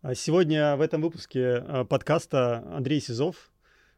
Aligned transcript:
А 0.00 0.14
сегодня 0.14 0.76
в 0.76 0.80
этом 0.80 1.02
выпуске 1.02 1.40
э, 1.40 1.84
подкаста 1.84 2.62
Андрей 2.72 3.00
Сизов, 3.00 3.50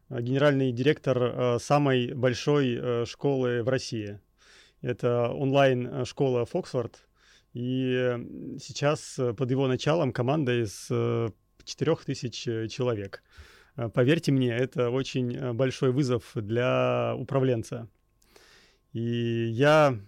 э, 0.09 0.19
генеральный 0.19 0.71
директор 0.71 1.21
э, 1.21 1.59
самой 1.59 2.15
большой 2.15 3.05
школы 3.05 3.61
в 3.61 3.69
России. 3.69 4.19
Это 4.81 5.29
онлайн-школа 5.29 6.45
Фоксфорд. 6.47 7.07
И 7.53 8.17
сейчас 8.59 9.19
под 9.37 9.51
его 9.51 9.67
началом 9.67 10.11
команда 10.11 10.63
из 10.63 10.87
4000 11.65 12.67
человек. 12.67 13.21
Поверьте 13.93 14.31
мне, 14.31 14.49
это 14.49 14.89
очень 14.89 15.53
большой 15.53 15.91
вызов 15.91 16.31
для 16.33 17.13
управленца. 17.15 17.87
И 18.91 19.49
я 19.51 19.99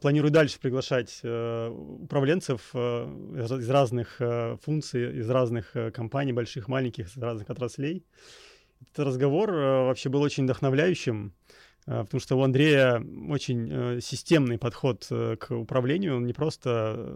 планирую 0.00 0.30
дальше 0.30 0.60
приглашать 0.60 1.20
э, 1.22 1.68
управленцев 1.68 2.70
э, 2.72 3.04
из 3.58 3.68
разных 3.68 4.20
функций, 4.62 5.18
из 5.18 5.28
разных 5.28 5.74
компаний, 5.92 6.32
больших, 6.32 6.68
маленьких, 6.68 7.08
из 7.08 7.16
разных 7.16 7.50
отраслей. 7.50 8.04
Этот 8.80 9.06
разговор 9.06 9.50
вообще 9.50 10.08
был 10.08 10.22
очень 10.22 10.44
вдохновляющим, 10.44 11.34
потому 11.84 12.20
что 12.20 12.36
у 12.36 12.42
Андрея 12.42 13.00
очень 13.28 14.00
системный 14.00 14.58
подход 14.58 15.06
к 15.08 15.50
управлению. 15.50 16.16
Он 16.16 16.26
не 16.26 16.32
просто 16.32 17.14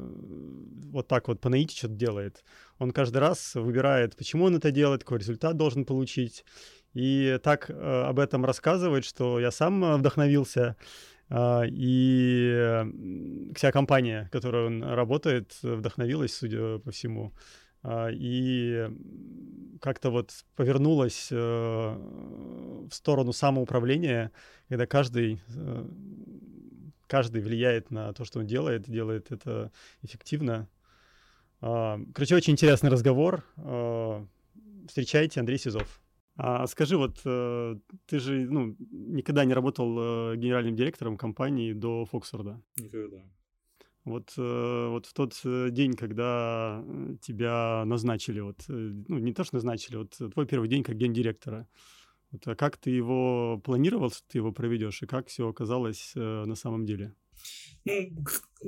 вот 0.93 1.09
так 1.09 1.27
вот 1.27 1.41
по 1.41 1.49
наитию 1.49 1.77
что-то 1.77 1.95
делает. 1.95 2.45
Он 2.79 2.93
каждый 2.93 3.19
раз 3.19 3.57
выбирает, 3.57 4.15
почему 4.17 4.45
он 4.45 4.55
это 4.55 4.71
делает, 4.71 5.03
какой 5.03 5.19
результат 5.19 5.57
должен 5.57 5.85
получить. 5.85 6.45
И 6.95 7.37
так 7.43 7.69
об 7.69 8.21
этом 8.21 8.45
рассказывает, 8.45 9.05
что 9.05 9.41
я 9.41 9.51
сам 9.51 9.99
вдохновился 9.99 10.77
и 11.29 12.85
вся 13.57 13.73
компания, 13.73 14.29
которой 14.31 14.67
он 14.67 14.85
работает, 14.85 15.59
вдохновилась, 15.63 16.37
судя 16.37 16.79
по 16.79 16.93
всему, 16.93 17.33
а, 17.89 18.09
и 18.11 18.91
как-то 19.81 20.11
вот 20.11 20.33
повернулась 20.57 21.29
э, 21.31 21.37
в 21.37 22.91
сторону 22.91 23.33
самоуправления, 23.33 24.33
когда 24.69 24.87
каждый, 24.87 25.41
э, 25.55 25.87
каждый 27.07 27.43
влияет 27.43 27.93
на 27.93 28.13
то, 28.13 28.25
что 28.25 28.41
он 28.41 28.47
делает, 28.47 28.91
делает 28.91 29.31
это 29.31 29.71
эффективно. 30.03 30.69
А, 31.61 32.01
короче, 32.13 32.35
очень 32.35 32.55
интересный 32.55 32.91
разговор. 32.91 33.45
Встречайте, 34.89 35.39
Андрей 35.39 35.59
Сизов. 35.59 36.01
А 36.39 36.67
скажи, 36.67 36.99
вот 36.99 37.21
э, 37.25 37.77
ты 38.07 38.19
же 38.19 38.47
ну, 38.51 38.77
никогда 38.91 39.45
не 39.47 39.55
работал 39.55 40.33
э, 40.33 40.37
генеральным 40.37 40.77
директором 40.77 41.17
компании 41.17 41.73
до 41.73 42.05
Фоксфорда? 42.05 42.63
Никогда. 42.77 43.25
Вот, 44.05 44.35
э, 44.37 44.89
вот 44.91 45.07
в 45.07 45.15
тот 45.15 45.41
день, 45.73 45.95
когда 45.95 46.85
тебя 47.23 47.85
назначили, 47.87 48.41
вот, 48.41 48.65
ну, 48.69 49.19
не 49.19 49.33
то, 49.33 49.45
что 49.45 49.57
назначили, 49.57 49.97
вот 49.97 50.17
твой 50.35 50.47
первый 50.47 50.69
день 50.69 50.83
как 50.83 50.97
гендиректора, 50.97 51.67
вот, 52.31 52.47
а 52.47 52.55
как 52.55 52.77
ты 52.77 52.91
его 52.91 53.59
планировал, 53.65 54.11
что 54.11 54.23
ты 54.29 54.39
его 54.39 54.53
проведешь, 54.53 55.03
и 55.03 55.07
как 55.07 55.29
все 55.29 55.49
оказалось 55.49 56.13
на 56.15 56.55
самом 56.55 56.85
деле? 56.85 57.15
Ну, 57.85 58.11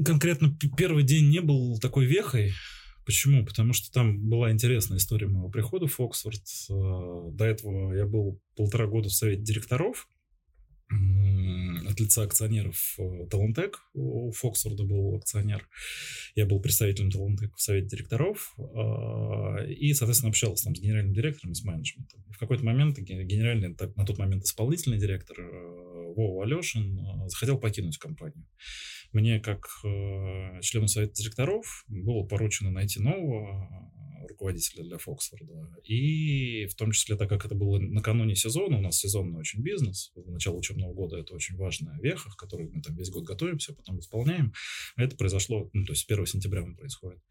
конкретно 0.05 0.57
первый 0.77 1.05
день 1.05 1.29
не 1.29 1.41
был 1.41 1.79
такой 1.79 2.07
вехой, 2.07 2.53
Почему? 3.09 3.43
Потому 3.43 3.73
что 3.73 3.91
там 3.91 4.29
была 4.29 4.53
интересная 4.53 4.99
история 4.99 5.29
моего 5.29 5.49
прихода 5.49 5.87
в 5.87 5.99
Оксфорд. 5.99 6.43
Э, 6.69 7.31
до 7.33 7.47
этого 7.47 7.95
я 7.95 8.05
был 8.05 8.39
полтора 8.55 8.87
года 8.87 9.09
в 9.09 9.15
совете 9.15 9.41
директоров 9.41 10.07
от 10.91 12.01
лица 12.01 12.23
акционеров 12.23 12.97
э, 12.99 13.27
Талантек. 13.31 13.81
У 13.95 14.31
Фоксфорда 14.33 14.85
был 14.85 15.17
акционер. 15.17 15.67
Я 16.35 16.45
был 16.45 16.61
представителем 16.61 17.11
Талантек 17.11 17.57
в 17.57 17.63
совете 17.63 17.89
директоров. 17.89 18.55
Э, 18.59 19.73
и, 19.73 19.95
соответственно, 19.95 20.29
общался 20.29 20.65
там 20.65 20.77
с 20.77 20.79
генеральным 20.79 21.15
директором 21.15 21.55
с 21.55 21.65
менеджментом. 21.65 22.23
И 22.29 22.33
в 22.35 22.39
какой-то 22.39 22.63
момент 22.63 22.99
генеральный, 22.99 23.69
на 23.69 24.05
тот 24.05 24.19
момент 24.19 24.45
исполнительный 24.45 24.99
директор 24.99 25.39
Вова 26.19 26.45
Алешин 26.45 27.29
захотел 27.29 27.59
покинуть 27.59 27.99
компанию. 27.99 28.45
Мне, 29.13 29.41
как 29.41 29.69
э, 29.85 30.61
члену 30.61 30.89
совета 30.89 31.15
директоров, 31.15 31.85
было 31.89 32.25
поручено 32.25 32.71
найти 32.71 33.01
нового 33.01 33.65
э, 33.65 34.27
руководителя 34.29 34.83
для 34.85 34.99
Фоксфорда. 34.99 35.77
И 35.85 36.67
в 36.67 36.75
том 36.75 36.91
числе, 36.91 37.17
так 37.17 37.29
как 37.29 37.47
это 37.47 37.55
было 37.55 37.79
накануне 37.79 38.35
сезона, 38.35 38.79
у 38.79 38.81
нас 38.83 38.99
сезонный 38.99 39.39
очень 39.39 39.63
бизнес, 39.63 40.13
начало 40.27 40.57
учебного 40.57 40.93
года 40.93 41.17
это 41.17 41.35
очень 41.35 41.57
важная 41.57 41.99
веха, 42.01 42.29
в 42.29 42.37
которой 42.37 42.69
мы 42.69 42.83
там 42.83 42.97
весь 42.97 43.11
год 43.11 43.25
готовимся, 43.25 43.75
потом 43.75 44.01
исполняем. 44.01 44.53
Это 44.97 45.17
произошло, 45.17 45.71
ну, 45.73 45.85
то 45.85 45.93
есть 45.93 46.11
1 46.11 46.27
сентября 46.27 46.63
он 46.65 46.77
происходит. 46.77 47.23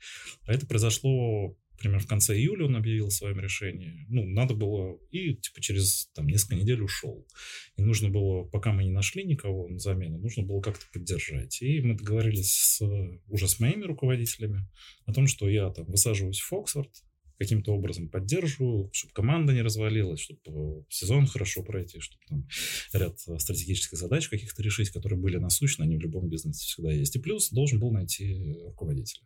А 0.45 0.53
это 0.53 0.65
произошло 0.65 1.55
Примерно 1.77 2.03
в 2.03 2.07
конце 2.07 2.35
июля 2.35 2.65
он 2.65 2.75
объявил 2.75 3.07
о 3.07 3.11
своем 3.11 3.39
решении. 3.39 4.05
Ну, 4.09 4.25
надо 4.25 4.53
было... 4.55 4.97
И, 5.11 5.35
типа, 5.35 5.61
через 5.61 6.09
там, 6.15 6.27
несколько 6.27 6.55
недель 6.55 6.81
ушел. 6.81 7.27
И 7.75 7.83
нужно 7.83 8.09
было, 8.09 8.43
пока 8.43 8.71
мы 8.71 8.83
не 8.83 8.91
нашли 8.91 9.23
никого 9.23 9.67
на 9.67 9.77
замену, 9.77 10.17
нужно 10.17 10.43
было 10.43 10.61
как-то 10.61 10.85
поддержать. 10.91 11.61
И 11.61 11.81
мы 11.81 11.95
договорились 11.95 12.51
с, 12.51 12.81
уже 13.27 13.47
с 13.47 13.59
моими 13.59 13.83
руководителями 13.83 14.67
о 15.05 15.13
том, 15.13 15.27
что 15.27 15.47
я 15.47 15.69
там 15.69 15.85
высаживаюсь 15.85 16.39
в 16.39 16.53
Оксфорд, 16.53 16.91
каким-то 17.38 17.71
образом 17.73 18.09
поддерживаю, 18.09 18.89
чтобы 18.94 19.13
команда 19.13 19.53
не 19.53 19.61
развалилась, 19.61 20.21
чтобы 20.21 20.85
сезон 20.89 21.27
хорошо 21.27 21.63
пройти, 21.63 21.99
чтобы 21.99 22.23
там 22.27 22.47
ряд 22.94 23.19
стратегических 23.19 23.97
задач 23.97 24.27
каких-то 24.27 24.63
решить, 24.63 24.89
которые 24.89 25.19
были 25.19 25.38
насущны, 25.38 25.83
они 25.83 25.97
в 25.97 26.01
любом 26.01 26.29
бизнесе 26.29 26.65
всегда 26.65 26.91
есть. 26.91 27.15
И 27.15 27.19
плюс 27.19 27.51
должен 27.51 27.79
был 27.79 27.91
найти 27.91 28.57
руководителя. 28.63 29.23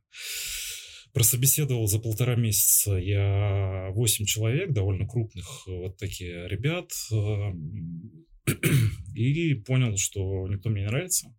Прособеседовал 1.13 1.87
за 1.87 1.99
полтора 1.99 2.35
месяца 2.35 2.95
я 2.95 3.89
8 3.91 4.25
человек, 4.25 4.71
довольно 4.71 5.07
крупных 5.07 5.63
э, 5.67 5.71
вот 5.71 5.97
такие 5.97 6.47
ребят, 6.47 6.89
эм, 7.11 8.25
и 9.15 9.55
понял, 9.55 9.97
что 9.97 10.47
никто 10.47 10.69
мне 10.69 10.81
не 10.81 10.87
нравится. 10.87 11.35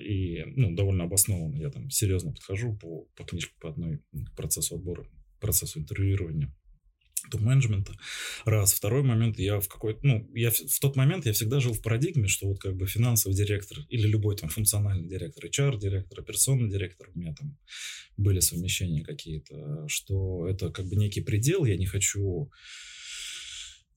И 0.00 0.44
ну, 0.56 0.74
довольно 0.74 1.04
обоснованно 1.04 1.56
я 1.56 1.70
там 1.70 1.90
серьезно 1.90 2.32
подхожу 2.32 2.76
по, 2.76 3.04
по 3.16 3.24
книжке 3.24 3.52
по 3.60 3.68
одной 3.70 4.00
процессу 4.36 4.76
отбора, 4.76 5.06
процессу 5.40 5.80
интервьюирования 5.80 6.54
топ-менеджмента. 7.30 7.94
Раз. 8.44 8.72
Второй 8.72 9.02
момент, 9.02 9.38
я 9.38 9.60
в 9.60 9.68
какой-то, 9.68 10.00
ну, 10.02 10.28
я 10.34 10.50
в, 10.50 10.56
в 10.56 10.80
тот 10.80 10.96
момент 10.96 11.26
я 11.26 11.32
всегда 11.32 11.60
жил 11.60 11.72
в 11.72 11.82
парадигме, 11.82 12.28
что 12.28 12.48
вот 12.48 12.60
как 12.60 12.76
бы 12.76 12.86
финансовый 12.86 13.34
директор 13.34 13.78
или 13.88 14.06
любой 14.06 14.36
там 14.36 14.48
функциональный 14.48 15.08
директор, 15.08 15.44
HR-директор, 15.44 16.20
операционный 16.20 16.70
директор, 16.70 17.08
у 17.14 17.18
меня 17.18 17.34
там 17.34 17.56
были 18.16 18.40
совмещения 18.40 19.02
какие-то, 19.02 19.86
что 19.88 20.46
это 20.48 20.70
как 20.70 20.86
бы 20.86 20.96
некий 20.96 21.20
предел, 21.20 21.64
я 21.64 21.76
не 21.76 21.86
хочу 21.86 22.50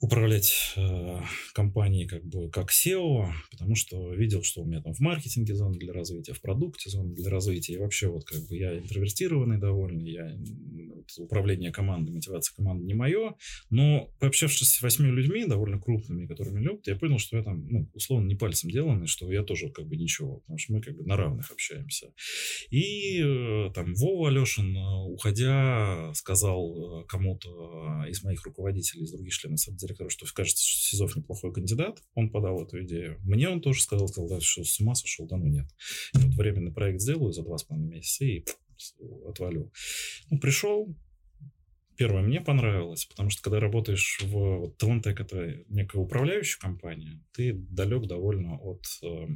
управлять 0.03 0.73
э, 0.75 1.21
компанией 1.53 2.05
как 2.05 2.25
бы 2.25 2.49
как 2.49 2.71
SEO, 2.71 3.31
потому 3.51 3.73
что 3.75 4.13
видел, 4.13 4.43
что 4.43 4.61
у 4.61 4.65
меня 4.65 4.81
там 4.81 4.93
в 4.93 4.99
маркетинге 4.99 5.55
зона 5.55 5.77
для 5.77 5.93
развития, 5.93 6.33
в 6.33 6.41
продукте 6.41 6.89
зона 6.89 7.13
для 7.15 7.29
развития, 7.29 7.75
и 7.75 7.77
вообще 7.77 8.09
вот 8.09 8.25
как 8.25 8.45
бы 8.49 8.57
я 8.57 8.77
интровертированный 8.77 9.59
довольно, 9.59 10.05
я 10.05 10.37
управление 11.17 11.71
командой, 11.71 12.11
мотивация 12.11 12.53
команды 12.53 12.83
не 12.85 12.93
мое, 12.93 13.35
но 13.69 14.09
пообщавшись 14.19 14.73
с 14.73 14.81
восьми 14.81 15.09
людьми, 15.09 15.45
довольно 15.45 15.79
крупными, 15.79 16.27
которыми 16.27 16.61
любят, 16.61 16.85
я 16.85 16.97
понял, 16.97 17.17
что 17.17 17.37
я 17.37 17.43
там, 17.43 17.65
ну, 17.69 17.89
условно, 17.93 18.27
не 18.27 18.35
пальцем 18.35 18.69
деланный, 18.69 19.07
что 19.07 19.31
я 19.31 19.41
тоже 19.43 19.69
как 19.69 19.87
бы 19.87 19.95
ничего, 19.95 20.39
потому 20.39 20.57
что 20.57 20.73
мы 20.73 20.81
как 20.81 20.97
бы 20.97 21.05
на 21.05 21.15
равных 21.15 21.49
общаемся. 21.49 22.11
И 22.71 23.21
э, 23.21 23.69
там 23.73 23.93
Вова 23.93 24.27
Алешин, 24.27 24.75
э, 24.75 25.05
уходя, 25.05 26.11
сказал 26.13 27.05
кому-то 27.07 28.03
из 28.09 28.21
моих 28.25 28.43
руководителей, 28.43 29.03
из 29.03 29.13
других 29.13 29.33
членов 29.33 29.61
совета 29.93 30.03
директора, 30.03 30.09
что 30.09 30.25
кажется, 30.33 30.65
что 30.65 30.89
Сизов 30.89 31.15
неплохой 31.15 31.53
кандидат. 31.53 32.01
Он 32.15 32.29
подал 32.29 32.63
эту 32.63 32.83
идею. 32.83 33.19
Мне 33.23 33.49
он 33.49 33.61
тоже 33.61 33.81
сказал, 33.81 34.07
сказал, 34.07 34.29
да, 34.29 34.41
что 34.41 34.63
с 34.63 34.79
ума 34.79 34.95
сошел, 34.95 35.27
да 35.27 35.37
ну 35.37 35.45
нет. 35.45 35.67
Я 36.13 36.21
вот 36.21 36.35
временный 36.35 36.71
проект 36.71 37.01
сделаю 37.01 37.31
за 37.31 37.43
два 37.43 37.57
с 37.57 37.63
половиной 37.63 37.97
месяца 37.97 38.25
и 38.25 38.45
отвалю. 39.27 39.71
Ну, 40.29 40.39
пришел, 40.39 40.95
Первое, 41.95 42.23
мне 42.23 42.41
понравилось, 42.41 43.05
потому 43.05 43.29
что 43.29 43.43
когда 43.43 43.59
работаешь 43.59 44.19
в 44.23 44.31
вот, 44.31 44.81
Talentec, 44.81 45.13
это 45.21 45.63
некая 45.69 45.99
управляющая 45.99 46.59
компания, 46.59 47.23
ты 47.33 47.53
далек 47.53 48.07
довольно 48.07 48.57
от 48.57 48.83
э, 49.03 49.27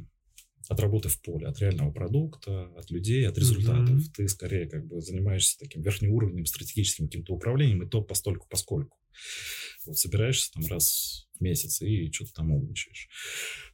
от 0.68 0.80
работы 0.80 1.08
в 1.08 1.22
поле, 1.22 1.46
от 1.46 1.60
реального 1.60 1.92
продукта, 1.92 2.64
от 2.76 2.90
людей, 2.90 3.28
от 3.28 3.38
результатов. 3.38 3.90
Mm-hmm. 3.90 4.12
Ты 4.12 4.28
скорее 4.28 4.68
как 4.68 4.88
бы 4.88 5.00
занимаешься 5.00 5.56
таким 5.56 5.82
верхнеуровневым 5.82 6.46
стратегическим 6.46 7.06
каким-то 7.06 7.34
управлением, 7.34 7.84
и 7.84 7.88
то 7.88 8.02
постольку 8.02 8.48
поскольку. 8.50 8.98
Вот 9.86 9.96
собираешься 9.98 10.52
там 10.52 10.66
раз 10.66 11.28
в 11.38 11.42
месяц 11.42 11.80
и 11.82 12.10
что-то 12.12 12.34
там 12.34 12.52
умничаешь. 12.52 13.08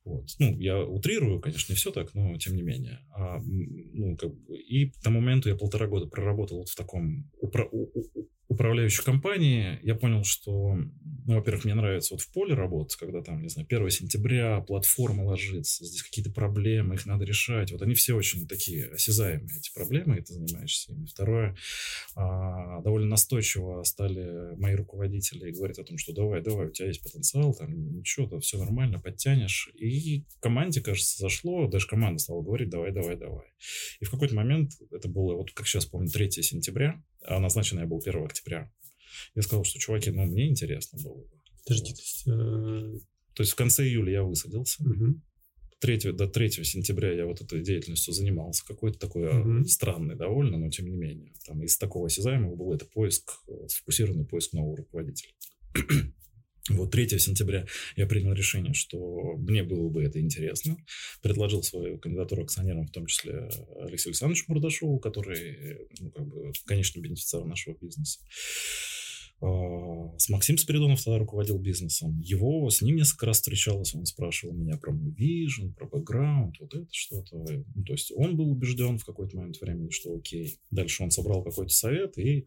Вот. 0.04 0.26
Ну, 0.38 0.58
я 0.58 0.82
утрирую, 0.82 1.40
конечно, 1.40 1.72
не 1.72 1.76
все 1.76 1.90
так, 1.90 2.14
но 2.14 2.36
тем 2.36 2.56
не 2.56 2.62
менее. 2.62 3.00
А, 3.16 3.40
ну, 3.40 4.16
как 4.16 4.34
бы, 4.34 4.58
и 4.58 4.92
тому 5.02 5.20
моменту 5.20 5.48
я 5.48 5.56
полтора 5.56 5.86
года 5.86 6.06
проработал 6.06 6.58
вот 6.58 6.68
в 6.68 6.76
таком 6.76 7.30
упра- 7.42 7.70
управляющей 8.48 9.02
компании. 9.02 9.78
Я 9.82 9.94
понял, 9.94 10.22
что 10.24 10.76
Ну, 11.26 11.36
во-первых, 11.36 11.64
мне 11.64 11.74
нравится 11.74 12.12
вот 12.12 12.20
в 12.20 12.30
поле 12.32 12.52
работать, 12.54 12.96
когда 12.96 13.22
там, 13.22 13.40
не 13.40 13.48
знаю, 13.48 13.66
1 13.66 13.88
сентября, 13.88 14.60
платформа 14.60 15.24
ложится, 15.24 15.86
здесь 15.86 16.02
какие-то 16.02 16.30
проблемы, 16.30 16.96
их 16.96 17.06
надо 17.06 17.24
решать. 17.24 17.72
Вот 17.72 17.80
они 17.80 17.94
все 17.94 18.12
очень 18.12 18.46
такие 18.46 18.88
осязаемые, 18.88 19.58
эти 19.58 19.72
проблемы, 19.72 20.18
и 20.18 20.20
ты 20.20 20.34
занимаешься 20.34 20.92
ими. 20.92 21.06
Второе, 21.06 21.56
а, 22.14 22.82
довольно 22.82 23.08
настойчиво 23.08 23.82
стали 23.84 24.54
мои 24.56 24.74
руководители 24.74 25.50
говорить 25.50 25.78
о 25.78 25.84
том, 25.84 25.96
что 25.96 26.12
давай, 26.12 26.42
давай, 26.42 26.66
у 26.66 26.70
тебя 26.70 26.88
есть 26.88 27.02
потенциал, 27.02 27.54
там 27.54 27.96
ничего, 27.96 28.38
все 28.40 28.58
нормально, 28.58 29.00
подтянешь. 29.00 29.70
И 29.74 29.88
команде, 30.40 30.80
кажется, 30.80 31.18
зашло, 31.18 31.68
даже 31.68 31.86
команда 31.86 32.18
стала 32.18 32.42
говорить, 32.42 32.70
давай, 32.70 32.92
давай, 32.92 33.16
давай. 33.16 33.46
И 34.00 34.04
в 34.04 34.10
какой-то 34.10 34.34
момент, 34.34 34.72
это 34.90 35.08
было, 35.08 35.34
вот 35.34 35.52
как 35.52 35.66
сейчас 35.66 35.86
помню, 35.86 36.08
3 36.08 36.30
сентября, 36.30 37.02
а 37.22 37.40
назначен 37.40 37.78
я 37.78 37.86
был 37.86 38.00
1 38.04 38.24
октября, 38.24 38.70
я 39.34 39.42
сказал, 39.42 39.64
что, 39.64 39.78
чуваки, 39.78 40.10
ну, 40.10 40.24
мне 40.24 40.48
интересно 40.48 40.98
было 41.02 41.22
бы. 41.22 41.30
Подожди, 41.64 41.92
то 41.92 42.00
есть... 42.00 42.26
Э... 42.26 42.98
То 43.34 43.42
есть 43.42 43.52
в 43.52 43.56
конце 43.56 43.84
июля 43.84 44.12
я 44.12 44.22
высадился. 44.22 44.82
Угу. 44.84 45.20
3, 45.80 46.12
до 46.12 46.28
3 46.28 46.50
сентября 46.50 47.12
я 47.12 47.26
вот 47.26 47.40
этой 47.40 47.62
деятельностью 47.62 48.14
занимался. 48.14 48.64
Какой-то 48.64 48.98
такой 48.98 49.28
угу. 49.28 49.64
странный 49.64 50.14
довольно, 50.14 50.56
но 50.56 50.70
тем 50.70 50.88
не 50.88 50.96
менее. 50.96 51.34
Там 51.46 51.62
из 51.62 51.76
такого 51.76 52.06
осязаемого 52.06 52.54
был 52.54 52.72
это 52.72 52.86
поиск, 52.86 53.32
э, 53.48 53.68
сфокусированный 53.68 54.24
поиск 54.24 54.52
нового 54.52 54.76
руководителя. 54.76 55.32
Вот 56.70 56.90
3 56.90 57.18
сентября 57.18 57.66
я 57.94 58.06
принял 58.06 58.32
решение, 58.32 58.72
что 58.72 59.36
мне 59.36 59.62
было 59.62 59.88
бы 59.90 60.02
это 60.02 60.18
интересно. 60.18 60.78
Предложил 61.20 61.62
свою 61.62 61.98
кандидатуру 61.98 62.44
акционерам, 62.44 62.86
в 62.86 62.90
том 62.90 63.06
числе 63.06 63.50
Алексею 63.80 64.12
Александровичу 64.12 64.46
Мурдашову, 64.48 64.98
который, 64.98 65.88
ну, 66.00 66.10
как 66.10 66.26
бы, 66.26 66.52
конечно, 66.64 67.00
бенефициар 67.00 67.44
нашего 67.44 67.76
бизнеса. 67.78 68.20
А, 69.40 70.18
с 70.18 70.28
Максимом 70.28 70.58
Спиридонов 70.58 71.02
тогда 71.02 71.18
руководил 71.18 71.58
бизнесом. 71.58 72.18
Его, 72.20 72.68
с 72.70 72.82
ним 72.82 72.96
несколько 72.96 73.26
раз 73.26 73.36
встречался, 73.38 73.98
он 73.98 74.06
спрашивал 74.06 74.54
меня 74.54 74.76
про 74.76 74.92
мой 74.92 75.10
вижен, 75.10 75.72
про 75.74 75.86
бэкграунд, 75.86 76.56
вот 76.60 76.74
это 76.74 76.86
что-то. 76.90 77.36
Ну, 77.74 77.84
то 77.84 77.92
есть 77.92 78.12
он 78.14 78.36
был 78.36 78.50
убежден 78.50 78.98
в 78.98 79.04
какой-то 79.04 79.36
момент 79.36 79.60
времени, 79.60 79.90
что 79.90 80.14
окей. 80.14 80.58
Дальше 80.70 81.02
он 81.02 81.10
собрал 81.10 81.42
какой-то 81.42 81.72
совет, 81.72 82.16
и 82.18 82.44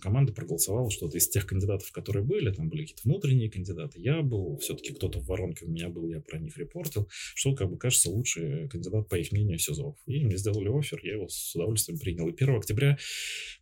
команда 0.00 0.32
проголосовала 0.32 0.90
что-то 0.90 1.16
из 1.18 1.28
тех 1.28 1.46
кандидатов, 1.46 1.90
которые 1.92 2.24
были, 2.24 2.52
там 2.52 2.68
были 2.68 2.82
какие-то 2.82 3.02
внутренние 3.04 3.50
кандидаты, 3.50 4.00
я 4.00 4.22
был, 4.22 4.58
все-таки 4.58 4.92
кто-то 4.92 5.20
в 5.20 5.26
воронке 5.26 5.64
у 5.64 5.70
меня 5.70 5.88
был, 5.88 6.08
я 6.08 6.20
про 6.20 6.38
них 6.38 6.56
репортил, 6.56 7.08
что, 7.34 7.54
как 7.54 7.70
бы, 7.70 7.78
кажется, 7.78 8.10
лучший 8.10 8.68
кандидат, 8.68 9.08
по 9.08 9.16
их 9.16 9.32
мнению, 9.32 9.58
СИЗОВ. 9.58 9.96
И 10.06 10.24
мне 10.24 10.36
сделали 10.36 10.68
офер, 10.68 11.00
я 11.02 11.14
его 11.14 11.28
с 11.28 11.54
удовольствием 11.54 11.98
принял. 11.98 12.28
И 12.28 12.34
1 12.34 12.56
октября 12.56 12.98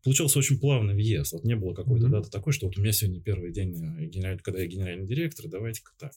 получился 0.02 0.38
очень 0.38 0.58
плавный 0.58 0.94
въезд. 0.94 1.32
Вот 1.32 1.44
не 1.44 1.56
было 1.56 1.74
какой-то 1.74 2.06
mm-hmm. 2.06 2.10
даты 2.10 2.30
такой, 2.30 2.52
что 2.56 2.66
вот 2.66 2.76
у 2.78 2.80
меня 2.80 2.92
сегодня 2.92 3.20
первый 3.20 3.52
день, 3.52 3.74
э, 3.74 4.06
генераль, 4.06 4.40
когда 4.40 4.60
я 4.60 4.66
генеральный 4.66 5.06
директор, 5.06 5.46
давайте-ка 5.48 5.92
так. 5.98 6.12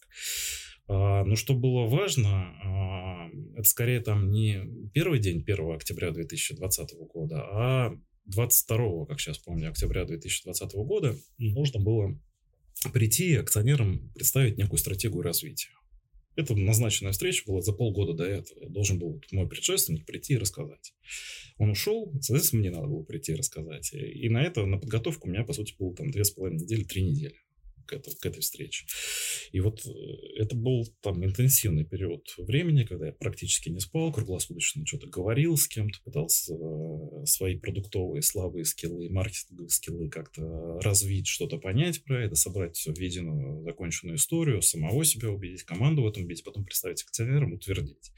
А, 0.87 1.23
но 1.23 1.35
что 1.35 1.53
было 1.53 1.85
важно, 1.85 2.51
а, 2.63 3.29
это 3.53 3.67
скорее 3.67 3.99
там 3.99 4.31
не 4.31 4.89
первый 4.91 5.19
день 5.19 5.43
1 5.43 5.75
октября 5.75 6.11
2020 6.11 6.93
года, 7.13 7.41
а 7.51 7.95
22, 8.25 9.05
как 9.05 9.19
сейчас 9.19 9.37
помню, 9.37 9.69
октября 9.69 10.05
2020 10.05 10.73
года 10.75 11.15
нужно 11.37 11.79
было 11.79 12.19
прийти 12.91 13.35
акционерам 13.35 14.11
представить 14.15 14.57
некую 14.57 14.79
стратегию 14.79 15.21
развития. 15.21 15.69
Это 16.39 16.55
назначенная 16.55 17.11
встреча 17.11 17.43
была 17.45 17.61
за 17.61 17.73
полгода 17.73 18.13
до 18.13 18.23
этого. 18.23 18.63
Я 18.63 18.69
должен 18.69 18.97
был 18.97 19.21
мой 19.31 19.49
предшественник 19.49 20.05
прийти 20.05 20.35
и 20.35 20.37
рассказать. 20.37 20.93
Он 21.57 21.71
ушел, 21.71 22.13
соответственно, 22.21 22.61
мне 22.61 22.71
надо 22.71 22.87
было 22.87 23.03
прийти 23.03 23.33
и 23.33 23.35
рассказать. 23.35 23.91
И 23.93 24.29
на 24.29 24.41
это, 24.41 24.65
на 24.65 24.77
подготовку 24.77 25.27
у 25.27 25.31
меня, 25.31 25.43
по 25.43 25.51
сути, 25.51 25.75
было 25.77 25.93
там 25.93 26.11
две 26.11 26.23
с 26.23 26.31
половиной 26.31 26.63
недели, 26.63 26.83
три 26.83 27.03
недели 27.03 27.35
к, 27.89 27.93
это, 27.93 28.11
к 28.15 28.25
этой 28.25 28.41
встрече. 28.41 28.85
И 29.51 29.59
вот 29.59 29.85
э, 29.85 29.89
это 30.37 30.55
был 30.55 30.85
там 31.01 31.23
интенсивный 31.25 31.85
период 31.85 32.33
времени, 32.37 32.83
когда 32.83 33.07
я 33.07 33.13
практически 33.13 33.69
не 33.69 33.79
спал, 33.79 34.13
круглосуточно 34.13 34.85
что-то 34.85 35.07
говорил 35.07 35.57
с 35.57 35.67
кем-то, 35.67 35.99
пытался 36.03 36.53
э, 36.53 37.25
свои 37.25 37.57
продуктовые 37.57 38.21
слабые 38.21 38.65
скиллы, 38.65 39.09
маркетинговые 39.09 39.69
скиллы 39.69 40.09
как-то 40.09 40.79
развить, 40.81 41.27
что-то 41.27 41.57
понять 41.57 42.03
про 42.03 42.23
это, 42.23 42.35
собрать 42.35 42.75
все 42.75 42.93
в 42.93 42.99
единую 42.99 43.63
законченную 43.63 44.17
историю, 44.17 44.61
самого 44.61 45.03
себя 45.03 45.29
убедить, 45.29 45.63
команду 45.63 46.03
в 46.03 46.07
этом 46.07 46.23
убедить, 46.23 46.43
потом 46.43 46.65
представить 46.65 47.03
акционерам, 47.03 47.53
утвердить. 47.53 48.11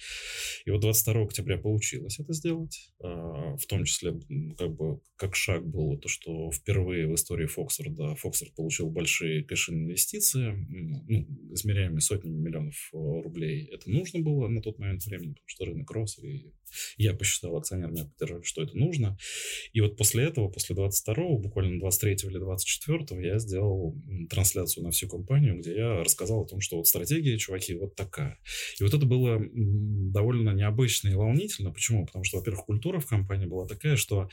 И 0.66 0.72
вот 0.72 0.82
22 0.82 1.24
октября 1.24 1.58
получилось 1.58 2.20
это 2.20 2.34
сделать, 2.34 2.92
а, 3.02 3.56
в 3.58 3.66
том 3.68 3.86
числе 3.86 4.20
как 4.58 4.76
бы 4.76 5.00
как 5.16 5.36
шаг 5.36 5.66
был 5.68 5.98
то, 5.98 6.10
что 6.10 6.52
впервые 6.52 7.08
в 7.08 7.16
истории 7.16 7.46
Фоксфорда 7.46 8.16
Фоксфорд 8.16 8.56
получил 8.56 8.90
большие 8.90 9.44
кэш 9.44 9.61
совершены 9.62 9.84
инвестиции, 9.84 10.66
ну, 11.08 11.28
измеряемые 11.54 12.02
сотнями 12.02 12.38
миллионов 12.38 12.75
э, 12.94 12.98
рублей. 12.98 13.66
Это 13.72 13.90
нужно 13.90 14.19
было 14.19 14.48
на 14.48 14.62
тот 14.62 14.80
момент 14.80 15.06
времени, 15.06 15.34
потому 15.34 15.48
что 15.48 15.66
рынок 15.66 15.92
рос, 15.92 16.19
и 16.19 16.52
я 16.98 17.13
посчитал, 17.13 17.58
акционеры 17.58 17.92
меня 17.92 18.06
поддержали, 18.06 18.44
что 18.44 18.62
это 18.62 18.78
нужно. 18.78 19.18
И 19.74 19.81
вот 19.81 19.98
после 19.98 20.24
этого, 20.24 20.50
после 20.50 20.75
22-го, 20.75 21.38
буквально 21.38 21.80
23 21.80 22.30
или 22.30 22.42
24-го, 22.42 23.19
я 23.19 23.40
сделал 23.40 23.96
трансляцию 24.30 24.84
на 24.84 24.92
всю 24.92 25.08
компанию, 25.08 25.60
где 25.60 25.75
я 25.75 26.04
рассказал 26.04 26.42
о 26.42 26.48
том, 26.48 26.62
что 26.62 26.78
вот 26.78 26.88
стратегия, 26.88 27.38
чуваки, 27.38 27.75
вот 27.75 27.96
такая. 27.96 28.40
И 28.80 28.84
вот 28.84 28.94
это 28.94 29.06
было 29.06 29.42
довольно 29.54 30.52
необычно 30.52 31.10
и 31.10 31.16
волнительно. 31.16 31.72
Почему? 31.72 32.06
Потому 32.06 32.24
что, 32.24 32.38
во-первых, 32.38 32.66
культура 32.66 33.00
в 33.00 33.08
компании 33.08 33.46
была 33.46 33.68
такая, 33.68 33.96
что 33.96 34.30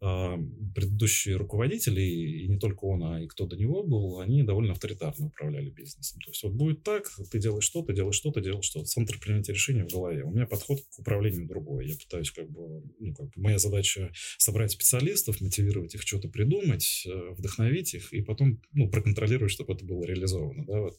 э, 0.00 0.36
предыдущие 0.74 1.36
руководители, 1.36 2.02
и 2.02 2.48
не 2.48 2.58
только 2.58 2.84
он, 2.84 3.02
а 3.04 3.22
и 3.22 3.26
кто 3.26 3.46
до 3.46 3.56
него 3.56 3.82
был, 3.82 4.20
они 4.20 4.42
довольно 4.42 4.67
авторитарно 4.72 5.26
управляли 5.26 5.70
бизнесом. 5.70 6.20
То 6.20 6.30
есть 6.30 6.42
вот 6.42 6.52
будет 6.52 6.82
так, 6.82 7.10
ты 7.30 7.38
делаешь 7.38 7.64
что, 7.64 7.82
ты 7.82 7.92
делаешь 7.92 8.16
что, 8.16 8.30
ты 8.30 8.40
делаешь 8.40 8.64
что. 8.64 8.84
Центр 8.84 9.18
принятия 9.18 9.52
решений 9.52 9.82
в 9.82 9.92
голове. 9.92 10.24
У 10.24 10.30
меня 10.30 10.46
подход 10.46 10.80
к 10.80 10.98
управлению 10.98 11.46
другой. 11.46 11.88
Я 11.88 11.96
пытаюсь 11.96 12.30
как 12.30 12.50
бы, 12.50 12.82
ну, 12.98 13.14
как 13.14 13.26
бы 13.26 13.32
моя 13.36 13.58
задача 13.58 14.12
собрать 14.38 14.72
специалистов, 14.72 15.40
мотивировать 15.40 15.94
их 15.94 16.02
что-то 16.02 16.28
придумать, 16.28 17.04
э, 17.06 17.30
вдохновить 17.32 17.94
их 17.94 18.12
и 18.12 18.22
потом 18.22 18.60
ну, 18.72 18.90
проконтролировать, 18.90 19.52
чтобы 19.52 19.74
это 19.74 19.84
было 19.84 20.04
реализовано. 20.04 20.64
Да, 20.66 20.80
вот. 20.80 20.98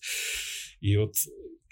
И 0.79 0.95
вот 0.97 1.15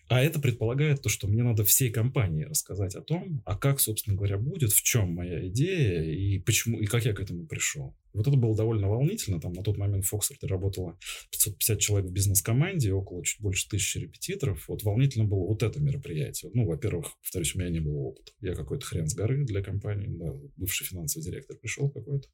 а 0.09 0.21
это 0.21 0.39
предполагает 0.39 1.01
то, 1.01 1.09
что 1.09 1.27
мне 1.27 1.43
надо 1.43 1.65
всей 1.65 1.91
компании 1.91 2.45
рассказать 2.45 2.95
о 2.95 3.01
том, 3.01 3.41
а 3.45 3.57
как, 3.57 3.81
собственно 3.81 4.15
говоря, 4.15 4.37
будет, 4.37 4.71
в 4.71 4.81
чем 4.81 5.13
моя 5.13 5.45
идея 5.49 6.01
и 6.01 6.39
почему, 6.39 6.79
и 6.79 6.85
как 6.85 7.05
я 7.05 7.13
к 7.13 7.19
этому 7.19 7.45
пришел. 7.45 7.93
Вот 8.17 8.27
это 8.27 8.35
было 8.35 8.55
довольно 8.55 8.89
волнительно. 8.89 9.39
Там 9.39 9.53
на 9.53 9.61
тот 9.61 9.77
момент 9.77 10.05
в 10.05 10.09
Фоксфорде 10.09 10.47
работало 10.47 10.97
550 11.31 11.79
человек 11.79 12.09
в 12.09 12.13
бизнес-команде, 12.13 12.91
около 12.93 13.23
чуть 13.23 13.39
больше 13.41 13.69
тысячи 13.69 13.99
репетиторов. 13.99 14.67
Вот 14.67 14.83
волнительно 14.83 15.25
было 15.25 15.45
вот 15.45 15.61
это 15.61 15.79
мероприятие. 15.79 16.51
Ну, 16.53 16.65
во-первых, 16.65 17.15
повторюсь, 17.21 17.55
у 17.55 17.59
меня 17.59 17.69
не 17.69 17.79
было 17.79 17.97
опыта. 17.97 18.31
Я 18.41 18.55
какой-то 18.55 18.85
хрен 18.85 19.07
с 19.07 19.13
горы 19.13 19.45
для 19.45 19.61
компании. 19.61 20.07
Да, 20.09 20.33
бывший 20.55 20.85
финансовый 20.85 21.23
директор 21.23 21.57
пришел 21.57 21.89
какой-то. 21.89 22.27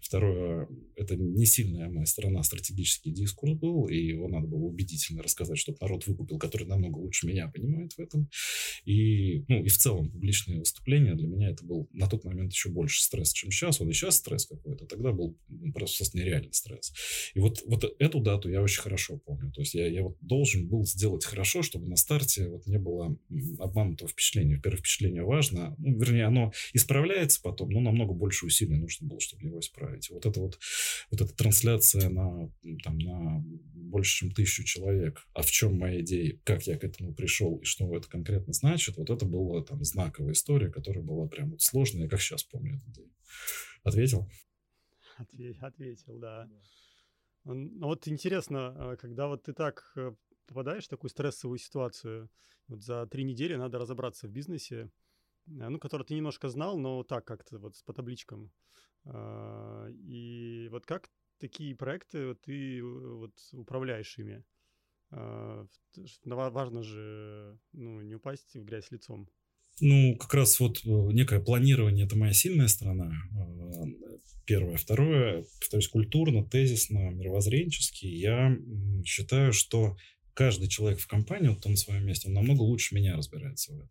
Второе, 0.00 0.68
это 0.94 1.16
не 1.16 1.46
сильная 1.46 1.88
моя 1.88 2.06
сторона, 2.06 2.42
стратегический 2.42 3.10
дискурс 3.10 3.54
был, 3.54 3.88
и 3.88 3.96
его 3.96 4.28
надо 4.28 4.46
было 4.46 4.64
убедительно 4.64 5.22
рассказать, 5.22 5.58
чтобы 5.58 5.78
народ 5.80 6.06
выкупил, 6.06 6.38
который 6.38 6.68
намного 6.68 6.98
лучше 6.98 7.26
меня 7.26 7.48
понимает 7.48 7.92
в 7.94 8.00
этом. 8.00 8.28
И, 8.84 9.44
ну, 9.48 9.64
и 9.64 9.68
в 9.68 9.76
целом 9.76 10.10
публичные 10.10 10.60
выступления 10.60 11.14
для 11.14 11.26
меня 11.26 11.50
это 11.50 11.64
был 11.64 11.88
на 11.92 12.08
тот 12.08 12.24
момент 12.24 12.52
еще 12.52 12.68
больше 12.68 13.02
стресс, 13.02 13.32
чем 13.32 13.50
сейчас. 13.50 13.80
Он 13.80 13.90
и 13.90 13.92
сейчас 13.92 14.16
стресс 14.16 14.46
какой-то. 14.46 14.86
Тогда 14.86 15.12
был 15.12 15.23
был 15.28 15.72
просто 15.72 16.04
нереальный 16.16 16.52
стресс. 16.52 16.92
И 17.34 17.40
вот, 17.40 17.62
вот 17.66 17.84
эту 17.98 18.20
дату 18.20 18.50
я 18.50 18.62
очень 18.62 18.82
хорошо 18.82 19.18
помню. 19.18 19.52
То 19.52 19.60
есть 19.60 19.74
я, 19.74 19.86
я 19.86 20.02
вот 20.02 20.16
должен 20.20 20.68
был 20.68 20.84
сделать 20.84 21.24
хорошо, 21.24 21.62
чтобы 21.62 21.88
на 21.88 21.96
старте 21.96 22.48
вот 22.48 22.66
не 22.66 22.78
было 22.78 23.16
обманутого 23.58 24.08
впечатления. 24.08 24.60
Первое 24.60 24.78
впечатление 24.78 25.24
важно. 25.24 25.74
Ну, 25.78 25.98
вернее, 25.98 26.26
оно 26.26 26.52
исправляется 26.72 27.40
потом, 27.42 27.70
но 27.70 27.80
намного 27.80 28.12
больше 28.12 28.46
усилий 28.46 28.76
нужно 28.76 29.06
было, 29.08 29.20
чтобы 29.20 29.44
его 29.44 29.60
исправить. 29.60 30.10
Вот 30.10 30.26
это 30.26 30.40
вот, 30.40 30.58
вот 31.10 31.20
эта 31.20 31.34
трансляция 31.34 32.08
на, 32.08 32.52
там, 32.82 32.98
на 32.98 33.44
больше, 33.74 34.18
чем 34.18 34.32
тысячу 34.32 34.64
человек. 34.64 35.26
А 35.34 35.42
в 35.42 35.50
чем 35.50 35.78
моя 35.78 36.00
идея? 36.00 36.38
Как 36.44 36.66
я 36.66 36.76
к 36.76 36.84
этому 36.84 37.14
пришел? 37.14 37.56
И 37.58 37.64
что 37.64 37.94
это 37.96 38.08
конкретно 38.08 38.52
значит? 38.52 38.96
Вот 38.96 39.10
это 39.10 39.24
была 39.24 39.62
там 39.62 39.84
знаковая 39.84 40.32
история, 40.32 40.70
которая 40.70 41.04
была 41.04 41.26
прям 41.28 41.50
вот 41.50 41.62
сложная. 41.62 42.02
Я 42.02 42.08
как 42.08 42.20
сейчас 42.20 42.42
помню 42.44 42.76
этот 42.76 42.92
день. 42.92 43.12
Ответил? 43.82 44.28
ответил, 45.60 46.18
да. 46.18 46.48
Ну 47.44 47.86
вот 47.86 48.08
интересно, 48.08 48.74
а, 48.76 48.96
когда 48.96 49.28
вот 49.28 49.42
ты 49.42 49.52
так 49.52 49.92
э, 49.96 50.14
попадаешь 50.46 50.86
в 50.86 50.88
такую 50.88 51.10
стрессовую 51.10 51.58
ситуацию, 51.58 52.30
вот 52.68 52.82
за 52.82 53.06
три 53.06 53.22
недели 53.22 53.54
надо 53.54 53.78
разобраться 53.78 54.26
в 54.26 54.30
бизнесе, 54.30 54.90
э, 55.46 55.68
ну, 55.68 55.78
который 55.78 56.04
ты 56.04 56.14
немножко 56.14 56.48
знал, 56.48 56.78
но 56.78 57.02
так 57.02 57.26
как-то 57.26 57.58
вот 57.58 57.74
по 57.84 57.92
табличкам. 57.92 58.50
А, 59.04 59.88
и 59.90 60.68
вот 60.70 60.86
как 60.86 61.10
такие 61.38 61.76
проекты 61.76 62.34
ты 62.34 62.82
вот 62.82 63.38
управляешь 63.52 64.18
ими? 64.18 64.42
А, 65.10 65.66
важно 66.24 66.82
же 66.82 67.58
ну, 67.72 68.00
не 68.00 68.14
упасть 68.14 68.54
в 68.54 68.64
грязь 68.64 68.90
лицом. 68.90 69.28
Ну, 69.80 70.16
как 70.16 70.34
раз 70.34 70.60
вот 70.60 70.78
э, 70.84 70.88
некое 70.88 71.40
планирование– 71.40 72.04
это 72.06 72.16
моя 72.16 72.32
сильная 72.32 72.68
сторона. 72.68 73.10
Э, 73.10 73.84
первое. 74.46 74.76
Второе, 74.76 75.44
повторюсь, 75.60 75.88
культурно, 75.88 76.44
тезисно, 76.44 77.10
мировоззренчески. 77.10 78.06
Я 78.06 78.56
считаю, 79.04 79.52
что 79.52 79.96
каждый 80.34 80.68
человек 80.68 81.00
в 81.00 81.06
компании, 81.06 81.48
вот 81.48 81.64
он 81.66 81.72
на 81.72 81.78
своем 81.78 82.06
месте, 82.06 82.28
он 82.28 82.34
намного 82.34 82.62
лучше 82.62 82.94
меня 82.94 83.16
разбирается 83.16 83.72
в 83.72 83.78
этом. 83.78 83.90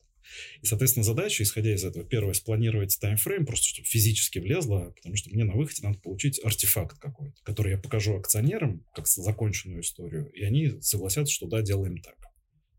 И, 0.62 0.66
соответственно, 0.66 1.04
задача, 1.04 1.44
исходя 1.44 1.74
из 1.74 1.84
этого, 1.84 2.06
первое, 2.06 2.34
спланировать 2.34 2.98
таймфрейм, 3.00 3.46
просто 3.46 3.68
чтобы 3.68 3.88
физически 3.88 4.40
влезло, 4.40 4.94
потому 4.96 5.16
что 5.16 5.30
мне 5.30 5.44
на 5.44 5.54
выходе 5.54 5.86
надо 5.86 6.00
получить 6.00 6.44
артефакт 6.44 6.98
какой-то, 6.98 7.36
который 7.44 7.74
я 7.74 7.78
покажу 7.78 8.16
акционерам 8.16 8.86
как 8.96 9.08
законченную 9.08 9.82
историю, 9.82 10.32
и 10.32 10.44
они 10.44 10.82
согласятся, 10.82 11.34
что 11.34 11.48
да, 11.48 11.62
делаем 11.62 11.98
так. 11.98 12.16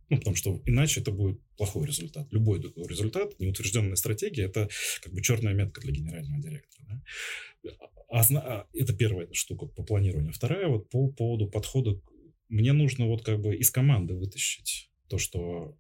Ну, 0.08 0.18
потому 0.18 0.36
что 0.36 0.62
иначе 0.66 1.00
это 1.00 1.10
будет 1.12 1.40
плохой 1.56 1.86
результат. 1.86 2.28
Любой 2.32 2.60
результат, 2.60 3.38
неутвержденная 3.38 3.96
стратегия, 3.96 4.44
это 4.44 4.68
как 5.02 5.12
бы 5.12 5.22
черная 5.22 5.54
метка 5.54 5.80
для 5.80 5.92
генерального 5.92 6.40
директора. 6.40 6.86
Да? 6.88 7.70
А, 8.08 8.22
а, 8.36 8.66
это 8.72 8.94
первая 8.94 9.28
штука 9.32 9.66
по 9.66 9.82
планированию. 9.82 10.32
Вторая 10.32 10.68
вот 10.68 10.88
по 10.90 11.10
поводу 11.10 11.48
подхода. 11.48 12.00
Мне 12.48 12.72
нужно 12.72 13.06
вот 13.06 13.24
как 13.24 13.40
бы 13.40 13.56
из 13.56 13.70
команды 13.70 14.14
вытащить 14.14 14.90
то, 15.08 15.18
что 15.18 15.76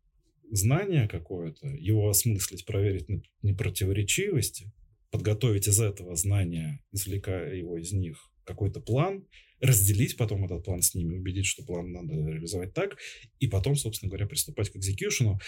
знание 0.50 1.08
какое-то, 1.08 1.68
его 1.68 2.08
осмыслить, 2.08 2.64
проверить 2.64 3.08
на 3.08 3.22
непротиворечивости, 3.42 4.72
подготовить 5.10 5.68
из 5.68 5.80
этого 5.80 6.16
знания, 6.16 6.82
извлекая 6.92 7.54
его 7.54 7.78
из 7.78 7.92
них 7.92 8.30
какой-то 8.44 8.80
план, 8.80 9.26
разделить 9.60 10.16
потом 10.16 10.44
этот 10.44 10.64
план 10.64 10.82
с 10.82 10.94
ними, 10.94 11.16
убедить, 11.16 11.46
что 11.46 11.64
план 11.64 11.92
надо 11.92 12.14
реализовать 12.14 12.74
так, 12.74 12.96
и 13.40 13.46
потом, 13.46 13.76
собственно 13.76 14.10
говоря, 14.10 14.26
приступать 14.26 14.70
к 14.70 14.76
экзекьюшену. 14.76 15.40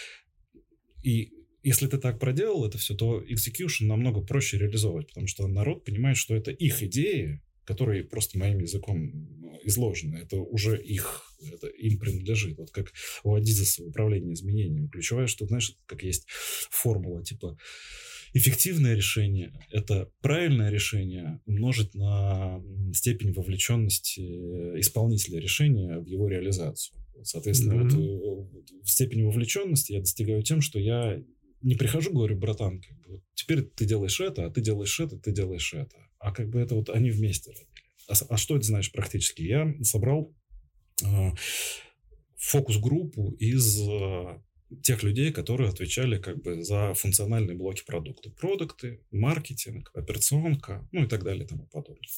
И 1.03 1.33
если 1.63 1.87
ты 1.89 1.99
так 1.99 2.19
проделал 2.19 2.65
это 2.65 2.79
все, 2.79 2.95
то 2.95 3.23
execution 3.23 3.87
намного 3.87 4.21
проще 4.21 4.59
реализовывать, 4.59 5.09
потому 5.09 5.27
что 5.27 5.47
народ 5.49 5.85
понимает, 5.85 6.17
что 6.17 6.35
это 6.35 6.51
их 6.51 6.83
идеи, 6.83 7.41
которые 7.65 8.05
просто 8.05 8.39
моим 8.39 8.61
языком 8.61 9.59
изложены. 9.65 10.17
Это 10.19 10.37
уже 10.37 10.81
их, 10.81 11.25
это 11.43 11.67
им 11.67 11.99
принадлежит. 11.99 12.57
Вот 12.59 12.71
как 12.71 12.93
у 13.25 13.35
Адизеса 13.35 13.83
управление 13.83 14.35
изменениями. 14.35 14.87
Ключевое, 14.87 15.27
что, 15.27 15.47
знаешь, 15.47 15.75
как 15.87 16.05
есть 16.05 16.27
формула, 16.71 17.25
типа, 17.25 17.59
эффективное 18.37 18.95
решение– 18.95 19.53
это 19.71 20.11
правильное 20.21 20.71
решение 20.71 21.41
умножить 21.47 21.95
на 21.95 22.63
степень 22.93 23.33
вовлеченности 23.33 24.21
исполнителя 24.79 25.41
решения 25.41 25.99
в 25.99 26.07
его 26.07 26.29
реализацию. 26.29 26.99
Соответственно, 27.23 27.81
mm-hmm. 27.81 28.19
вот 28.19 28.71
в 28.83 28.91
степени 28.91 29.23
вовлеченности 29.23 29.93
я 29.93 30.01
достигаю 30.01 30.43
тем, 30.43 30.61
что 30.61 30.79
я 30.79 31.23
не 31.63 31.75
прихожу, 31.77 32.13
говорю, 32.13 32.37
братан, 32.37 32.81
как 32.81 32.99
бы, 33.01 33.23
теперь 33.35 33.63
ты 33.63 33.87
делаешь 33.87 34.21
это, 34.21 34.45
а 34.45 34.51
ты 34.51 34.61
делаешь 34.61 35.01
это, 35.01 35.19
ты 35.19 35.33
делаешь 35.33 35.73
это. 35.73 35.97
А 36.19 36.33
как 36.33 36.51
бы 36.51 36.61
это 36.61 36.75
вот 36.75 36.91
они 36.91 37.11
вместе 37.11 37.53
родили. 37.53 37.69
А, 38.09 38.13
а 38.29 38.37
что 38.37 38.57
это 38.57 38.67
значит 38.67 38.93
практически? 38.93 39.43
Я 39.43 39.75
собрал 39.83 40.35
э, 41.03 41.31
фокус-группу 42.37 43.33
из 43.39 43.81
э, 43.81 44.41
тех 44.83 45.03
людей, 45.03 45.33
которые 45.33 45.71
отвечали 45.71 46.19
как 46.19 46.43
бы 46.43 46.63
за 46.63 46.95
функциональные 46.95 47.57
блоки 47.57 47.85
продукта. 47.85 48.31
Продукты, 48.31 49.01
маркетинг, 49.11 49.91
операционка, 49.95 50.89
ну 50.93 51.05
и 51.05 51.07
так 51.07 51.23
далее 51.23 51.45
и 51.45 51.49
тому 51.49 51.67
подобное. 51.67 52.09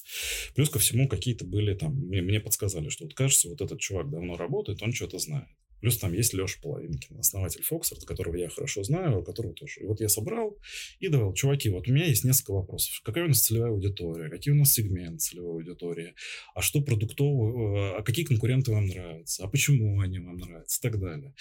Плюс 0.55 0.69
ко 0.69 0.79
всему 0.79 1.07
какие-то 1.07 1.45
были 1.45 1.73
там, 1.75 1.93
мне, 1.93 2.21
мне 2.21 2.39
подсказали, 2.39 2.89
что 2.89 3.05
вот 3.05 3.13
кажется, 3.13 3.49
вот 3.49 3.61
этот 3.61 3.79
чувак 3.79 4.09
давно 4.09 4.35
работает, 4.35 4.81
он 4.81 4.93
что-то 4.93 5.19
знает. 5.19 5.47
Плюс 5.81 5.97
там 5.97 6.13
есть 6.13 6.33
Леша 6.33 6.59
Половинкин, 6.61 7.19
основатель 7.19 7.63
Фоксфорд, 7.63 8.05
которого 8.05 8.35
я 8.35 8.49
хорошо 8.49 8.83
знаю, 8.83 9.23
которого 9.23 9.53
тоже. 9.53 9.81
И 9.81 9.85
вот 9.85 10.01
я 10.01 10.09
собрал 10.09 10.57
и 10.99 11.07
давал, 11.07 11.33
чуваки, 11.33 11.69
вот 11.69 11.87
у 11.87 11.91
меня 11.91 12.05
есть 12.05 12.23
несколько 12.23 12.51
вопросов. 12.51 13.01
Какая 13.03 13.25
у 13.25 13.27
нас 13.27 13.41
целевая 13.41 13.71
аудитория? 13.71 14.29
Какие 14.29 14.53
у 14.53 14.57
нас 14.57 14.73
сегменты 14.73 15.19
целевой 15.19 15.55
аудитории? 15.55 16.13
А 16.53 16.61
что 16.61 16.81
продуктово? 16.81 17.97
А 17.97 18.03
какие 18.03 18.25
конкуренты 18.25 18.71
вам 18.71 18.87
нравятся? 18.87 19.43
А 19.43 19.47
почему 19.47 19.99
они 20.01 20.19
вам 20.19 20.37
нравятся? 20.37 20.79
И 20.79 20.81
так 20.81 20.99
далее. 20.99 21.33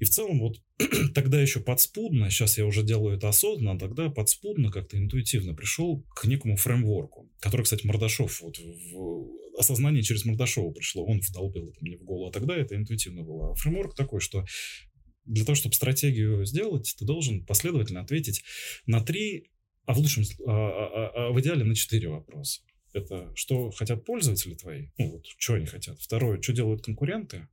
И 0.00 0.04
в 0.04 0.10
целом 0.10 0.40
вот 0.40 0.60
тогда 1.14 1.40
еще 1.40 1.60
подспудно, 1.60 2.30
сейчас 2.30 2.58
я 2.58 2.66
уже 2.66 2.82
делаю 2.82 3.16
это 3.16 3.28
осознанно, 3.28 3.78
тогда 3.78 4.10
подспудно 4.10 4.70
как-то 4.70 4.98
интуитивно 4.98 5.54
пришел 5.54 6.04
к 6.14 6.24
некому 6.24 6.56
фреймворку, 6.56 7.30
который, 7.40 7.62
кстати, 7.62 7.86
Мордашов 7.86 8.40
вот 8.42 8.58
в 8.58 9.43
осознание 9.58 10.02
через 10.02 10.24
Мордашова 10.24 10.72
пришло, 10.72 11.04
он 11.04 11.20
вдолбил 11.20 11.68
это 11.68 11.78
мне 11.80 11.96
в 11.96 12.02
голову, 12.02 12.28
а 12.28 12.32
тогда 12.32 12.56
это 12.56 12.76
интуитивно 12.76 13.22
было. 13.22 13.52
А 13.52 13.54
фреймворк 13.54 13.94
такой, 13.94 14.20
что 14.20 14.44
для 15.24 15.44
того, 15.44 15.56
чтобы 15.56 15.74
стратегию 15.74 16.44
сделать, 16.44 16.94
ты 16.98 17.04
должен 17.04 17.44
последовательно 17.44 18.00
ответить 18.00 18.42
на 18.86 19.00
три, 19.00 19.50
а 19.86 19.94
в 19.94 19.98
лучшем, 19.98 20.24
а, 20.46 20.52
а, 20.52 20.86
а, 21.06 21.26
а 21.28 21.32
в 21.32 21.40
идеале 21.40 21.64
на 21.64 21.74
четыре 21.74 22.08
вопроса. 22.08 22.62
Это 22.92 23.32
что 23.34 23.70
хотят 23.70 24.04
пользователи 24.04 24.54
твои, 24.54 24.88
ну 24.98 25.12
вот, 25.12 25.26
что 25.38 25.54
они 25.54 25.66
хотят. 25.66 25.98
Второе, 26.00 26.40
что 26.40 26.52
делают 26.52 26.84
конкуренты. 26.84 27.48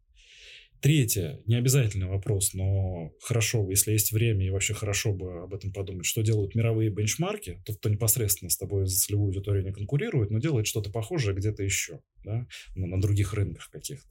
Третье, 0.82 1.40
не 1.46 1.56
обязательный 1.56 2.08
вопрос, 2.08 2.56
но 2.56 3.12
хорошо 3.22 3.70
если 3.70 3.92
есть 3.92 4.12
время 4.12 4.48
и 4.48 4.50
вообще 4.50 4.74
хорошо 4.74 5.14
бы 5.14 5.44
об 5.44 5.54
этом 5.54 5.72
подумать, 5.72 6.08
что 6.08 6.24
делают 6.24 6.56
мировые 6.56 6.90
бенчмарки, 6.90 7.62
тот, 7.66 7.78
кто 7.78 7.90
непосредственно 7.90 8.50
с 8.50 8.58
тобой 8.58 8.88
за 8.88 8.98
целевую 8.98 9.28
аудиторию 9.28 9.64
не 9.64 9.72
конкурирует, 9.72 10.32
но 10.32 10.40
делает 10.40 10.66
что-то 10.66 10.90
похожее 10.90 11.36
где-то 11.36 11.62
еще, 11.62 12.00
да, 12.24 12.48
на, 12.76 12.88
на 12.88 13.00
других 13.00 13.34
рынках 13.36 13.70
каких-то. 13.70 14.10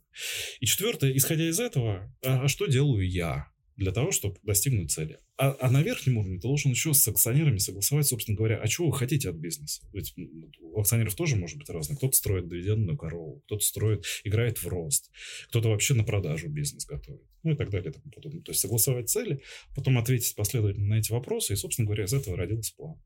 И 0.60 0.66
четвертое, 0.66 1.16
исходя 1.16 1.48
из 1.48 1.58
этого, 1.58 2.14
а, 2.24 2.44
а 2.44 2.48
что 2.48 2.66
делаю 2.66 3.08
я? 3.08 3.48
Для 3.76 3.92
того, 3.92 4.12
чтобы 4.12 4.36
достигнуть 4.42 4.90
цели. 4.90 5.18
А, 5.36 5.56
а 5.60 5.70
на 5.70 5.82
верхнем 5.82 6.18
уровне 6.18 6.36
ты 6.36 6.42
должен 6.42 6.70
еще 6.70 6.92
с 6.92 7.06
акционерами 7.08 7.58
согласовать, 7.58 8.06
собственно 8.06 8.36
говоря, 8.36 8.58
а 8.58 8.68
чего 8.68 8.88
вы 8.88 8.96
хотите 8.96 9.30
от 9.30 9.36
бизнеса. 9.36 9.82
Ведь 9.92 10.14
у 10.60 10.80
акционеров 10.80 11.14
тоже 11.14 11.36
может 11.36 11.58
быть 11.58 11.70
разное. 11.70 11.96
Кто-то 11.96 12.16
строит 12.16 12.48
дивидендную 12.48 12.98
корову, 12.98 13.40
кто-то 13.46 13.64
строит, 13.64 14.04
играет 14.24 14.58
в 14.58 14.66
рост, 14.68 15.10
кто-то 15.48 15.70
вообще 15.70 15.94
на 15.94 16.04
продажу 16.04 16.48
бизнес 16.48 16.84
готовит, 16.84 17.22
ну 17.42 17.52
и 17.52 17.56
так 17.56 17.70
далее 17.70 17.90
и 17.90 17.94
тому 17.94 18.10
подобное. 18.10 18.42
То 18.42 18.50
есть 18.52 18.60
согласовать 18.60 19.08
цели, 19.08 19.42
потом 19.74 19.98
ответить 19.98 20.34
последовательно 20.34 20.88
на 20.88 20.98
эти 20.98 21.10
вопросы, 21.10 21.54
и, 21.54 21.56
собственно 21.56 21.86
говоря, 21.86 22.04
из 22.04 22.12
этого 22.12 22.36
родился 22.36 22.74
план. 22.76 23.00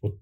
Вот 0.00 0.20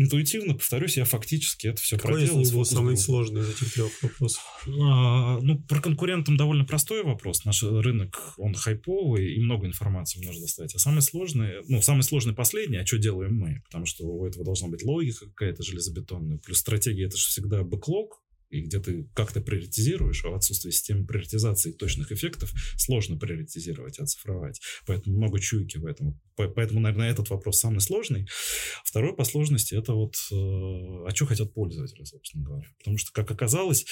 интуитивно, 0.00 0.54
повторюсь, 0.54 0.96
я 0.96 1.04
фактически 1.04 1.66
это 1.66 1.80
все 1.80 1.96
Какой 1.96 2.14
проделал. 2.14 2.42
Какой 2.42 2.52
был 2.52 2.64
самый 2.64 2.96
сложный 2.96 3.42
из 3.42 3.50
этих 3.50 3.72
трех 3.72 4.02
вопросов? 4.02 4.42
А, 4.66 5.38
ну, 5.40 5.58
про 5.60 5.80
конкурентам 5.80 6.36
довольно 6.36 6.64
простой 6.64 7.02
вопрос. 7.04 7.44
Наш 7.44 7.62
рынок, 7.62 8.34
он 8.38 8.54
хайповый, 8.54 9.34
и 9.34 9.40
много 9.40 9.66
информации 9.66 10.24
можно 10.24 10.40
достать. 10.40 10.74
А 10.74 10.78
самый 10.78 11.02
сложный, 11.02 11.62
ну, 11.68 11.82
самый 11.82 12.02
сложный 12.02 12.34
последний, 12.34 12.78
а 12.78 12.86
что 12.86 12.98
делаем 12.98 13.36
мы? 13.36 13.62
Потому 13.66 13.86
что 13.86 14.04
у 14.06 14.26
этого 14.26 14.44
должна 14.44 14.68
быть 14.68 14.82
логика 14.84 15.26
какая-то 15.26 15.62
железобетонная. 15.62 16.38
Плюс 16.38 16.58
стратегия, 16.58 17.06
это 17.06 17.16
же 17.16 17.26
всегда 17.26 17.62
бэклог, 17.62 18.20
и 18.50 18.62
где 18.62 18.80
ты 18.80 19.08
как-то 19.14 19.40
приоритизируешь, 19.40 20.24
а 20.24 20.30
в 20.30 20.34
отсутствии 20.34 20.70
системы 20.70 21.06
приоритизации 21.06 21.72
точных 21.72 22.12
эффектов 22.12 22.52
сложно 22.76 23.16
приоритизировать, 23.16 23.98
оцифровать. 23.98 24.60
Поэтому 24.86 25.16
много 25.16 25.40
чуйки 25.40 25.78
в 25.78 25.86
этом. 25.86 26.20
Поэтому, 26.36 26.80
наверное, 26.80 27.10
этот 27.10 27.30
вопрос 27.30 27.60
самый 27.60 27.80
сложный. 27.80 28.26
Второй 28.84 29.14
по 29.14 29.24
сложности 29.24 29.74
это 29.74 29.92
вот, 29.92 30.14
э, 30.32 30.34
а 30.34 31.10
что 31.14 31.26
хотят 31.26 31.52
пользователи, 31.54 32.02
собственно 32.04 32.44
говоря. 32.44 32.66
Потому 32.78 32.98
что, 32.98 33.12
как 33.12 33.30
оказалось, 33.30 33.86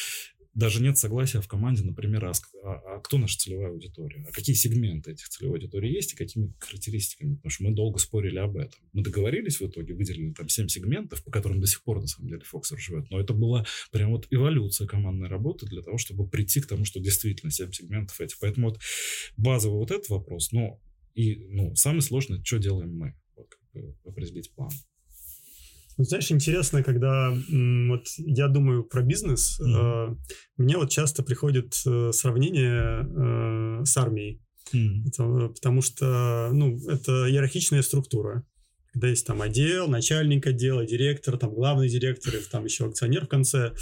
даже 0.58 0.82
нет 0.82 0.98
согласия 0.98 1.40
в 1.40 1.46
команде, 1.46 1.84
например, 1.84 2.24
а, 2.24 2.32
а, 2.64 2.72
а 2.96 3.00
кто 3.00 3.16
наша 3.16 3.38
целевая 3.38 3.68
аудитория, 3.68 4.26
а 4.28 4.32
какие 4.32 4.56
сегменты 4.56 5.12
этих 5.12 5.28
целевой 5.28 5.58
аудитории 5.58 5.88
есть 5.88 6.12
и 6.12 6.16
какими 6.16 6.52
характеристиками, 6.58 7.36
потому 7.36 7.50
что 7.50 7.62
мы 7.62 7.70
долго 7.70 8.00
спорили 8.00 8.38
об 8.38 8.56
этом. 8.56 8.80
Мы 8.92 9.04
договорились 9.04 9.60
в 9.60 9.66
итоге, 9.68 9.94
выделили 9.94 10.32
там 10.32 10.48
7 10.48 10.66
сегментов, 10.66 11.22
по 11.22 11.30
которым 11.30 11.60
до 11.60 11.68
сих 11.68 11.84
пор, 11.84 12.00
на 12.00 12.08
самом 12.08 12.30
деле, 12.30 12.42
Фоксер 12.44 12.76
живет, 12.76 13.08
но 13.08 13.20
это 13.20 13.34
была 13.34 13.64
прям 13.92 14.10
вот 14.10 14.26
эволюция 14.30 14.88
командной 14.88 15.28
работы 15.28 15.64
для 15.66 15.80
того, 15.80 15.96
чтобы 15.96 16.28
прийти 16.28 16.60
к 16.60 16.66
тому, 16.66 16.84
что 16.84 16.98
действительно 16.98 17.52
7 17.52 17.70
сегментов 17.70 18.20
этих. 18.20 18.40
Поэтому 18.40 18.70
вот 18.70 18.80
базовый 19.36 19.78
вот 19.78 19.92
этот 19.92 20.08
вопрос, 20.08 20.50
но 20.50 20.80
и 21.14 21.36
ну, 21.50 21.76
самый 21.76 22.00
сложный, 22.00 22.44
что 22.44 22.58
делаем 22.58 22.96
мы, 22.96 23.14
вот, 23.36 23.48
как 23.48 23.62
бы 23.72 23.94
план. 24.56 24.70
Знаешь, 26.00 26.30
интересно, 26.30 26.84
когда 26.84 27.30
вот 27.30 28.06
я 28.18 28.46
думаю 28.46 28.84
про 28.84 29.02
бизнес, 29.02 29.60
mm-hmm. 29.60 30.12
э, 30.12 30.16
мне 30.56 30.76
вот 30.76 30.90
часто 30.90 31.24
приходит 31.24 31.74
э, 31.84 32.12
сравнение 32.12 33.80
э, 33.80 33.84
с 33.84 33.96
армией. 33.96 34.40
Mm-hmm. 34.72 35.08
Это, 35.08 35.48
потому 35.48 35.82
что, 35.82 36.50
ну, 36.52 36.78
это 36.88 37.28
иерархичная 37.28 37.82
структура. 37.82 38.44
Когда 38.92 39.08
есть 39.08 39.26
там 39.26 39.42
отдел, 39.42 39.88
начальник 39.88 40.46
отдела, 40.46 40.86
директор, 40.86 41.36
там 41.36 41.52
главный 41.52 41.88
директор, 41.88 42.32
и 42.32 42.42
там 42.48 42.64
еще 42.64 42.86
акционер 42.86 43.26
в 43.26 43.28
конце. 43.28 43.72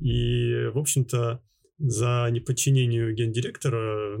И, 0.00 0.70
в 0.72 0.78
общем-то, 0.78 1.42
за 1.78 2.28
неподчинение 2.30 3.12
гендиректора 3.12 4.18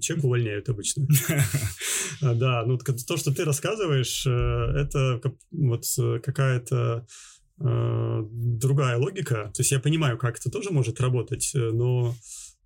человек 0.00 0.24
увольняют 0.24 0.68
обычно. 0.68 1.06
А, 2.22 2.32
да, 2.34 2.64
ну 2.64 2.78
то, 2.78 3.16
что 3.16 3.34
ты 3.34 3.44
рассказываешь, 3.44 4.24
э, 4.26 4.30
это 4.30 5.20
вот 5.50 5.84
э, 5.98 6.20
какая-то 6.20 7.06
э, 7.60 8.22
другая 8.30 8.96
логика. 8.98 9.50
То 9.54 9.60
есть 9.60 9.72
я 9.72 9.80
понимаю, 9.80 10.16
как 10.16 10.38
это 10.38 10.50
тоже 10.50 10.70
может 10.70 11.00
работать, 11.00 11.50
но 11.54 12.14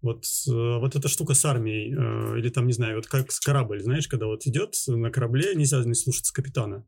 Вот, 0.02 0.26
вот 0.46 0.94
эта 0.94 1.08
штука 1.08 1.34
с 1.34 1.44
армией, 1.44 1.90
или 2.38 2.50
там, 2.50 2.66
не 2.66 2.72
знаю, 2.72 2.96
вот 2.96 3.06
как 3.06 3.32
с 3.32 3.40
корабль, 3.40 3.80
знаешь, 3.82 4.06
когда 4.06 4.26
вот 4.26 4.46
идет 4.46 4.74
на 4.86 5.10
корабле, 5.10 5.54
нельзя 5.54 5.82
не 5.84 5.94
слушаться 5.94 6.32
капитана, 6.32 6.86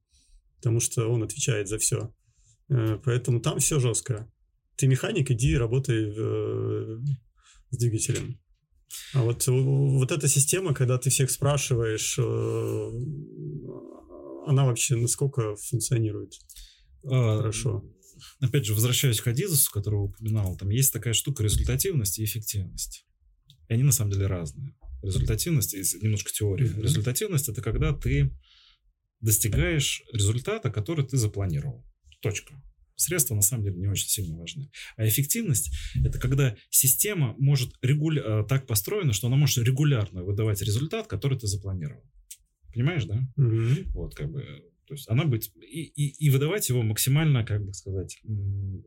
потому 0.56 0.80
что 0.80 1.08
он 1.08 1.22
отвечает 1.22 1.66
за 1.66 1.78
все. 1.78 2.12
Поэтому 2.68 3.40
там 3.40 3.58
все 3.58 3.80
жестко. 3.80 4.30
Ты 4.76 4.86
механик, 4.86 5.30
иди 5.30 5.56
работай 5.56 6.12
с 7.70 7.78
двигателем. 7.78 8.40
А 9.14 9.22
вот, 9.22 9.46
вот 9.46 10.10
эта 10.10 10.28
система, 10.28 10.74
когда 10.74 10.98
ты 10.98 11.10
всех 11.10 11.30
спрашиваешь, 11.30 12.18
она 14.46 14.64
вообще 14.64 14.96
насколько 14.96 15.54
функционирует? 15.56 16.34
А, 17.04 17.38
Хорошо 17.38 17.84
опять 18.40 18.64
же, 18.64 18.74
возвращаясь 18.74 19.20
к 19.20 19.26
Адизусу, 19.26 19.70
которого 19.70 20.04
упоминал, 20.04 20.56
там 20.56 20.70
есть 20.70 20.92
такая 20.92 21.14
штука 21.14 21.42
результативность 21.42 22.18
и 22.18 22.24
эффективность. 22.24 23.06
И 23.68 23.74
они 23.74 23.82
на 23.82 23.92
самом 23.92 24.12
деле 24.12 24.26
разные. 24.26 24.74
Результативность, 25.02 25.74
немножко 26.02 26.30
теория. 26.30 26.66
Mm-hmm. 26.66 26.82
Результативность 26.82 27.48
это 27.48 27.62
когда 27.62 27.92
ты 27.92 28.36
достигаешь 29.20 30.02
результата, 30.12 30.70
который 30.70 31.06
ты 31.06 31.16
запланировал. 31.16 31.86
Точка. 32.20 32.60
Средства 33.00 33.34
на 33.34 33.42
самом 33.42 33.64
деле 33.64 33.76
не 33.76 33.88
очень 33.88 34.08
сильно 34.08 34.36
важны. 34.36 34.70
А 34.96 35.06
эффективность 35.06 35.70
это 36.04 36.18
когда 36.18 36.56
система 36.68 37.34
может 37.38 37.74
регуля... 37.82 38.22
Э, 38.24 38.44
так 38.46 38.66
построена, 38.66 39.12
что 39.12 39.26
она 39.28 39.36
может 39.36 39.58
регулярно 39.64 40.22
выдавать 40.22 40.62
результат, 40.62 41.06
который 41.06 41.38
ты 41.38 41.46
запланировал. 41.46 42.04
Понимаешь, 42.72 43.04
да? 43.04 43.26
Mm-hmm. 43.38 43.90
Вот 43.92 44.14
как 44.14 44.30
бы 44.30 44.70
то 44.90 44.94
есть 44.94 45.08
она 45.08 45.24
будет 45.24 45.52
и, 45.56 45.84
и, 45.84 46.26
и 46.26 46.30
выдавать 46.30 46.68
его 46.68 46.82
максимально, 46.82 47.44
как 47.44 47.64
бы 47.64 47.72
сказать, 47.72 48.18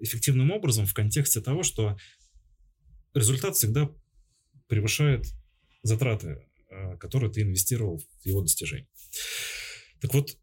эффективным 0.02 0.52
образом 0.52 0.86
в 0.86 0.94
контексте 0.94 1.40
того, 1.40 1.64
что 1.64 1.98
результат 3.14 3.56
всегда 3.56 3.90
превышает 4.68 5.26
затраты, 5.82 6.46
э, 6.70 6.98
которые 6.98 7.32
ты 7.32 7.44
инвестировал 7.44 8.00
в 8.00 8.26
его 8.26 8.42
достижение. 8.42 8.90
Так 10.02 10.14
вот, 10.14 10.38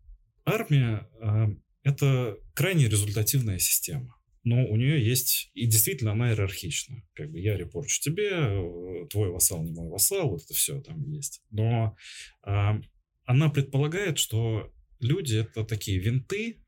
армия 0.47 1.11
э, 1.21 1.49
это 1.83 2.37
крайне 2.55 2.89
результативная 2.89 3.59
система. 3.59 4.17
Но 4.43 4.67
у 4.67 4.77
нее 4.77 5.05
есть, 5.05 5.51
и 5.53 5.67
действительно 5.67 6.13
она 6.13 6.31
иерархична. 6.31 7.03
Как 7.15 7.31
бы 7.31 7.39
я 7.41 7.57
репорчу 7.59 8.01
тебе, 8.01 8.31
э, 8.31 9.07
твой 9.11 9.31
вассал 9.31 9.63
не 9.63 9.71
мой 9.71 9.91
вассал, 9.91 10.31
вот 10.31 10.43
это 10.43 10.55
все 10.55 10.81
там 10.81 11.03
есть. 11.11 11.43
Но 11.51 11.97
она 12.43 13.49
предполагает, 13.49 14.19
что 14.19 14.73
люди 14.99 15.37
это 15.37 15.65
такие 15.65 15.99
винты, 15.99 16.63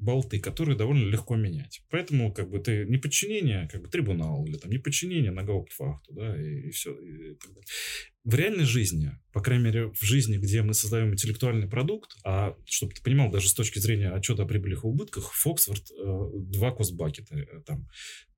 болты, 0.00 0.40
которые 0.40 0.76
довольно 0.76 1.08
легко 1.08 1.36
менять. 1.36 1.82
Поэтому 1.90 2.32
как 2.32 2.50
бы 2.50 2.58
ты 2.58 2.84
не 2.86 2.98
подчинение 2.98 3.68
как 3.68 3.82
бы 3.82 3.88
трибунал 3.88 4.44
или 4.46 4.56
там 4.56 4.70
не 4.70 4.78
подчинение 4.78 5.30
на 5.30 5.42
гауптвахту, 5.42 6.12
да, 6.12 6.40
и, 6.40 6.68
и 6.68 6.70
все. 6.70 6.92
И, 6.98 7.32
и 7.32 7.38
в 8.26 8.34
реальной 8.34 8.64
жизни, 8.64 9.12
по 9.32 9.40
крайней 9.40 9.64
мере 9.64 9.92
в 9.92 10.02
жизни, 10.02 10.36
где 10.36 10.62
мы 10.62 10.74
создаем 10.74 11.12
интеллектуальный 11.12 11.68
продукт, 11.68 12.16
а 12.24 12.56
чтобы 12.64 12.92
ты 12.92 13.02
понимал, 13.02 13.30
даже 13.30 13.48
с 13.48 13.54
точки 13.54 13.78
зрения 13.78 14.10
отчета 14.10 14.42
о 14.42 14.46
прибылях 14.46 14.82
и 14.82 14.86
убытках, 14.88 15.32
Фоксфорд 15.32 15.84
э, 15.92 16.30
два 16.34 16.72
костбакета, 16.72 17.36
э, 17.36 17.62
там, 17.64 17.88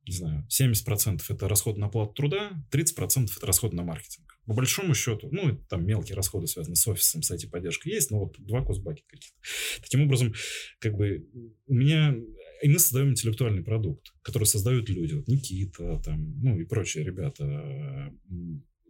не 0.09 0.15
знаю, 0.15 0.47
70% 0.49 1.23
это 1.29 1.49
расход 1.49 1.77
на 1.79 1.87
оплату 1.87 2.15
труда, 2.15 2.53
30% 2.73 3.29
это 3.37 3.47
расход 3.47 3.73
на 3.73 3.83
маркетинг 3.85 4.39
по 4.49 4.55
большому 4.55 4.95
счету, 4.95 5.29
ну, 5.31 5.55
там 5.69 5.85
мелкие 5.85 6.17
расходы 6.17 6.47
связаны 6.47 6.75
с 6.75 6.89
офисом, 6.89 7.23
с 7.23 7.31
IT-поддержкой 7.31 7.91
есть, 7.91 8.11
но 8.11 8.21
вот 8.21 8.37
два 8.39 8.65
косбаки 8.65 9.05
каких-то. 9.07 9.37
Таким 9.83 10.03
образом, 10.03 10.33
как 10.81 10.97
бы 10.97 11.29
у 11.67 11.75
меня... 11.75 12.17
И 12.63 12.69
мы 12.69 12.79
создаем 12.79 13.11
интеллектуальный 13.11 13.63
продукт, 13.63 14.15
который 14.23 14.45
создают 14.45 14.89
люди. 14.89 15.13
Вот 15.13 15.29
Никита, 15.29 16.01
там, 16.03 16.41
ну 16.41 16.59
и 16.59 16.65
прочие 16.65 17.05
ребята. 17.05 18.11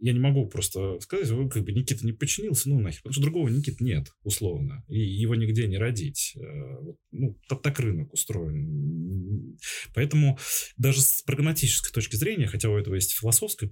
Я 0.01 0.13
не 0.13 0.19
могу 0.19 0.47
просто 0.47 0.99
сказать, 0.99 1.27
как 1.49 1.63
бы 1.63 1.71
Никита 1.71 2.05
не 2.05 2.13
подчинился, 2.13 2.69
ну 2.69 2.79
нахер, 2.79 3.01
потому 3.01 3.13
что 3.13 3.21
другого 3.21 3.49
Никита 3.49 3.83
нет, 3.83 4.07
условно, 4.23 4.83
и 4.87 4.99
его 4.99 5.35
нигде 5.35 5.67
не 5.67 5.77
родить. 5.77 6.35
Э, 6.37 6.41
ну, 7.11 7.37
так, 7.47 7.61
так 7.61 7.79
рынок 7.79 8.13
устроен. 8.13 9.57
Поэтому 9.93 10.37
даже 10.77 11.01
с 11.01 11.21
прагматической 11.23 11.91
точки 11.91 12.15
зрения, 12.15 12.47
хотя 12.47 12.69
у 12.69 12.77
этого 12.77 12.95
есть 12.95 13.13
философская 13.13 13.69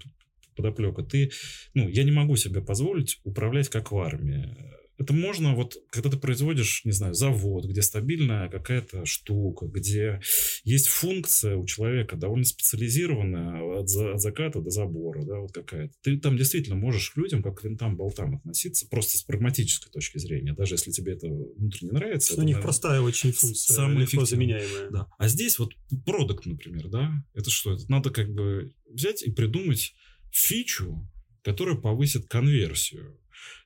подоплека. 0.56 1.04
Ты, 1.04 1.32
ну, 1.74 1.88
я 1.88 2.04
не 2.04 2.12
могу 2.12 2.36
себе 2.36 2.62
позволить 2.62 3.20
управлять 3.24 3.70
как 3.70 3.92
в 3.92 3.98
армии. 3.98 4.58
Это 4.98 5.14
можно 5.14 5.56
вот, 5.56 5.76
когда 5.90 6.10
ты 6.10 6.18
производишь, 6.18 6.82
не 6.84 6.92
знаю, 6.92 7.14
завод, 7.14 7.66
где 7.66 7.82
стабильная 7.82 8.50
какая-то 8.50 9.06
штука, 9.06 9.68
где 9.68 10.22
есть 10.64 10.88
функция 10.88 11.56
у 11.56 11.66
человека 11.66 12.16
довольно 12.16 12.46
специализированная 12.46 13.80
от, 13.80 13.90
за, 13.90 14.14
от 14.14 14.22
заката 14.22 14.60
до 14.60 14.70
забора, 14.70 15.24
да, 15.24 15.40
вот 15.40 15.52
какая-то. 15.52 15.94
Ты 16.02 16.18
там 16.18 16.38
действительно 16.38 16.76
можешь 16.76 17.12
к 17.12 17.18
людям 17.18 17.44
как 17.44 17.60
к 17.60 17.64
винтам, 17.64 17.96
болтам 17.96 18.36
относиться, 18.36 18.88
просто 18.88 19.18
с 19.18 19.22
прагматической 19.24 19.92
точки 19.92 20.18
зрения, 20.18 20.54
даже 20.54 20.76
если 20.76 20.92
тебе 20.92 21.14
это 21.14 21.28
внутренне 21.28 21.92
нравится. 21.92 22.34
у 22.34 22.38
них 22.38 22.46
наверное, 22.46 22.64
простая 22.64 23.02
очень 23.02 23.32
функция, 23.32 23.74
самая 23.74 24.00
легко 24.00 24.26
заменяемая. 24.26 24.90
Да. 24.90 25.08
А 25.18 25.28
здесь 25.28 25.60
вот 25.60 25.74
продукт, 26.06 26.46
например, 26.46 26.90
да, 26.90 27.12
это 27.34 27.50
что? 27.50 27.74
Это 27.74 27.90
надо 27.90 28.10
как 28.10 28.34
бы 28.34 28.74
взять 28.90 29.24
и 29.24 29.32
придумать 29.32 29.94
фичу, 30.32 31.08
которая 31.44 31.76
повысит 31.76 32.28
конверсию. 32.28 33.18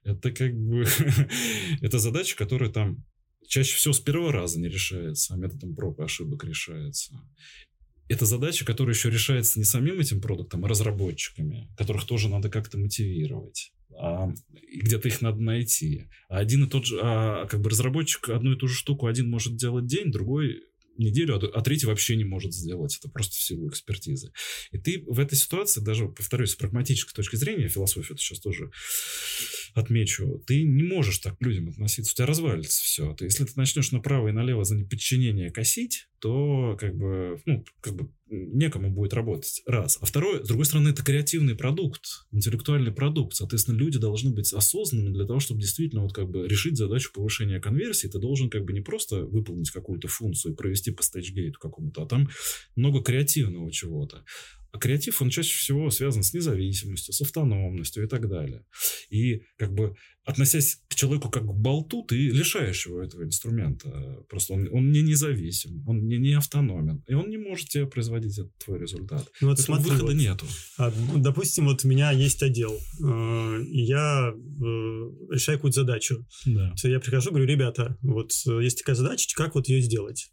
Это 0.03 0.31
как 0.31 0.53
бы... 0.55 0.85
это 1.81 1.99
задача, 1.99 2.35
которая 2.35 2.69
там 2.69 3.03
чаще 3.47 3.75
всего 3.75 3.93
с 3.93 3.99
первого 3.99 4.31
раза 4.31 4.59
не 4.59 4.69
решается, 4.69 5.33
а 5.33 5.37
методом 5.37 5.75
проб 5.75 5.99
и 5.99 6.03
ошибок 6.03 6.43
решается. 6.43 7.21
Это 8.07 8.25
задача, 8.25 8.65
которая 8.65 8.95
еще 8.95 9.09
решается 9.09 9.59
не 9.59 9.65
самим 9.65 9.99
этим 9.99 10.21
продуктом, 10.21 10.65
а 10.65 10.67
разработчиками, 10.67 11.69
которых 11.77 12.05
тоже 12.05 12.29
надо 12.29 12.49
как-то 12.49 12.77
мотивировать. 12.77 13.71
А, 13.97 14.33
где-то 14.73 15.07
их 15.07 15.21
надо 15.21 15.41
найти. 15.41 16.07
А 16.27 16.39
один 16.39 16.65
и 16.65 16.69
тот 16.69 16.85
же, 16.85 16.99
а 17.01 17.45
как 17.47 17.61
бы 17.61 17.69
разработчик 17.69 18.29
одну 18.29 18.53
и 18.53 18.57
ту 18.57 18.67
же 18.67 18.75
штуку 18.75 19.07
один 19.07 19.29
может 19.29 19.55
делать 19.55 19.85
день, 19.85 20.11
другой 20.11 20.63
неделю, 20.97 21.35
а, 21.35 21.59
а 21.59 21.61
третий 21.61 21.85
вообще 21.85 22.15
не 22.15 22.23
может 22.23 22.53
сделать 22.53 22.97
это 22.97 23.09
просто 23.09 23.35
в 23.35 23.41
силу 23.41 23.69
экспертизы. 23.69 24.31
И 24.71 24.77
ты 24.77 25.03
в 25.07 25.19
этой 25.19 25.35
ситуации, 25.35 25.81
даже, 25.81 26.07
повторюсь, 26.07 26.51
с 26.51 26.55
прагматической 26.55 27.13
точки 27.13 27.35
зрения, 27.35 27.67
философию 27.67 28.13
это 28.13 28.21
сейчас 28.21 28.39
тоже 28.39 28.71
отмечу, 29.73 30.43
ты 30.45 30.63
не 30.63 30.83
можешь 30.83 31.19
так 31.19 31.37
к 31.37 31.41
людям 31.41 31.69
относиться, 31.69 32.11
у 32.11 32.15
тебя 32.15 32.25
развалится 32.25 32.83
все. 32.83 33.13
Ты, 33.13 33.25
если 33.25 33.45
ты 33.45 33.53
начнешь 33.55 33.91
направо 33.91 34.29
и 34.29 34.31
налево 34.31 34.63
за 34.63 34.75
неподчинение 34.75 35.51
косить, 35.51 36.07
то 36.19 36.77
как 36.79 36.95
бы, 36.95 37.41
ну, 37.45 37.65
как 37.81 37.95
бы 37.95 38.09
некому 38.27 38.91
будет 38.91 39.13
работать. 39.13 39.61
Раз. 39.65 39.97
А 40.01 40.05
второе, 40.05 40.43
с 40.43 40.47
другой 40.47 40.65
стороны, 40.65 40.89
это 40.89 41.03
креативный 41.03 41.55
продукт, 41.55 42.01
интеллектуальный 42.31 42.91
продукт. 42.91 43.35
Соответственно, 43.35 43.77
люди 43.77 43.97
должны 43.97 44.31
быть 44.31 44.53
осознанными 44.53 45.13
для 45.13 45.25
того, 45.25 45.39
чтобы 45.39 45.61
действительно 45.61 46.03
вот 46.03 46.13
как 46.13 46.29
бы 46.29 46.47
решить 46.47 46.77
задачу 46.77 47.11
повышения 47.13 47.59
конверсии. 47.59 48.07
Ты 48.07 48.19
должен 48.19 48.49
как 48.49 48.65
бы 48.65 48.73
не 48.73 48.81
просто 48.81 49.25
выполнить 49.25 49.71
какую-то 49.71 50.07
функцию 50.07 50.53
и 50.53 50.55
провести 50.55 50.91
по 50.91 51.03
стейджгейту 51.03 51.59
какому-то, 51.59 52.03
а 52.03 52.05
там 52.05 52.29
много 52.75 53.01
креативного 53.01 53.71
чего-то. 53.71 54.23
А 54.71 54.77
креатив, 54.77 55.21
он 55.21 55.29
чаще 55.29 55.55
всего 55.55 55.89
связан 55.89 56.23
с 56.23 56.33
независимостью, 56.33 57.13
с 57.13 57.21
автономностью 57.21 58.03
и 58.03 58.07
так 58.07 58.27
далее. 58.29 58.65
И 59.09 59.43
как 59.57 59.73
бы 59.73 59.95
относясь 60.23 60.79
к 60.87 60.95
человеку 60.95 61.29
как 61.29 61.43
к 61.43 61.53
болту, 61.53 62.03
ты 62.03 62.15
лишаешь 62.15 62.85
его 62.85 63.01
этого 63.01 63.23
инструмента. 63.23 64.23
Просто 64.29 64.53
он, 64.53 64.69
он 64.71 64.91
не 64.91 65.01
независим, 65.01 65.83
он 65.87 66.07
не, 66.07 66.17
не 66.17 66.33
автономен, 66.33 67.03
и 67.07 67.13
он 67.13 67.29
не 67.29 67.37
может 67.37 67.69
тебе 67.69 67.87
производить 67.87 68.37
этот 68.37 68.55
твой 68.57 68.79
результат. 68.79 69.27
Ну, 69.41 69.49
вот 69.49 69.59
смотри, 69.59 69.89
выхода 69.89 70.05
вот, 70.05 70.13
нету. 70.13 70.45
А, 70.77 70.93
допустим, 71.15 71.65
вот 71.65 71.83
у 71.83 71.87
меня 71.87 72.11
есть 72.11 72.41
отдел, 72.43 72.73
э, 72.73 73.63
и 73.63 73.81
я 73.81 74.31
э, 74.31 74.33
решаю 75.31 75.57
какую-то 75.57 75.81
задачу. 75.81 76.25
Да. 76.45 76.73
Я 76.83 76.99
прихожу, 76.99 77.31
говорю, 77.31 77.45
ребята, 77.45 77.97
вот 78.01 78.31
э, 78.47 78.63
есть 78.63 78.77
такая 78.79 78.95
задача, 78.95 79.27
как 79.35 79.55
вот 79.55 79.67
ее 79.67 79.81
сделать? 79.81 80.31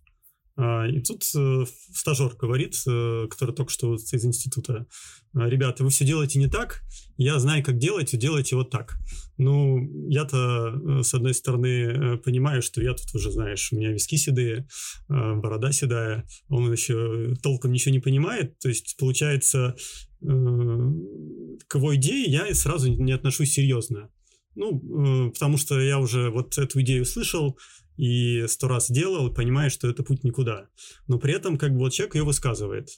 А, 0.61 0.89
и 0.89 1.01
тут 1.01 1.23
э, 1.37 1.65
стажер 1.95 2.35
говорит, 2.35 2.83
э, 2.85 3.29
который 3.31 3.55
только 3.55 3.71
что 3.71 3.95
из 3.95 4.25
института, 4.25 4.87
«А, 5.33 5.49
ребята, 5.49 5.85
вы 5.85 5.91
все 5.91 6.05
делаете 6.05 6.41
не 6.41 6.49
так, 6.49 6.83
я 7.17 7.39
знаю, 7.39 7.63
как 7.63 7.79
делать, 7.79 8.19
делайте 8.19 8.57
вот 8.57 8.69
так. 8.69 8.99
Ну, 9.37 9.79
я-то, 10.09 10.75
э, 10.75 11.03
с 11.05 11.15
одной 11.15 11.35
стороны, 11.35 12.19
понимаю, 12.19 12.61
что 12.63 12.83
я 12.83 12.95
тут 12.95 13.15
уже, 13.15 13.31
знаешь, 13.31 13.73
у 13.73 13.77
меня 13.77 13.93
виски 13.93 14.17
седые, 14.17 14.67
борода 15.09 15.71
седая, 15.71 16.27
он 16.49 16.73
еще 16.73 17.37
толком 17.41 17.71
ничего 17.71 17.93
не 17.93 18.01
понимает, 18.01 18.59
то 18.59 18.69
есть, 18.69 18.97
получается, 18.99 19.77
к 20.21 20.25
его 20.25 21.95
идее 21.95 22.25
я 22.25 22.53
сразу 22.53 22.93
не 22.93 23.13
отношусь 23.13 23.53
серьезно. 23.53 24.11
Ну, 24.57 25.31
потому 25.31 25.57
что 25.57 25.81
я 25.81 26.01
уже 26.01 26.31
вот 26.31 26.59
эту 26.59 26.81
идею 26.81 27.05
слышал, 27.05 27.57
и 27.99 28.47
сто 28.47 28.69
раз 28.69 28.91
делал, 28.91 29.29
и 29.29 29.35
понимаешь, 29.35 29.73
что 29.73 29.89
это 29.89 30.03
путь 30.03 30.25
никуда. 30.25 30.69
Но 31.09 31.19
при 31.19 31.35
этом 31.35 31.59
как 31.59 31.73
бы 31.73 31.81
вот 31.81 31.93
человек 31.93 32.15
ее 32.15 32.25
высказывает. 32.25 32.89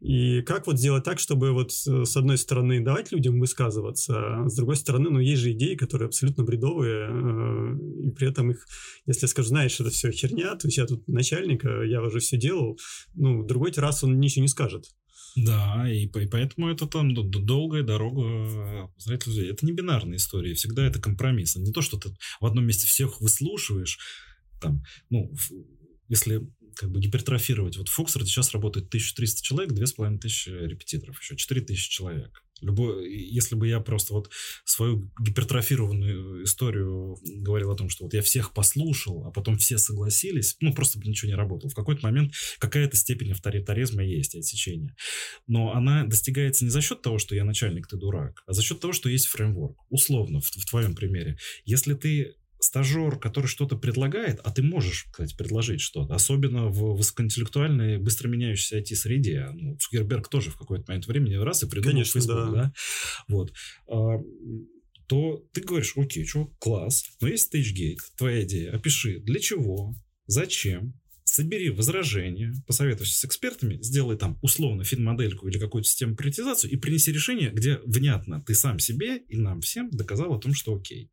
И 0.00 0.42
как 0.42 0.66
вот 0.66 0.78
сделать 0.78 1.04
так, 1.04 1.20
чтобы 1.20 1.52
вот 1.52 1.70
э, 1.70 2.04
с 2.04 2.16
одной 2.16 2.36
стороны 2.36 2.80
давать 2.80 3.12
людям 3.12 3.38
высказываться, 3.38 4.14
а 4.18 4.48
с 4.48 4.56
другой 4.56 4.74
стороны, 4.74 5.10
ну, 5.10 5.20
есть 5.20 5.40
же 5.40 5.52
идеи, 5.52 5.76
которые 5.76 6.06
абсолютно 6.06 6.42
бредовые, 6.42 7.06
э, 7.08 8.08
и 8.08 8.10
при 8.10 8.28
этом 8.28 8.50
их, 8.50 8.66
если 9.06 9.24
я 9.24 9.28
скажу, 9.28 9.48
знаешь, 9.48 9.78
это 9.78 9.90
все 9.90 10.10
херня, 10.10 10.56
то 10.56 10.66
есть 10.66 10.76
я 10.76 10.86
тут 10.86 11.06
начальник, 11.06 11.62
я 11.64 12.02
уже 12.02 12.18
все 12.18 12.36
делал, 12.36 12.78
ну, 13.14 13.44
другой 13.44 13.70
раз 13.76 14.02
он 14.02 14.18
ничего 14.18 14.42
не 14.42 14.48
скажет. 14.48 14.86
Да, 15.36 15.88
и, 15.88 16.06
и 16.06 16.26
поэтому 16.26 16.68
это 16.68 16.86
там 16.86 17.14
долгая 17.14 17.82
дорога 17.82 18.90
людей. 19.06 19.50
Это 19.50 19.64
не 19.64 19.72
бинарная 19.72 20.16
история, 20.16 20.52
всегда 20.54 20.84
это 20.84 21.00
компромисс. 21.00 21.56
Не 21.56 21.72
то, 21.72 21.80
что 21.80 21.96
ты 21.96 22.10
в 22.40 22.44
одном 22.44 22.66
месте 22.66 22.86
всех 22.86 23.20
выслушиваешь, 23.20 23.98
там, 24.62 24.82
ну, 25.10 25.32
если 26.08 26.42
как 26.76 26.90
бы 26.90 27.00
гипертрофировать. 27.00 27.76
Вот 27.76 27.88
в 27.88 27.92
Фоксфорде 27.92 28.28
сейчас 28.28 28.52
работает 28.52 28.86
1300 28.88 29.42
человек, 29.42 29.72
2500 29.72 30.70
репетиторов, 30.70 31.20
еще 31.20 31.36
4000 31.36 31.90
человек. 31.90 32.42
Любой, 32.60 33.12
если 33.12 33.56
бы 33.56 33.66
я 33.66 33.80
просто 33.80 34.14
вот 34.14 34.30
свою 34.64 35.10
гипертрофированную 35.18 36.44
историю 36.44 37.18
говорил 37.24 37.72
о 37.72 37.76
том, 37.76 37.88
что 37.88 38.04
вот 38.04 38.14
я 38.14 38.22
всех 38.22 38.54
послушал, 38.54 39.26
а 39.26 39.32
потом 39.32 39.58
все 39.58 39.78
согласились, 39.78 40.56
ну, 40.60 40.72
просто 40.72 41.00
бы 41.00 41.06
ничего 41.06 41.28
не 41.30 41.34
работало. 41.34 41.70
В 41.70 41.74
какой-то 41.74 42.06
момент 42.06 42.34
какая-то 42.60 42.96
степень 42.96 43.32
авторитаризма 43.32 44.04
есть, 44.04 44.36
отсечения. 44.36 44.94
Но 45.48 45.74
она 45.74 46.04
достигается 46.04 46.64
не 46.64 46.70
за 46.70 46.80
счет 46.82 47.02
того, 47.02 47.18
что 47.18 47.34
я 47.34 47.42
начальник, 47.44 47.88
ты 47.88 47.96
дурак, 47.96 48.44
а 48.46 48.52
за 48.52 48.62
счет 48.62 48.78
того, 48.78 48.92
что 48.92 49.08
есть 49.08 49.26
фреймворк. 49.26 49.76
Условно, 49.90 50.40
в, 50.40 50.46
в 50.46 50.64
твоем 50.66 50.94
примере. 50.94 51.38
Если 51.64 51.94
ты 51.94 52.36
стажер, 52.64 53.18
который 53.18 53.46
что-то 53.46 53.76
предлагает, 53.76 54.40
а 54.44 54.50
ты 54.50 54.62
можешь, 54.62 55.06
кстати, 55.10 55.36
предложить 55.36 55.80
что-то, 55.80 56.14
особенно 56.14 56.68
в 56.68 56.96
высокоинтеллектуальной, 56.96 57.98
быстро 57.98 58.28
меняющейся 58.28 58.78
IT-среде. 58.78 59.48
Ну, 59.52 59.76
Цукерберг 59.76 60.28
тоже 60.28 60.50
в 60.50 60.56
какой-то 60.56 60.84
момент 60.88 61.06
времени 61.06 61.34
раз 61.34 61.62
и 61.62 61.68
придумал 61.68 61.92
Конечно, 61.92 62.20
Facebook, 62.20 62.36
да. 62.36 62.52
да? 62.52 62.72
Вот. 63.28 63.52
А, 63.88 64.18
то 65.06 65.44
ты 65.52 65.60
говоришь, 65.60 65.94
окей, 65.96 66.24
что, 66.24 66.46
класс, 66.58 67.04
но 67.20 67.28
есть 67.28 67.54
StageGate, 67.54 68.00
твоя 68.16 68.44
идея, 68.44 68.72
опиши, 68.72 69.18
для 69.20 69.40
чего, 69.40 69.94
зачем, 70.26 70.94
собери 71.24 71.70
возражения, 71.70 72.54
посоветуйся 72.66 73.18
с 73.18 73.24
экспертами, 73.24 73.78
сделай 73.80 74.16
там 74.16 74.38
условно 74.42 74.84
фин-модельку 74.84 75.48
или 75.48 75.58
какую-то 75.58 75.88
систему 75.88 76.16
приоритизацию 76.16 76.70
и 76.70 76.76
принеси 76.76 77.12
решение, 77.12 77.50
где 77.50 77.80
внятно 77.84 78.42
ты 78.42 78.54
сам 78.54 78.78
себе 78.78 79.18
и 79.18 79.36
нам 79.36 79.60
всем 79.60 79.90
доказал 79.90 80.34
о 80.34 80.38
том, 80.38 80.54
что 80.54 80.74
окей 80.74 81.10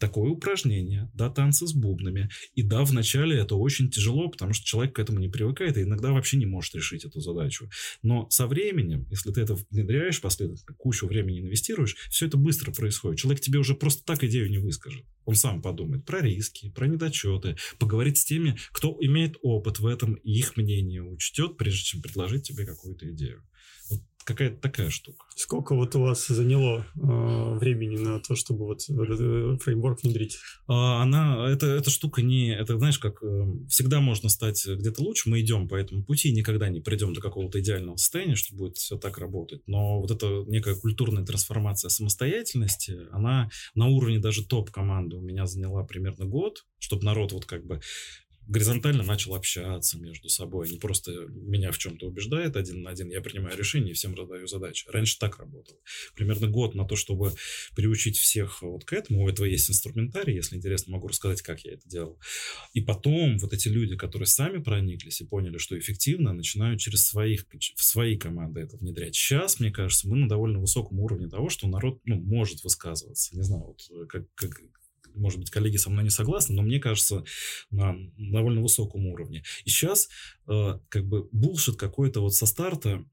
такое 0.00 0.30
упражнение, 0.30 1.10
да, 1.14 1.28
танцы 1.28 1.66
с 1.66 1.74
бубнами. 1.74 2.30
И 2.54 2.62
да, 2.62 2.82
вначале 2.84 3.38
это 3.38 3.54
очень 3.54 3.90
тяжело, 3.90 4.28
потому 4.28 4.54
что 4.54 4.64
человек 4.64 4.96
к 4.96 4.98
этому 4.98 5.20
не 5.20 5.28
привыкает 5.28 5.76
и 5.76 5.82
иногда 5.82 6.12
вообще 6.12 6.38
не 6.38 6.46
может 6.46 6.74
решить 6.74 7.04
эту 7.04 7.20
задачу. 7.20 7.68
Но 8.02 8.28
со 8.30 8.46
временем, 8.46 9.06
если 9.10 9.30
ты 9.30 9.42
это 9.42 9.56
внедряешь 9.70 10.20
последовательно, 10.20 10.74
кучу 10.76 11.06
времени 11.06 11.40
инвестируешь, 11.40 11.96
все 12.08 12.26
это 12.26 12.38
быстро 12.38 12.72
происходит. 12.72 13.20
Человек 13.20 13.40
тебе 13.40 13.58
уже 13.58 13.74
просто 13.74 14.02
так 14.04 14.24
идею 14.24 14.50
не 14.50 14.58
выскажет. 14.58 15.04
Он 15.26 15.34
сам 15.34 15.60
подумает 15.60 16.04
про 16.06 16.22
риски, 16.22 16.70
про 16.70 16.86
недочеты, 16.86 17.56
поговорит 17.78 18.16
с 18.16 18.24
теми, 18.24 18.56
кто 18.72 18.96
имеет 19.00 19.36
опыт 19.42 19.78
в 19.78 19.86
этом, 19.86 20.14
и 20.14 20.32
их 20.32 20.56
мнение 20.56 21.02
учтет, 21.02 21.58
прежде 21.58 21.82
чем 21.82 22.02
предложить 22.02 22.44
тебе 22.44 22.64
какую-то 22.64 23.08
идею 23.12 23.44
какая-то 24.24 24.60
такая 24.60 24.90
штука. 24.90 25.24
Сколько 25.34 25.74
вот 25.74 25.94
у 25.96 26.00
вас 26.00 26.26
заняло 26.26 26.86
э, 26.94 27.58
времени 27.58 27.96
на 27.96 28.20
то, 28.20 28.36
чтобы 28.36 28.66
вот 28.66 28.82
этот 28.88 29.62
фреймворк 29.62 30.02
внедрить? 30.02 30.38
А, 30.66 31.02
она, 31.02 31.48
это, 31.50 31.66
эта 31.66 31.90
штука 31.90 32.22
не, 32.22 32.54
это 32.54 32.78
знаешь, 32.78 32.98
как 32.98 33.22
э, 33.22 33.46
всегда 33.68 34.00
можно 34.00 34.28
стать 34.28 34.66
где-то 34.66 35.02
лучше, 35.02 35.30
мы 35.30 35.40
идем 35.40 35.68
по 35.68 35.74
этому 35.74 36.04
пути, 36.04 36.32
никогда 36.32 36.68
не 36.68 36.80
придем 36.80 37.14
до 37.14 37.20
какого-то 37.20 37.60
идеального 37.60 37.96
состояния, 37.96 38.36
что 38.36 38.54
будет 38.54 38.76
все 38.76 38.96
так 38.96 39.18
работать, 39.18 39.62
но 39.66 40.00
вот 40.00 40.10
эта 40.10 40.44
некая 40.46 40.74
культурная 40.74 41.24
трансформация 41.24 41.88
самостоятельности, 41.88 42.98
она 43.12 43.50
на 43.74 43.86
уровне 43.88 44.18
даже 44.18 44.46
топ-команды 44.46 45.16
у 45.16 45.20
меня 45.20 45.46
заняла 45.46 45.84
примерно 45.84 46.26
год, 46.26 46.64
чтобы 46.78 47.04
народ 47.04 47.32
вот 47.32 47.46
как 47.46 47.64
бы 47.66 47.80
горизонтально 48.50 49.04
начал 49.04 49.34
общаться 49.34 49.98
между 49.98 50.28
собой. 50.28 50.68
Не 50.68 50.78
просто 50.78 51.12
меня 51.28 51.70
в 51.70 51.78
чем-то 51.78 52.06
убеждает 52.06 52.56
один 52.56 52.82
на 52.82 52.90
один, 52.90 53.08
я 53.08 53.20
принимаю 53.20 53.56
решение 53.56 53.92
и 53.92 53.94
всем 53.94 54.14
раздаю 54.14 54.48
задачи. 54.48 54.86
Раньше 54.88 55.18
так 55.18 55.38
работал. 55.38 55.80
Примерно 56.16 56.48
год 56.48 56.74
на 56.74 56.84
то, 56.84 56.96
чтобы 56.96 57.32
приучить 57.76 58.18
всех 58.18 58.62
вот 58.62 58.84
к 58.84 58.92
этому. 58.92 59.22
У 59.24 59.28
этого 59.28 59.46
есть 59.46 59.70
инструментарий, 59.70 60.34
если 60.34 60.56
интересно, 60.56 60.92
могу 60.92 61.06
рассказать, 61.06 61.42
как 61.42 61.60
я 61.64 61.74
это 61.74 61.88
делал. 61.88 62.18
И 62.72 62.80
потом 62.80 63.38
вот 63.38 63.52
эти 63.52 63.68
люди, 63.68 63.96
которые 63.96 64.26
сами 64.26 64.58
прониклись 64.58 65.20
и 65.20 65.26
поняли, 65.26 65.58
что 65.58 65.78
эффективно, 65.78 66.32
начинают 66.32 66.80
через 66.80 67.06
своих, 67.06 67.46
в 67.76 67.84
свои 67.84 68.18
команды 68.18 68.62
это 68.62 68.76
внедрять. 68.76 69.14
Сейчас, 69.14 69.60
мне 69.60 69.70
кажется, 69.70 70.08
мы 70.08 70.16
на 70.16 70.28
довольно 70.28 70.58
высоком 70.58 70.98
уровне 70.98 71.28
того, 71.28 71.50
что 71.50 71.68
народ 71.68 72.00
ну, 72.04 72.16
может 72.16 72.64
высказываться. 72.64 73.36
Не 73.36 73.42
знаю, 73.42 73.64
вот 73.64 74.08
как, 74.08 74.24
как, 74.34 74.60
может 75.14 75.38
быть, 75.38 75.50
коллеги 75.50 75.76
со 75.76 75.90
мной 75.90 76.04
не 76.04 76.10
согласны, 76.10 76.54
но 76.54 76.62
мне 76.62 76.78
кажется, 76.78 77.24
на 77.70 77.96
довольно 78.16 78.62
высоком 78.62 79.06
уровне. 79.06 79.42
И 79.64 79.70
сейчас 79.70 80.08
э, 80.48 80.78
как 80.88 81.06
бы 81.06 81.28
булшит 81.32 81.76
какой-то 81.76 82.20
вот 82.20 82.34
со 82.34 82.46
старта 82.46 83.04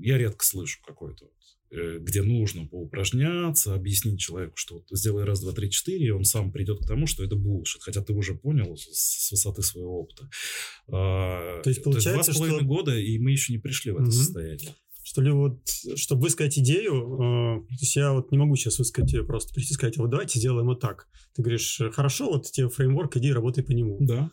я 0.00 0.18
редко 0.18 0.44
слышу 0.44 0.80
какой-то 0.84 1.30
э, 1.70 1.98
где 2.00 2.22
нужно 2.22 2.66
поупражняться, 2.66 3.74
объяснить 3.74 4.20
человеку, 4.20 4.56
что 4.56 4.76
вот 4.76 4.84
сделай 4.90 5.24
раз, 5.24 5.40
два, 5.40 5.52
три, 5.52 5.70
четыре, 5.70 6.06
и 6.06 6.10
он 6.10 6.24
сам 6.24 6.52
придет 6.52 6.80
к 6.80 6.86
тому, 6.86 7.06
что 7.06 7.24
это 7.24 7.36
булшит, 7.36 7.82
хотя 7.82 8.02
ты 8.02 8.12
уже 8.12 8.34
понял 8.34 8.76
с, 8.76 9.30
высоты 9.30 9.62
своего 9.62 10.00
опыта. 10.00 10.28
А, 10.88 11.62
то 11.62 11.70
есть, 11.70 11.82
получается, 11.82 12.10
то 12.12 12.16
есть 12.16 12.26
два 12.26 12.34
с 12.34 12.36
половиной 12.36 12.58
что... 12.58 12.66
года, 12.66 12.98
и 12.98 13.18
мы 13.18 13.32
еще 13.32 13.52
не 13.52 13.58
пришли 13.58 13.92
в 13.92 13.96
это 13.96 14.04
угу. 14.04 14.12
состояние 14.12 14.74
что 15.06 15.22
ли 15.22 15.30
вот, 15.30 15.60
чтобы 15.94 16.22
высказать 16.22 16.58
идею, 16.58 16.94
э, 16.94 17.60
то 17.60 17.80
есть 17.80 17.94
я 17.94 18.12
вот 18.12 18.32
не 18.32 18.38
могу 18.38 18.56
сейчас 18.56 18.80
высказать 18.80 19.12
ее 19.12 19.22
просто, 19.22 19.54
прийти 19.54 19.70
и 19.70 19.74
сказать, 19.74 19.96
вот 19.98 20.10
давайте 20.10 20.40
сделаем 20.40 20.66
вот 20.66 20.80
так. 20.80 21.06
Ты 21.36 21.42
говоришь, 21.42 21.80
хорошо, 21.92 22.28
вот 22.28 22.50
тебе 22.50 22.68
фреймворк, 22.68 23.16
иди 23.16 23.32
работай 23.32 23.62
по 23.62 23.70
нему. 23.70 23.98
Да. 24.00 24.32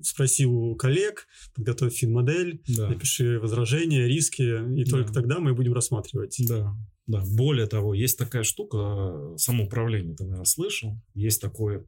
Спроси 0.00 0.46
у 0.46 0.74
коллег, 0.76 1.26
подготовь 1.54 1.92
фин-модель, 1.92 2.62
да. 2.68 2.88
напиши 2.88 3.38
возражения, 3.38 4.06
риски, 4.06 4.80
и 4.80 4.84
да. 4.84 4.90
только 4.90 5.12
тогда 5.12 5.40
мы 5.40 5.52
будем 5.52 5.74
рассматривать. 5.74 6.40
Да. 6.48 6.74
Да, 7.06 7.22
более 7.36 7.66
того, 7.66 7.92
есть 7.92 8.18
такая 8.18 8.44
штука, 8.44 9.34
самоуправление, 9.36 10.16
ты, 10.16 10.24
наверное, 10.24 10.46
слышал, 10.46 10.98
есть 11.12 11.42
такое 11.42 11.84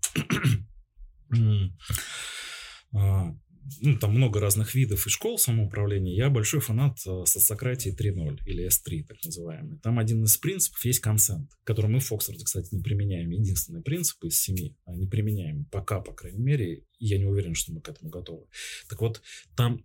ну, 3.81 3.99
там 3.99 4.15
много 4.15 4.41
разных 4.41 4.75
видов 4.75 5.07
и 5.07 5.11
школ 5.11 5.39
самоуправления. 5.39 6.15
Я 6.15 6.31
большой 6.31 6.61
фанат 6.61 6.99
э, 7.07 7.25
социократии 7.27 7.95
3.0 7.95 8.41
или 8.47 8.67
S3, 8.67 9.05
так 9.07 9.17
называемый. 9.25 9.79
Там 9.81 9.99
один 9.99 10.25
из 10.25 10.37
принципов 10.37 10.85
есть 10.85 11.01
консент, 11.01 11.51
который 11.65 11.91
мы 11.91 12.01
в 12.01 12.05
Фоксфорде, 12.05 12.45
кстати, 12.45 12.75
не 12.75 12.83
применяем. 12.83 13.31
Единственный 13.31 13.83
принцип 13.83 14.23
из 14.25 14.41
семи, 14.41 14.77
а 14.85 14.95
не 14.95 15.07
применяем 15.07 15.65
пока, 15.67 16.01
по 16.01 16.13
крайней 16.13 16.43
мере. 16.43 16.85
Я 16.99 17.19
не 17.19 17.27
уверен, 17.27 17.55
что 17.55 17.73
мы 17.73 17.81
к 17.81 17.89
этому 17.89 18.11
готовы. 18.11 18.47
Так 18.89 19.01
вот, 19.01 19.23
там 19.57 19.85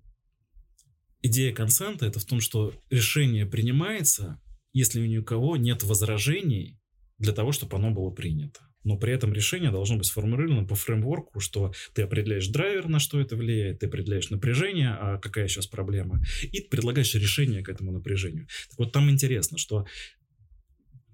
идея 1.22 1.54
консента 1.54 2.06
это 2.06 2.20
в 2.20 2.26
том, 2.26 2.40
что 2.40 2.74
решение 2.90 3.46
принимается, 3.46 4.42
если 4.74 5.02
у 5.02 5.06
никого 5.06 5.58
нет 5.58 5.84
возражений 5.84 6.80
для 7.18 7.34
того, 7.34 7.52
чтобы 7.52 7.78
оно 7.78 7.92
было 7.92 8.10
принято 8.12 8.71
но 8.84 8.98
при 8.98 9.14
этом 9.14 9.34
решение 9.34 9.72
должно 9.72 9.98
быть 9.98 10.08
сформулировано 10.08 10.66
по 10.66 10.76
фреймворку, 10.76 11.40
что 11.40 11.72
ты 11.94 12.02
определяешь 12.02 12.48
драйвер, 12.48 12.88
на 12.88 13.00
что 13.00 13.20
это 13.20 13.36
влияет, 13.36 13.80
ты 13.80 13.88
определяешь 13.88 14.30
напряжение, 14.30 14.90
а 14.90 15.18
какая 15.18 15.48
сейчас 15.48 15.68
проблема, 15.68 16.22
и 16.52 16.62
предлагаешь 16.62 17.14
решение 17.16 17.64
к 17.64 17.70
этому 17.70 17.92
напряжению. 17.92 18.48
Так 18.70 18.80
вот 18.80 18.92
там 18.92 19.10
интересно, 19.10 19.58
что 19.58 19.86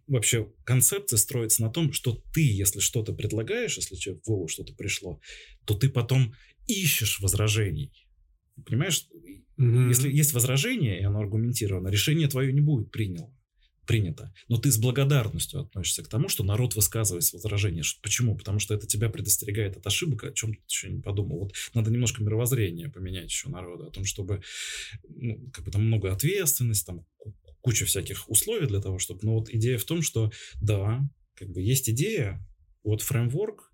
вообще 0.07 0.49
концепция 0.63 1.17
строится 1.17 1.61
на 1.61 1.69
том, 1.69 1.91
что 1.91 2.21
ты, 2.33 2.41
если 2.41 2.79
что-то 2.79 3.13
предлагаешь, 3.13 3.77
если 3.77 3.95
тебе 3.95 4.15
в 4.15 4.21
голову 4.21 4.47
что-то 4.47 4.73
пришло, 4.73 5.19
то 5.65 5.73
ты 5.73 5.89
потом 5.89 6.33
ищешь 6.67 7.19
возражений. 7.19 7.91
Понимаешь, 8.65 9.05
mm-hmm. 9.59 9.89
если 9.89 10.09
есть 10.09 10.33
возражение, 10.33 10.99
и 10.99 11.03
оно 11.03 11.19
аргументировано, 11.19 11.89
решение 11.89 12.27
твое 12.27 12.53
не 12.53 12.61
будет 12.61 12.91
принято 12.91 13.29
принято. 13.87 14.31
Но 14.47 14.57
ты 14.57 14.69
с 14.71 14.77
благодарностью 14.77 15.61
относишься 15.61 16.03
к 16.03 16.07
тому, 16.07 16.29
что 16.29 16.43
народ 16.43 16.75
высказывает 16.75 17.31
возражения. 17.33 17.83
Почему? 18.01 18.37
Потому 18.37 18.59
что 18.59 18.75
это 18.75 18.85
тебя 18.85 19.09
предостерегает 19.09 19.77
от 19.77 19.87
ошибок, 19.87 20.25
о 20.25 20.33
чем 20.33 20.53
ты 20.53 20.61
еще 20.67 20.89
не 20.89 21.01
подумал. 21.01 21.39
Вот 21.39 21.53
надо 21.73 21.89
немножко 21.89 22.21
мировоззрение 22.21 22.89
поменять 22.89 23.25
еще 23.25 23.49
народу, 23.49 23.87
о 23.87 23.91
том, 23.91 24.05
чтобы 24.05 24.43
ну, 25.07 25.49
как 25.51 25.65
бы 25.65 25.71
там 25.71 25.85
много 25.85 26.11
ответственности, 26.11 26.85
там 26.85 27.05
куча 27.61 27.85
всяких 27.85 28.29
условий 28.29 28.67
для 28.67 28.81
того, 28.81 28.99
чтобы... 28.99 29.21
Но 29.23 29.35
вот 29.35 29.49
идея 29.49 29.77
в 29.77 29.85
том, 29.85 30.01
что 30.01 30.31
да, 30.61 31.01
как 31.33 31.49
бы 31.49 31.61
есть 31.61 31.89
идея, 31.89 32.45
вот 32.83 33.01
фреймворк, 33.01 33.66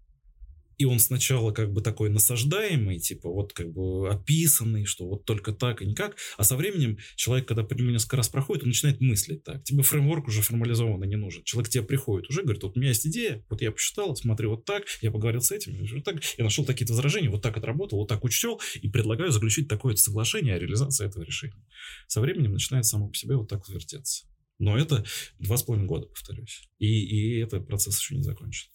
и 0.77 0.85
он 0.85 0.99
сначала 0.99 1.51
как 1.51 1.71
бы 1.71 1.81
такой 1.81 2.09
насаждаемый, 2.09 2.99
типа 2.99 3.29
вот 3.29 3.53
как 3.53 3.71
бы 3.71 4.09
описанный, 4.09 4.85
что 4.85 5.07
вот 5.07 5.25
только 5.25 5.53
так 5.53 5.81
и 5.81 5.85
никак, 5.85 6.17
а 6.37 6.43
со 6.43 6.55
временем 6.55 6.97
человек, 7.15 7.47
когда 7.47 7.63
по 7.63 7.73
несколько 7.73 8.17
раз 8.17 8.29
проходит, 8.29 8.63
он 8.63 8.69
начинает 8.69 9.01
мыслить 9.01 9.43
так. 9.43 9.63
Тебе 9.63 9.83
фреймворк 9.83 10.27
уже 10.27 10.41
формализованно 10.41 11.05
не 11.05 11.15
нужен. 11.15 11.43
Человек 11.43 11.69
к 11.69 11.73
тебе 11.73 11.83
приходит 11.83 12.29
уже, 12.29 12.43
говорит, 12.43 12.63
вот 12.63 12.77
у 12.77 12.79
меня 12.79 12.89
есть 12.89 13.05
идея, 13.07 13.45
вот 13.49 13.61
я 13.61 13.71
посчитал, 13.71 14.15
смотри, 14.15 14.47
вот 14.47 14.65
так, 14.65 14.83
я 15.01 15.11
поговорил 15.11 15.41
с 15.41 15.51
этим, 15.51 15.77
вот 15.93 16.03
так, 16.03 16.21
я 16.37 16.43
нашел 16.43 16.65
такие-то 16.65 16.93
возражения, 16.93 17.29
вот 17.29 17.41
так 17.41 17.57
отработал, 17.57 17.99
вот 17.99 18.07
так 18.07 18.23
учтел, 18.23 18.61
и 18.81 18.89
предлагаю 18.89 19.31
заключить 19.31 19.67
такое-то 19.67 20.01
соглашение 20.01 20.55
о 20.55 20.59
реализации 20.59 21.05
этого 21.05 21.23
решения. 21.23 21.63
Со 22.07 22.21
временем 22.21 22.53
начинает 22.53 22.85
само 22.85 23.09
по 23.09 23.15
себе 23.15 23.35
вот 23.35 23.49
так 23.49 23.67
вертеться. 23.69 24.25
Но 24.59 24.77
это 24.77 25.03
два 25.39 25.57
с 25.57 25.63
половиной 25.63 25.87
года, 25.87 26.05
повторюсь. 26.05 26.69
И, 26.79 26.87
и 26.87 27.39
этот 27.39 27.67
процесс 27.67 27.99
еще 27.99 28.15
не 28.15 28.23
закончен. 28.23 28.69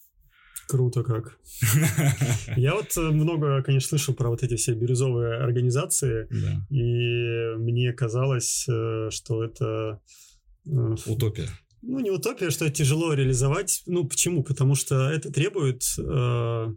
Круто 0.69 1.01
как. 1.01 1.39
Я 2.55 2.75
вот 2.75 2.95
э, 2.95 3.01
много, 3.01 3.63
конечно, 3.63 3.89
слышал 3.89 4.13
про 4.13 4.29
вот 4.29 4.43
эти 4.43 4.55
все 4.55 4.75
бирюзовые 4.75 5.37
организации, 5.37 6.27
да. 6.29 6.63
и 6.69 7.57
мне 7.57 7.91
казалось, 7.91 8.67
э, 8.69 9.09
что 9.09 9.43
это... 9.43 9.99
Э, 10.67 10.95
утопия. 11.07 11.49
Ну, 11.81 11.99
не 12.01 12.11
утопия, 12.11 12.51
что 12.51 12.65
это 12.65 12.75
тяжело 12.75 13.13
реализовать. 13.13 13.81
Ну, 13.87 14.07
почему? 14.07 14.43
Потому 14.43 14.75
что 14.75 15.09
это 15.09 15.31
требует 15.31 15.81
э, 15.97 16.67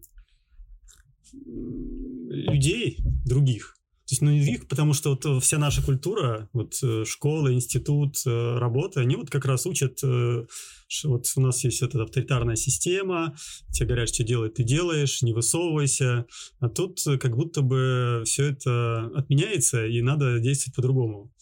людей 1.35 2.97
других. 3.27 3.77
То 4.07 4.13
есть, 4.13 4.23
ну, 4.23 4.31
их, 4.33 4.67
потому 4.67 4.95
что 4.95 5.11
вот 5.11 5.25
э, 5.25 5.39
вся 5.41 5.59
наша 5.59 5.81
культура, 5.83 6.49
вот 6.53 6.75
э, 6.83 7.05
школа, 7.07 7.53
институт, 7.53 8.17
э, 8.27 8.59
работа, 8.59 9.01
они 9.01 9.15
вот 9.15 9.31
как 9.31 9.45
раз 9.45 9.65
учат, 9.65 10.03
вот 10.03 11.27
у 11.37 11.41
нас 11.41 11.65
есть 11.65 11.83
эта 11.83 12.03
авторитарная 12.03 12.57
система, 12.57 13.35
тебе 13.71 13.87
говорят, 13.87 14.09
что 14.09 14.25
делать 14.25 14.55
ты 14.55 14.65
делаешь, 14.65 15.23
не 15.23 15.33
высовывайся, 15.33 16.27
а 16.59 16.69
тут 16.69 17.01
как 17.05 17.37
будто 17.37 17.63
бы 17.63 18.23
все 18.27 18.47
это 18.47 19.07
отменяется, 19.15 19.87
и 19.87 20.03
надо 20.03 20.41
действовать 20.41 20.75
по-другому. 20.75 21.33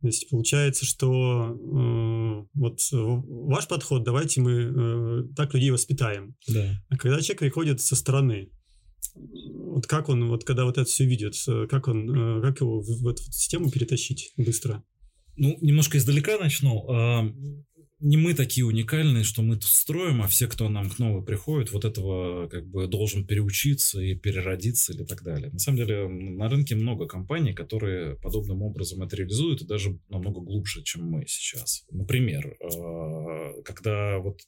То 0.00 0.06
есть 0.06 0.30
получается, 0.30 0.86
что 0.86 1.56
э, 1.58 2.46
вот 2.54 2.78
ваш 2.90 3.66
подход, 3.66 4.04
давайте 4.04 4.40
мы 4.40 4.52
э, 4.52 5.22
так 5.34 5.52
людей 5.54 5.70
воспитаем. 5.70 6.36
Да. 6.46 6.80
А 6.88 6.96
когда 6.96 7.20
человек 7.20 7.40
приходит 7.40 7.80
со 7.80 7.96
стороны, 7.96 8.50
вот 9.14 9.86
как 9.86 10.08
он, 10.08 10.28
вот 10.28 10.44
когда 10.44 10.64
вот 10.64 10.78
это 10.78 10.88
все 10.88 11.04
видит, 11.04 11.34
как 11.68 11.88
он, 11.88 12.10
э, 12.10 12.42
как 12.42 12.60
его 12.60 12.80
в, 12.80 13.02
в 13.02 13.08
эту 13.08 13.22
систему 13.24 13.70
перетащить 13.70 14.32
быстро? 14.36 14.84
Ну, 15.36 15.56
немножко 15.60 15.98
издалека 15.98 16.36
начну. 16.38 16.84
А, 16.90 17.32
не 18.00 18.16
мы 18.16 18.34
такие 18.34 18.64
уникальные, 18.64 19.24
что 19.24 19.42
мы 19.42 19.56
тут 19.56 19.64
строим, 19.64 20.22
а 20.22 20.28
все, 20.28 20.46
кто 20.46 20.68
нам 20.68 20.88
к 20.88 20.98
новому 20.98 21.24
приходит, 21.24 21.72
вот 21.72 21.84
этого 21.84 22.48
как 22.48 22.66
бы 22.68 22.86
должен 22.86 23.26
переучиться 23.26 24.00
и 24.00 24.14
переродиться 24.14 24.92
или 24.92 25.04
так 25.04 25.22
далее. 25.22 25.50
На 25.50 25.58
самом 25.58 25.78
деле 25.78 26.08
на 26.08 26.48
рынке 26.48 26.76
много 26.76 27.06
компаний, 27.06 27.54
которые 27.54 28.16
подобным 28.16 28.62
образом 28.62 29.02
это 29.02 29.16
реализуют 29.16 29.62
и 29.62 29.66
даже 29.66 29.98
намного 30.08 30.40
глубже, 30.40 30.82
чем 30.84 31.04
мы 31.04 31.24
сейчас. 31.26 31.84
Например, 31.90 32.56
а, 32.62 33.62
когда 33.62 34.18
вот 34.18 34.40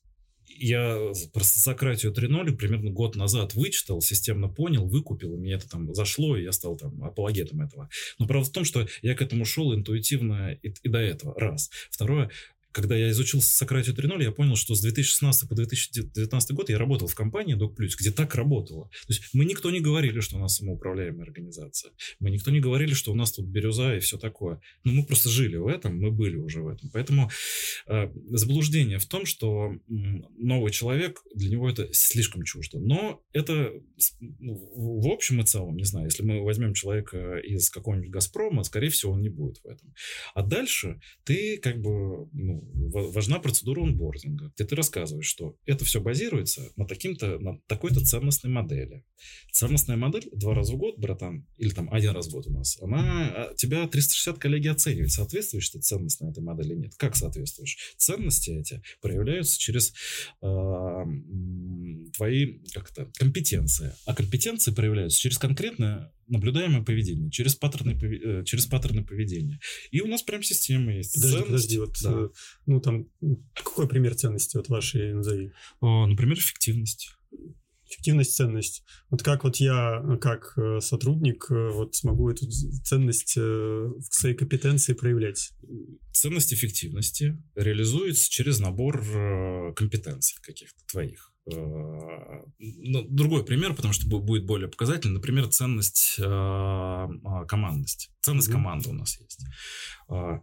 я 0.58 0.98
про 1.32 1.44
социократию 1.44 2.12
3.0 2.12 2.56
примерно 2.56 2.90
год 2.90 3.16
назад 3.16 3.54
вычитал, 3.54 4.00
системно 4.00 4.48
понял, 4.48 4.86
выкупил, 4.86 5.34
и 5.34 5.38
мне 5.38 5.54
это 5.54 5.68
там 5.68 5.94
зашло, 5.94 6.36
и 6.36 6.44
я 6.44 6.52
стал 6.52 6.76
там 6.76 7.02
апологетом 7.02 7.62
этого. 7.62 7.88
Но 8.18 8.26
правда 8.26 8.48
в 8.48 8.52
том, 8.52 8.64
что 8.64 8.86
я 9.02 9.14
к 9.14 9.22
этому 9.22 9.44
шел 9.44 9.74
интуитивно 9.74 10.52
и, 10.52 10.74
и 10.82 10.88
до 10.88 10.98
этого, 10.98 11.34
раз. 11.38 11.70
Второе, 11.90 12.30
когда 12.72 12.96
я 12.96 13.10
изучил 13.10 13.40
Сократию 13.42 13.94
3.0, 13.94 14.22
я 14.22 14.32
понял, 14.32 14.56
что 14.56 14.74
с 14.74 14.80
2016 14.82 15.48
по 15.48 15.54
2019 15.54 16.52
год 16.52 16.70
я 16.70 16.78
работал 16.78 17.08
в 17.08 17.14
компании 17.14 17.56
Doc 17.56 17.76
Plus, 17.76 17.90
где 17.98 18.10
так 18.10 18.34
работало. 18.34 18.88
То 19.06 19.12
есть 19.12 19.22
мы 19.32 19.44
никто 19.44 19.70
не 19.70 19.80
говорили, 19.80 20.20
что 20.20 20.36
у 20.36 20.40
нас 20.40 20.56
самоуправляемая 20.56 21.24
организация. 21.24 21.92
Мы 22.20 22.30
никто 22.30 22.50
не 22.50 22.60
говорили, 22.60 22.94
что 22.94 23.12
у 23.12 23.14
нас 23.14 23.32
тут 23.32 23.46
бирюза 23.46 23.96
и 23.96 24.00
все 24.00 24.18
такое. 24.18 24.60
Но 24.84 24.92
мы 24.92 25.04
просто 25.04 25.28
жили 25.28 25.56
в 25.56 25.66
этом, 25.66 25.98
мы 25.98 26.10
были 26.10 26.36
уже 26.36 26.62
в 26.62 26.68
этом. 26.68 26.90
Поэтому 26.92 27.30
э, 27.86 28.10
заблуждение 28.28 28.98
в 28.98 29.06
том, 29.06 29.26
что 29.26 29.72
новый 29.88 30.70
человек, 30.72 31.22
для 31.34 31.50
него 31.50 31.68
это 31.68 31.92
слишком 31.92 32.44
чуждо. 32.44 32.78
Но 32.78 33.22
это 33.32 33.72
в 34.48 35.08
общем 35.08 35.40
и 35.40 35.44
целом, 35.44 35.76
не 35.76 35.84
знаю, 35.84 36.06
если 36.06 36.22
мы 36.22 36.42
возьмем 36.42 36.74
человека 36.74 37.38
из 37.38 37.70
какого-нибудь 37.70 38.10
Газпрома, 38.10 38.62
скорее 38.62 38.90
всего, 38.90 39.12
он 39.12 39.22
не 39.22 39.28
будет 39.28 39.58
в 39.58 39.66
этом. 39.66 39.92
А 40.34 40.42
дальше 40.42 41.00
ты 41.24 41.58
как 41.58 41.80
бы 41.80 42.28
ну, 42.32 42.59
важна 42.60 43.38
процедура 43.38 43.82
онбординга, 43.82 44.52
где 44.54 44.64
ты 44.64 44.76
рассказываешь, 44.76 45.26
что 45.26 45.56
это 45.66 45.84
все 45.84 46.00
базируется 46.00 46.70
на, 46.76 46.86
таким-то, 46.86 47.38
на 47.38 47.58
такой-то 47.66 48.04
ценностной 48.04 48.50
модели. 48.50 49.04
Ценностная 49.52 49.96
модель 49.96 50.28
два 50.32 50.54
раза 50.54 50.74
в 50.74 50.76
год, 50.76 50.98
братан, 50.98 51.46
или 51.56 51.70
там 51.70 51.92
один 51.92 52.12
раз 52.12 52.28
в 52.28 52.32
год 52.32 52.46
у 52.46 52.52
нас, 52.52 52.78
она 52.80 53.28
а, 53.28 53.54
тебя 53.54 53.86
360 53.86 54.38
коллеги 54.38 54.68
оценивает, 54.68 55.12
соответствуешь 55.12 55.70
ты 55.70 55.80
ценностной 55.80 56.30
этой 56.30 56.42
модели, 56.42 56.74
нет. 56.74 56.94
Как 56.96 57.16
соответствуешь? 57.16 57.76
Ценности 57.96 58.50
эти 58.50 58.82
проявляются 59.00 59.58
через 59.58 59.92
э, 60.42 61.04
твои 62.16 62.58
как-то 62.72 63.10
компетенции, 63.16 63.92
а 64.06 64.14
компетенции 64.14 64.72
проявляются 64.72 65.18
через 65.18 65.38
конкретное 65.38 66.12
наблюдаемое 66.30 66.82
поведение, 66.82 67.30
через 67.30 67.54
паттерны, 67.54 67.90
э, 67.92 68.44
через 68.44 68.66
паттерны 68.66 69.04
поведения. 69.04 69.60
И 69.90 70.00
у 70.00 70.06
нас 70.06 70.22
прям 70.22 70.42
система 70.42 70.94
есть. 70.94 71.14
Подожди, 71.14 71.36
Ценность, 71.36 71.48
подожди, 71.48 71.78
вот, 71.78 71.96
да. 72.02 72.12
Э, 72.12 72.28
ну 72.66 72.80
там, 72.80 73.08
какой 73.54 73.88
пример 73.88 74.14
ценности 74.14 74.56
вот 74.56 74.68
вашей 74.68 75.12
назови? 75.14 75.52
О, 75.80 76.06
например, 76.06 76.38
эффективность 76.38 77.10
эффективность, 77.92 78.36
ценность. 78.36 78.84
Вот 79.10 79.24
как 79.24 79.42
вот 79.42 79.56
я, 79.56 80.00
как 80.20 80.52
э, 80.56 80.78
сотрудник, 80.80 81.46
вот 81.50 81.96
смогу 81.96 82.30
эту 82.30 82.48
ценность 82.48 83.36
в 83.36 84.00
своей 84.10 84.36
компетенции 84.36 84.92
проявлять? 84.92 85.50
Ценность 86.12 86.54
эффективности 86.54 87.36
реализуется 87.56 88.30
через 88.30 88.60
набор 88.60 89.74
компетенций 89.74 90.36
каких-то 90.40 90.78
твоих. 90.86 91.29
Э, 91.52 92.44
ну, 92.58 93.02
другой 93.02 93.44
пример, 93.44 93.74
потому 93.74 93.92
что 93.92 94.06
будет 94.06 94.44
более 94.44 94.68
показательный. 94.68 95.14
Например, 95.14 95.48
ценность 95.48 96.16
э, 96.18 96.22
а, 96.24 97.44
командность. 97.46 98.10
Ценность 98.20 98.48
mm-hmm. 98.48 98.52
команды 98.52 98.90
у 98.90 98.92
нас 98.92 99.18
есть. 99.20 99.44
А, 100.08 100.40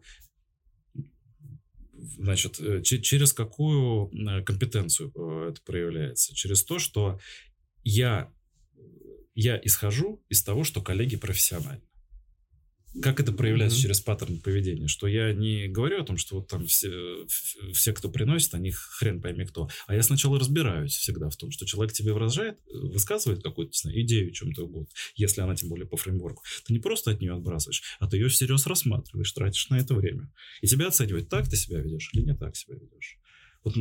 значит, 1.93 2.59
э, 2.59 2.81
через 2.81 3.33
какую 3.33 4.09
компетенцию 4.43 5.11
это 5.49 5.61
проявляется? 5.63 6.35
Через 6.35 6.63
то, 6.63 6.79
что 6.79 7.19
я, 7.83 8.31
я 9.35 9.59
исхожу 9.63 10.23
из 10.29 10.43
того, 10.43 10.63
что 10.63 10.81
коллеги 10.81 11.17
профессиональны. 11.17 11.86
Как 13.01 13.19
это 13.19 13.31
проявляется 13.31 13.77
mm-hmm. 13.77 13.81
через 13.81 13.99
паттерн 14.01 14.39
поведения? 14.39 14.87
Что 14.87 15.07
я 15.07 15.33
не 15.33 15.67
говорю 15.67 16.01
о 16.01 16.05
том, 16.05 16.17
что 16.17 16.37
вот 16.37 16.47
там 16.47 16.65
все, 16.65 16.89
все, 17.73 17.93
кто 17.93 18.09
приносит, 18.09 18.53
они 18.55 18.71
хрен 18.71 19.21
пойми 19.21 19.45
кто. 19.45 19.69
А 19.87 19.93
я 19.93 20.01
сначала 20.01 20.39
разбираюсь 20.39 20.95
всегда 20.95 21.29
в 21.29 21.35
том, 21.35 21.51
что 21.51 21.65
человек 21.65 21.93
тебе 21.93 22.13
выражает, 22.13 22.59
высказывает 22.71 23.43
какую-то 23.43 23.73
знаю, 23.73 24.01
идею 24.01 24.31
чем-то 24.31 24.63
угодно, 24.63 24.87
если 25.15 25.41
она 25.41 25.55
тем 25.55 25.69
более 25.69 25.87
по 25.87 25.97
фреймворку. 25.97 26.43
Ты 26.65 26.73
не 26.73 26.79
просто 26.79 27.11
от 27.11 27.21
нее 27.21 27.33
отбрасываешь, 27.33 27.83
а 27.99 28.07
ты 28.07 28.17
ее 28.17 28.29
всерьез 28.29 28.65
рассматриваешь, 28.65 29.31
тратишь 29.31 29.69
на 29.69 29.79
это 29.79 29.93
время. 29.93 30.31
И 30.61 30.67
тебя 30.67 30.87
оценивать, 30.87 31.29
так 31.29 31.47
ты 31.47 31.55
себя 31.55 31.79
ведешь 31.79 32.09
или 32.13 32.23
не 32.23 32.35
так 32.35 32.55
себя 32.55 32.75
ведешь. 32.75 33.19
Вот, 33.63 33.75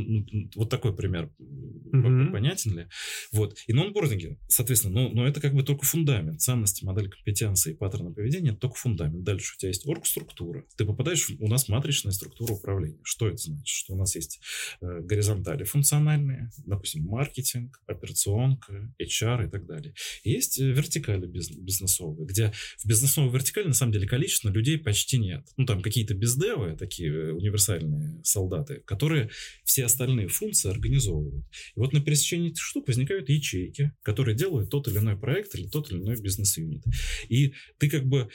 вот 0.54 0.70
такой 0.70 0.94
пример 0.94 1.30
mm-hmm. 1.38 2.32
понятен 2.32 2.78
ли? 2.78 2.86
Вот. 3.32 3.56
И 3.66 3.72
нонбординги, 3.72 4.38
соответственно, 4.48 5.02
но, 5.02 5.08
но 5.10 5.26
это 5.26 5.40
как 5.40 5.54
бы 5.54 5.62
только 5.62 5.84
фундамент. 5.86 6.40
Ценности, 6.40 6.84
модель 6.84 7.08
компетенции 7.08 7.72
и 7.72 7.76
паттерна 7.76 8.12
поведения– 8.12 8.50
это 8.50 8.60
только 8.60 8.76
фундамент. 8.76 9.22
Дальше 9.24 9.54
у 9.54 9.58
тебя 9.58 9.68
есть 9.68 9.86
орг-структура. 9.86 10.64
Ты 10.76 10.84
попадаешь, 10.84 11.30
у 11.38 11.48
нас 11.48 11.68
матричная 11.68 12.12
структура 12.12 12.52
управления. 12.52 12.98
Что 13.02 13.28
это 13.28 13.38
значит? 13.38 13.66
Что 13.66 13.94
у 13.94 13.96
нас 13.96 14.14
есть 14.14 14.40
э, 14.80 15.00
горизонтали 15.00 15.64
функциональные, 15.64 16.50
допустим, 16.64 17.04
маркетинг, 17.04 17.80
операционка, 17.86 18.94
HR 19.00 19.46
и 19.46 19.50
так 19.50 19.66
далее. 19.66 19.94
И 20.22 20.30
есть 20.30 20.58
э, 20.58 20.70
вертикали 20.70 21.26
бизнесовые, 21.26 22.26
где 22.26 22.52
в 22.78 22.86
бизнесовой 22.86 23.32
вертикали 23.32 23.68
на 23.68 23.74
самом 23.74 23.92
деле 23.92 24.06
количество 24.06 24.48
людей 24.48 24.78
почти 24.78 25.18
нет. 25.18 25.46
Ну, 25.56 25.66
там 25.66 25.82
какие-то 25.82 26.14
бездевы, 26.14 26.76
такие 26.76 27.12
э, 27.12 27.32
универсальные 27.32 28.20
солдаты, 28.24 28.82
которые 28.86 29.30
все 29.66 29.84
остальные 29.84 30.28
функции 30.28 30.70
организовывают. 30.70 31.44
И 31.74 31.80
вот 31.80 31.92
на 31.92 32.00
пересечении 32.00 32.50
этих 32.50 32.62
штук 32.62 32.86
возникают 32.86 33.28
ячейки, 33.28 33.92
которые 34.02 34.36
делают 34.36 34.70
тот 34.70 34.86
или 34.86 34.98
иной 34.98 35.18
проект 35.18 35.54
или 35.56 35.66
тот 35.66 35.90
или 35.90 35.98
иной 35.98 36.20
бизнес-юнит. 36.20 36.84
И 37.28 37.52
ты 37.78 37.90
как 37.90 38.06
бы 38.06 38.30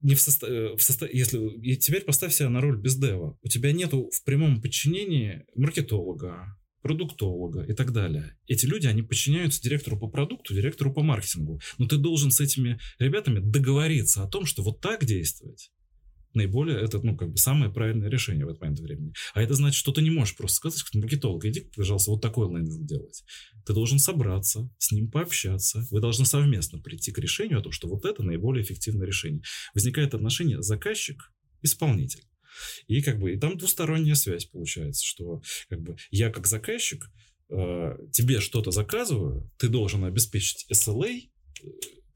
не 0.00 0.14
в 0.14 0.20
составе, 0.20 0.56
э, 0.56 0.76
в 0.76 0.82
состав... 0.82 1.12
если 1.12 1.38
и 1.60 1.76
теперь 1.76 2.04
поставь 2.04 2.32
себя 2.32 2.48
на 2.48 2.60
роль 2.60 2.80
бездева. 2.80 3.36
У 3.42 3.48
тебя 3.48 3.72
нету 3.72 4.10
в 4.12 4.24
прямом 4.24 4.62
подчинении 4.62 5.44
маркетолога, 5.56 6.56
продуктолога 6.82 7.62
и 7.64 7.74
так 7.74 7.92
далее. 7.92 8.36
Эти 8.46 8.64
люди, 8.64 8.86
они 8.86 9.02
подчиняются 9.02 9.60
директору 9.60 9.98
по 9.98 10.06
продукту, 10.06 10.54
директору 10.54 10.94
по 10.94 11.02
маркетингу. 11.02 11.60
Но 11.78 11.88
ты 11.88 11.96
должен 11.98 12.30
с 12.30 12.40
этими 12.40 12.78
ребятами 13.00 13.40
договориться 13.40 14.22
о 14.22 14.28
том, 14.28 14.46
что 14.46 14.62
вот 14.62 14.80
так 14.80 15.04
действовать 15.04 15.72
наиболее, 16.34 16.80
это, 16.80 17.00
ну, 17.00 17.16
как 17.16 17.30
бы 17.30 17.36
самое 17.36 17.72
правильное 17.72 18.08
решение 18.08 18.46
в 18.46 18.48
этот 18.48 18.60
момент 18.60 18.80
времени. 18.80 19.12
А 19.34 19.42
это 19.42 19.54
значит, 19.54 19.78
что 19.78 19.92
ты 19.92 20.02
не 20.02 20.10
можешь 20.10 20.36
просто 20.36 20.56
сказать 20.56 20.82
к 20.82 20.94
маркетологу, 20.94 21.46
иди, 21.48 21.68
пожалуйста, 21.74 22.10
вот 22.10 22.20
такой 22.20 22.48
лендинг 22.48 22.86
делать. 22.86 23.24
Ты 23.64 23.72
должен 23.72 23.98
собраться, 23.98 24.70
с 24.78 24.92
ним 24.92 25.10
пообщаться. 25.10 25.86
Вы 25.90 26.00
должны 26.00 26.26
совместно 26.26 26.78
прийти 26.78 27.12
к 27.12 27.18
решению 27.18 27.58
о 27.58 27.62
том, 27.62 27.72
что 27.72 27.88
вот 27.88 28.04
это 28.04 28.22
наиболее 28.22 28.64
эффективное 28.64 29.06
решение. 29.06 29.42
Возникает 29.74 30.14
отношение 30.14 30.62
заказчик-исполнитель. 30.62 32.24
И 32.86 33.02
как 33.02 33.18
бы 33.18 33.32
и 33.32 33.38
там 33.38 33.56
двусторонняя 33.56 34.14
связь 34.14 34.46
получается, 34.46 35.04
что 35.04 35.42
как 35.68 35.80
бы 35.82 35.96
я 36.10 36.30
как 36.30 36.46
заказчик 36.46 37.10
э, 37.48 37.96
тебе 38.12 38.40
что-то 38.40 38.70
заказываю, 38.70 39.50
ты 39.56 39.68
должен 39.68 40.04
обеспечить 40.04 40.66
SLA, 40.70 41.20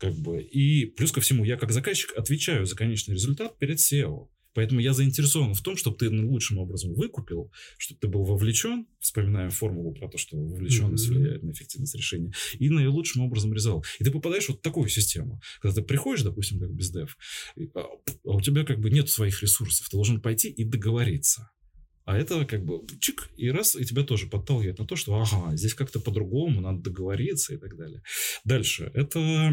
как 0.04 0.14
бы. 0.16 0.42
И 0.42 0.84
плюс 0.84 1.12
ко 1.12 1.20
всему, 1.22 1.44
я 1.44 1.56
как 1.56 1.72
заказчик 1.72 2.12
отвечаю 2.16 2.66
за 2.66 2.76
конечный 2.76 3.14
результат 3.14 3.58
перед 3.58 3.78
SEO. 3.78 4.28
Поэтому 4.52 4.80
я 4.80 4.92
заинтересован 4.92 5.54
в 5.54 5.62
том, 5.62 5.76
чтобы 5.76 5.96
ты 5.96 6.10
наилучшим 6.10 6.58
образом 6.58 6.94
выкупил, 6.94 7.50
чтобы 7.76 8.00
ты 8.00 8.06
был 8.06 8.22
вовлечен, 8.22 8.86
вспоминаем 9.00 9.50
формулу 9.50 9.92
про 9.94 10.08
то, 10.08 10.16
что 10.16 10.36
вовлеченность 10.36 11.08
mm-hmm. 11.08 11.12
влияет 11.12 11.42
на 11.42 11.50
эффективность 11.50 11.96
решения, 11.96 12.32
и 12.58 12.68
наилучшим 12.68 13.22
образом 13.22 13.50
реализовал. 13.50 13.84
И 13.98 14.04
ты 14.04 14.12
попадаешь 14.12 14.44
в 14.44 14.50
вот 14.50 14.62
такую 14.62 14.88
систему. 14.88 15.40
Когда 15.60 15.80
ты 15.80 15.82
приходишь, 15.82 16.22
допустим, 16.22 16.60
как 16.60 16.70
бездев, 16.70 17.16
а, 17.74 17.80
а 17.80 18.30
у 18.30 18.40
тебя 18.40 18.64
как 18.64 18.78
бы 18.78 18.90
нет 18.90 19.08
своих 19.08 19.42
ресурсов, 19.42 19.88
ты 19.88 19.96
должен 19.96 20.20
пойти 20.20 20.50
и 20.50 20.64
договориться. 20.64 21.50
А 22.04 22.16
это 22.16 22.44
как 22.44 22.64
бы 22.64 22.82
чик, 23.00 23.30
и 23.36 23.50
раз, 23.50 23.76
и 23.76 23.84
тебя 23.84 24.02
тоже 24.02 24.26
подталкивает 24.26 24.78
на 24.78 24.86
то, 24.86 24.94
что 24.94 25.14
ага, 25.14 25.56
здесь 25.56 25.74
как-то 25.74 26.00
по-другому, 26.00 26.60
надо 26.60 26.80
договориться 26.82 27.54
и 27.54 27.56
так 27.56 27.76
далее. 27.76 28.02
Дальше. 28.44 28.90
Это 28.94 29.18
э, 29.20 29.50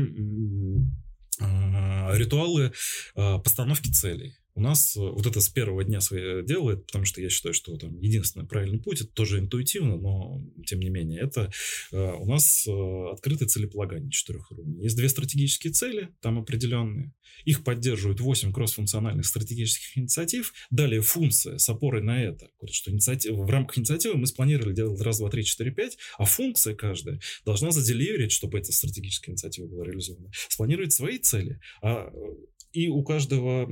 ритуалы 2.18 2.74
э, 3.16 3.40
постановки 3.40 3.90
целей. 3.90 4.36
У 4.54 4.62
нас 4.62 4.96
э, 4.96 5.00
вот 5.00 5.26
это 5.26 5.40
с 5.42 5.50
первого 5.50 5.84
дня 5.84 6.02
свое 6.02 6.44
делает, 6.44 6.86
потому 6.86 7.06
что 7.06 7.22
я 7.22 7.30
считаю, 7.30 7.54
что 7.54 7.78
там 7.78 7.98
единственный 8.00 8.46
правильный 8.46 8.80
путь, 8.80 9.02
это 9.02 9.12
тоже 9.12 9.40
интуитивно, 9.40 9.98
но 9.98 10.42
тем 10.66 10.80
не 10.80 10.90
менее, 10.90 11.22
это 11.22 11.52
э, 11.92 11.98
у 11.98 12.26
нас 12.26 12.68
э, 12.68 12.72
открытое 13.12 13.48
целеполагание 13.48 14.12
четырех 14.12 14.52
уровней. 14.52 14.84
Есть 14.84 14.98
две 14.98 15.10
стратегические 15.10 15.74
цели, 15.74 16.10
там 16.22 16.40
определенные. 16.40 17.14
Их 17.46 17.64
поддерживают 17.64 18.20
8 18.20 18.54
кроссфункциональных 18.54 19.26
стратегических 19.26 19.98
инициатив. 19.98 20.54
Далее 20.70 21.02
функция 21.02 21.58
с 21.58 21.70
опорой 21.70 22.04
на 22.04 22.22
это. 22.22 22.50
Говорит, 22.60 22.76
что 22.76 22.92
инициатив, 22.92 23.34
в 23.34 23.50
рамках 23.50 23.78
инициативы 23.78 24.18
мы 24.18 24.28
спланировали 24.28 24.74
делать 24.76 25.02
раз, 25.02 25.20
два, 25.20 25.30
три, 25.30 25.44
четыре, 25.44 25.72
пять, 25.72 25.98
а 26.18 26.26
функция 26.26 26.76
каждая 26.76 27.20
должна 27.46 27.72
заделиверить, 27.72 28.32
чтобы 28.32 28.60
эта 28.60 28.72
стратегическая 28.72 29.32
инициатива 29.32 29.68
была 29.68 29.86
реализована. 29.86 30.30
Спланировать 30.50 30.94
свои 30.94 31.18
цели, 31.18 31.60
а 31.82 32.12
и 32.74 32.88
у 32.88 33.04
каждого 33.04 33.68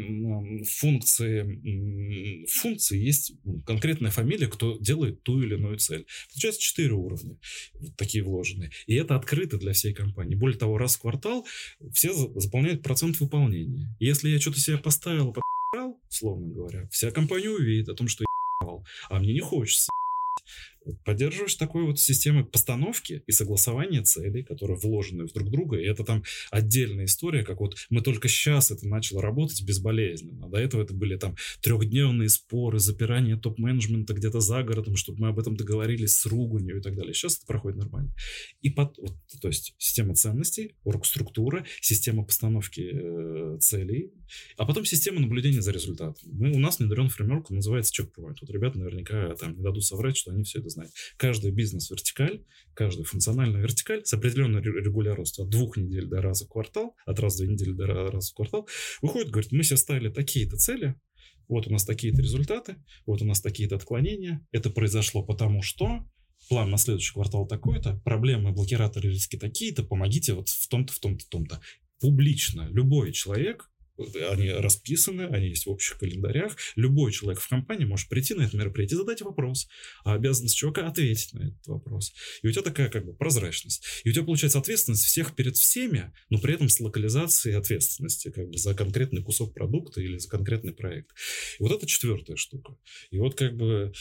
функции, 0.65 2.45
функции 2.47 2.99
есть 2.99 3.33
конкретная 3.65 4.11
фамилия, 4.11 4.47
кто 4.47 4.77
делает 4.79 5.23
ту 5.23 5.41
или 5.41 5.55
иную 5.55 5.77
цель. 5.77 6.05
Получается 6.31 6.61
четыре 6.61 6.93
уровня, 6.93 7.37
вот 7.73 7.95
такие 7.95 8.23
вложенные. 8.23 8.71
И 8.87 8.95
это 8.95 9.15
открыто 9.15 9.57
для 9.57 9.73
всей 9.73 9.93
компании. 9.93 10.35
Более 10.35 10.57
того, 10.57 10.77
раз 10.77 10.95
в 10.95 11.01
квартал 11.01 11.45
все 11.93 12.13
заполняют 12.13 12.83
процент 12.83 13.19
выполнения. 13.19 13.95
если 13.99 14.29
я 14.29 14.39
что-то 14.39 14.59
себе 14.59 14.77
поставил, 14.77 15.35
условно 16.09 16.53
говоря, 16.53 16.87
вся 16.91 17.11
компания 17.11 17.49
увидит 17.49 17.89
о 17.89 17.95
том, 17.95 18.07
что 18.07 18.23
я 18.23 18.29
а 19.09 19.19
мне 19.19 19.33
не 19.33 19.39
хочется 19.39 19.89
поддерживаешь 21.05 21.55
такой 21.55 21.83
вот 21.83 21.99
системы 21.99 22.45
постановки 22.45 23.23
и 23.25 23.31
согласования 23.31 24.03
целей, 24.03 24.43
которые 24.43 24.77
вложены 24.77 25.27
в 25.27 25.33
друг 25.33 25.49
друга, 25.49 25.77
и 25.77 25.85
это 25.85 26.03
там 26.03 26.23
отдельная 26.51 27.05
история, 27.05 27.43
как 27.43 27.59
вот 27.59 27.75
мы 27.89 28.01
только 28.01 28.27
сейчас 28.27 28.71
это 28.71 28.87
начало 28.87 29.21
работать 29.21 29.63
безболезненно. 29.63 30.49
До 30.49 30.57
этого 30.57 30.83
это 30.83 30.93
были 30.93 31.17
там 31.17 31.35
трехдневные 31.61 32.29
споры, 32.29 32.79
запирание 32.79 33.37
топ-менеджмента 33.37 34.13
где-то 34.13 34.39
за 34.39 34.63
городом, 34.63 34.95
чтобы 34.95 35.19
мы 35.19 35.27
об 35.29 35.39
этом 35.39 35.55
договорились 35.55 36.15
с 36.15 36.25
руганью 36.25 36.77
и 36.77 36.81
так 36.81 36.95
далее. 36.95 37.13
Сейчас 37.13 37.37
это 37.37 37.45
проходит 37.45 37.79
нормально. 37.79 38.13
И 38.61 38.69
под, 38.69 38.97
вот, 38.97 39.15
то 39.41 39.47
есть 39.47 39.75
система 39.77 40.15
ценностей, 40.15 40.75
орг-структура, 40.83 41.65
система 41.81 42.23
постановки 42.23 42.89
э, 42.91 43.57
целей, 43.59 44.11
а 44.57 44.65
потом 44.65 44.85
система 44.85 45.19
наблюдения 45.19 45.61
за 45.61 45.71
результатом. 45.71 46.29
Мы, 46.31 46.51
у 46.51 46.59
нас 46.59 46.79
внедрен 46.79 47.09
фреймворк, 47.09 47.49
называется 47.49 47.93
checkpoint. 48.01 48.37
Вот 48.41 48.49
ребята 48.49 48.79
наверняка 48.79 49.35
там 49.35 49.55
не 49.55 49.63
дадут 49.63 49.83
соврать, 49.83 50.17
что 50.17 50.31
они 50.31 50.43
все 50.43 50.59
это 50.59 50.69
знать. 50.79 50.93
Каждая 51.17 51.51
бизнес-вертикаль, 51.51 52.43
каждая 52.73 53.05
функциональная 53.05 53.61
вертикаль 53.61 54.05
с 54.05 54.13
определенной 54.13 54.61
регулярностью 54.61 55.43
от 55.43 55.49
двух 55.49 55.77
недель 55.77 56.05
до 56.05 56.21
раза 56.21 56.45
в 56.45 56.49
квартал, 56.49 56.95
от 57.05 57.19
раза 57.19 57.37
в 57.37 57.39
две 57.45 57.53
недели 57.53 57.71
до 57.71 57.87
раза 57.87 58.31
в 58.31 58.35
квартал, 58.35 58.67
выходит, 59.01 59.31
говорит, 59.31 59.51
мы 59.51 59.63
себе 59.63 59.77
ставили 59.77 60.09
такие-то 60.09 60.57
цели, 60.57 60.95
вот 61.47 61.67
у 61.67 61.71
нас 61.71 61.83
такие-то 61.83 62.21
результаты, 62.21 62.75
вот 63.05 63.21
у 63.21 63.25
нас 63.25 63.41
такие-то 63.41 63.75
отклонения, 63.75 64.45
это 64.51 64.69
произошло 64.69 65.23
потому 65.23 65.61
что, 65.61 66.07
план 66.47 66.69
на 66.69 66.77
следующий 66.77 67.13
квартал 67.13 67.47
такой-то, 67.47 67.99
проблемы, 68.05 68.51
блокираторы, 68.51 69.09
риски 69.09 69.37
такие-то, 69.37 69.83
помогите 69.83 70.33
вот 70.33 70.49
в 70.49 70.67
том-то, 70.67 70.93
в 70.93 70.99
том-то, 70.99 71.25
в 71.25 71.27
том-то. 71.29 71.61
Публично 71.99 72.67
любой 72.69 73.11
человек 73.11 73.69
они 74.29 74.49
расписаны, 74.51 75.23
они 75.23 75.49
есть 75.49 75.65
в 75.65 75.69
общих 75.69 75.97
календарях. 75.97 76.55
Любой 76.75 77.11
человек 77.11 77.41
в 77.41 77.47
компании 77.47 77.85
может 77.85 78.09
прийти 78.09 78.33
на 78.33 78.43
это 78.43 78.57
мероприятие 78.57 78.95
и 78.95 78.99
задать 78.99 79.21
вопрос. 79.21 79.67
А 80.03 80.13
обязанность 80.13 80.55
человека 80.55 80.87
ответить 80.87 81.33
на 81.33 81.47
этот 81.47 81.67
вопрос. 81.67 82.13
И 82.41 82.47
у 82.47 82.51
тебя 82.51 82.61
такая 82.61 82.89
как 82.89 83.05
бы 83.05 83.13
прозрачность. 83.13 83.85
И 84.03 84.09
у 84.09 84.13
тебя 84.13 84.23
получается 84.23 84.59
ответственность 84.59 85.05
всех 85.05 85.35
перед 85.35 85.55
всеми, 85.57 86.11
но 86.29 86.39
при 86.39 86.53
этом 86.53 86.69
с 86.69 86.79
локализацией 86.79 87.57
ответственности 87.57 88.31
как 88.31 88.49
бы 88.49 88.57
за 88.57 88.73
конкретный 88.73 89.23
кусок 89.23 89.53
продукта 89.53 90.01
или 90.01 90.17
за 90.17 90.29
конкретный 90.29 90.73
проект. 90.73 91.11
И 91.59 91.63
вот 91.63 91.71
это 91.71 91.85
четвертая 91.87 92.37
штука. 92.37 92.75
И 93.11 93.17
вот 93.17 93.35
как 93.35 93.55
бы 93.55 93.93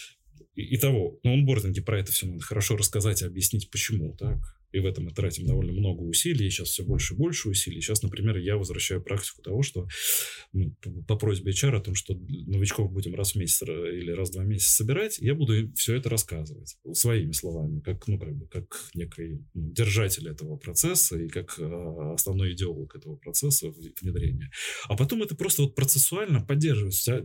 и, 0.55 0.77
того, 0.77 1.19
на 1.23 1.35
онбординге 1.35 1.83
про 1.83 2.01
это 2.01 2.13
все 2.13 2.27
надо 2.27 2.43
хорошо 2.43 2.77
рассказать 2.77 3.23
и 3.23 3.27
объяснить, 3.27 3.71
почему 3.71 4.15
так 4.17 4.58
и 4.73 4.81
в 4.81 4.87
этом 4.87 5.05
мы 5.05 5.13
тратим 5.13 5.47
довольно 5.47 5.73
много 5.73 6.03
усилий, 6.03 6.51
сейчас 6.51 6.69
все 6.69 6.85
больше 6.85 7.15
и 7.15 7.17
больше 7.17 7.49
усилий. 7.49 7.81
Сейчас, 7.81 8.03
например, 8.03 8.37
я 8.39 8.57
возвращаю 8.57 9.03
практику 9.03 9.43
того, 9.43 9.63
что 9.63 9.87
ну, 10.53 10.75
по 11.07 11.17
просьбе 11.17 11.53
HR 11.53 11.77
о 11.77 11.81
том, 11.81 11.95
что 11.95 12.15
новичков 12.15 12.93
будем 12.93 13.15
раз 13.15 13.33
в 13.33 13.37
месяц 13.37 13.63
или 13.63 14.11
раз 14.11 14.31
в 14.31 14.33
два 14.33 14.45
месяца 14.45 14.77
собирать, 14.77 15.19
я 15.19 15.35
буду 15.35 15.73
все 15.75 15.97
это 15.97 16.11
рассказывать 16.11 16.77
своими 16.93 17.33
словами, 17.33 17.81
как, 17.81 18.07
ну, 18.09 18.19
как 18.19 18.37
бы, 18.37 18.47
как 18.49 18.67
некий 18.95 19.45
ну, 19.55 19.73
держатель 19.73 20.29
этого 20.29 20.57
процесса 20.57 21.19
и 21.19 21.29
как 21.29 21.59
э, 21.59 22.13
основной 22.13 22.53
идеолог 22.53 22.95
этого 22.95 23.17
процесса 23.17 23.71
внедрения. 24.01 24.51
А 24.85 24.97
потом 24.97 25.23
это 25.23 25.35
просто 25.35 25.63
вот 25.63 25.75
процессуально 25.75 26.45
поддерживается. 26.45 26.99
У 26.99 27.25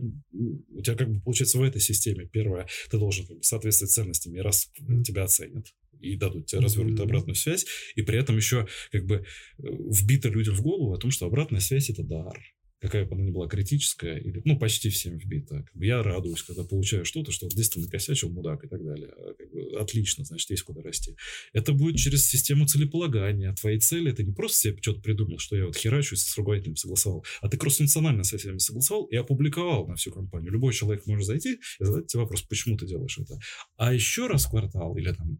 у 0.70 0.82
тебя 0.82 0.96
как 0.96 1.12
бы 1.12 1.20
получается 1.20 1.58
в 1.58 1.62
этой 1.62 1.80
системе 1.80 2.26
первое, 2.26 2.66
ты 2.90 2.98
должен 2.98 3.26
как 3.26 3.36
бы, 3.36 3.42
соответствовать 3.42 3.92
ценностям, 3.92 4.34
и 4.34 4.40
раз 4.40 4.70
тебя 5.04 5.24
оценят, 5.24 5.66
и 6.04 6.16
дадут 6.16 6.46
тебе 6.46 6.60
развернутую 6.60 7.00
mm-hmm. 7.00 7.10
обратную 7.10 7.36
связь, 7.36 7.66
и 7.94 8.02
при 8.02 8.18
этом 8.18 8.36
еще 8.36 8.66
как 8.92 9.06
бы 9.06 9.16
э, 9.16 9.22
вбито 9.58 10.28
людям 10.28 10.54
в 10.54 10.62
голову 10.62 10.92
о 10.92 10.98
том, 10.98 11.10
что 11.10 11.26
обратная 11.26 11.60
связь 11.60 11.90
это 11.90 12.02
дар 12.02 12.38
какая 12.84 13.06
бы 13.06 13.14
она 13.14 13.24
ни 13.24 13.30
была 13.30 13.48
критическая, 13.48 14.18
или, 14.18 14.42
ну, 14.44 14.58
почти 14.58 14.90
всем 14.90 15.16
вбита. 15.16 15.62
Как 15.62 15.74
бы 15.74 15.86
я 15.86 16.02
радуюсь, 16.02 16.42
когда 16.42 16.64
получаю 16.64 17.06
что-то, 17.06 17.32
что 17.32 17.48
здесь 17.48 17.70
ты 17.70 17.80
накосячил, 17.80 18.28
мудак 18.28 18.62
и 18.62 18.68
так 18.68 18.84
далее. 18.84 19.10
А, 19.16 19.32
как 19.32 19.50
бы, 19.50 19.78
отлично, 19.78 20.22
значит, 20.24 20.50
есть 20.50 20.64
куда 20.64 20.82
расти. 20.82 21.16
Это 21.54 21.72
будет 21.72 21.96
через 21.96 22.28
систему 22.28 22.66
целеполагания. 22.66 23.54
Твои 23.54 23.78
цели, 23.78 24.12
это 24.12 24.22
не 24.22 24.32
просто 24.32 24.58
себе 24.58 24.78
что-то 24.82 25.00
придумал, 25.00 25.38
что 25.38 25.56
я 25.56 25.64
вот 25.64 25.76
херачусь 25.76 26.20
с 26.20 26.36
руководителем 26.36 26.76
согласовал, 26.76 27.24
а 27.40 27.48
ты 27.48 27.56
кроссфункционально 27.56 28.22
со 28.22 28.36
всеми 28.36 28.58
согласовал 28.58 29.06
и 29.06 29.16
опубликовал 29.16 29.86
на 29.86 29.96
всю 29.96 30.12
компанию. 30.12 30.52
Любой 30.52 30.74
человек 30.74 31.06
может 31.06 31.26
зайти 31.26 31.54
и 31.80 31.84
задать 31.84 32.08
тебе 32.08 32.20
вопрос, 32.20 32.42
почему 32.42 32.76
ты 32.76 32.86
делаешь 32.86 33.16
это. 33.18 33.38
А 33.78 33.94
еще 33.94 34.26
раз 34.26 34.44
квартал, 34.44 34.94
или 34.98 35.10
там 35.10 35.38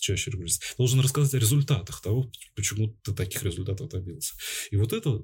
чаще 0.00 0.30
регулярно, 0.30 0.56
должен 0.78 1.00
рассказать 1.00 1.34
о 1.34 1.38
результатах 1.38 2.00
того, 2.00 2.32
почему 2.54 2.96
ты 3.04 3.12
таких 3.12 3.42
результатов 3.42 3.90
добился. 3.90 4.32
И 4.70 4.76
вот 4.76 4.94
это 4.94 5.22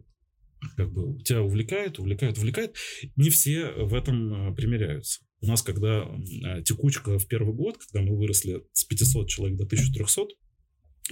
как 0.76 0.92
бы 0.92 1.22
тебя 1.22 1.42
увлекает, 1.42 1.98
увлекает, 1.98 2.38
увлекает. 2.38 2.76
Не 3.16 3.30
все 3.30 3.70
в 3.70 3.94
этом 3.94 4.52
э, 4.52 4.54
примеряются. 4.54 5.20
У 5.40 5.46
нас, 5.46 5.62
когда 5.62 6.04
э, 6.04 6.62
текучка 6.62 7.18
в 7.18 7.26
первый 7.26 7.54
год, 7.54 7.78
когда 7.78 8.02
мы 8.02 8.16
выросли 8.16 8.62
с 8.72 8.84
500 8.84 9.28
человек 9.28 9.58
до 9.58 9.64
1300, 9.64 10.26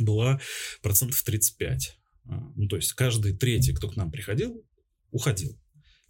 была 0.01 0.41
процентов 0.83 1.23
35. 1.23 1.99
А, 2.25 2.53
ну, 2.57 2.69
то 2.69 2.77
есть 2.77 2.93
каждый 2.93 3.37
третий, 3.37 3.73
кто 3.73 3.89
к 3.89 3.97
нам 3.97 4.11
приходил, 4.11 4.65
уходил. 5.11 5.59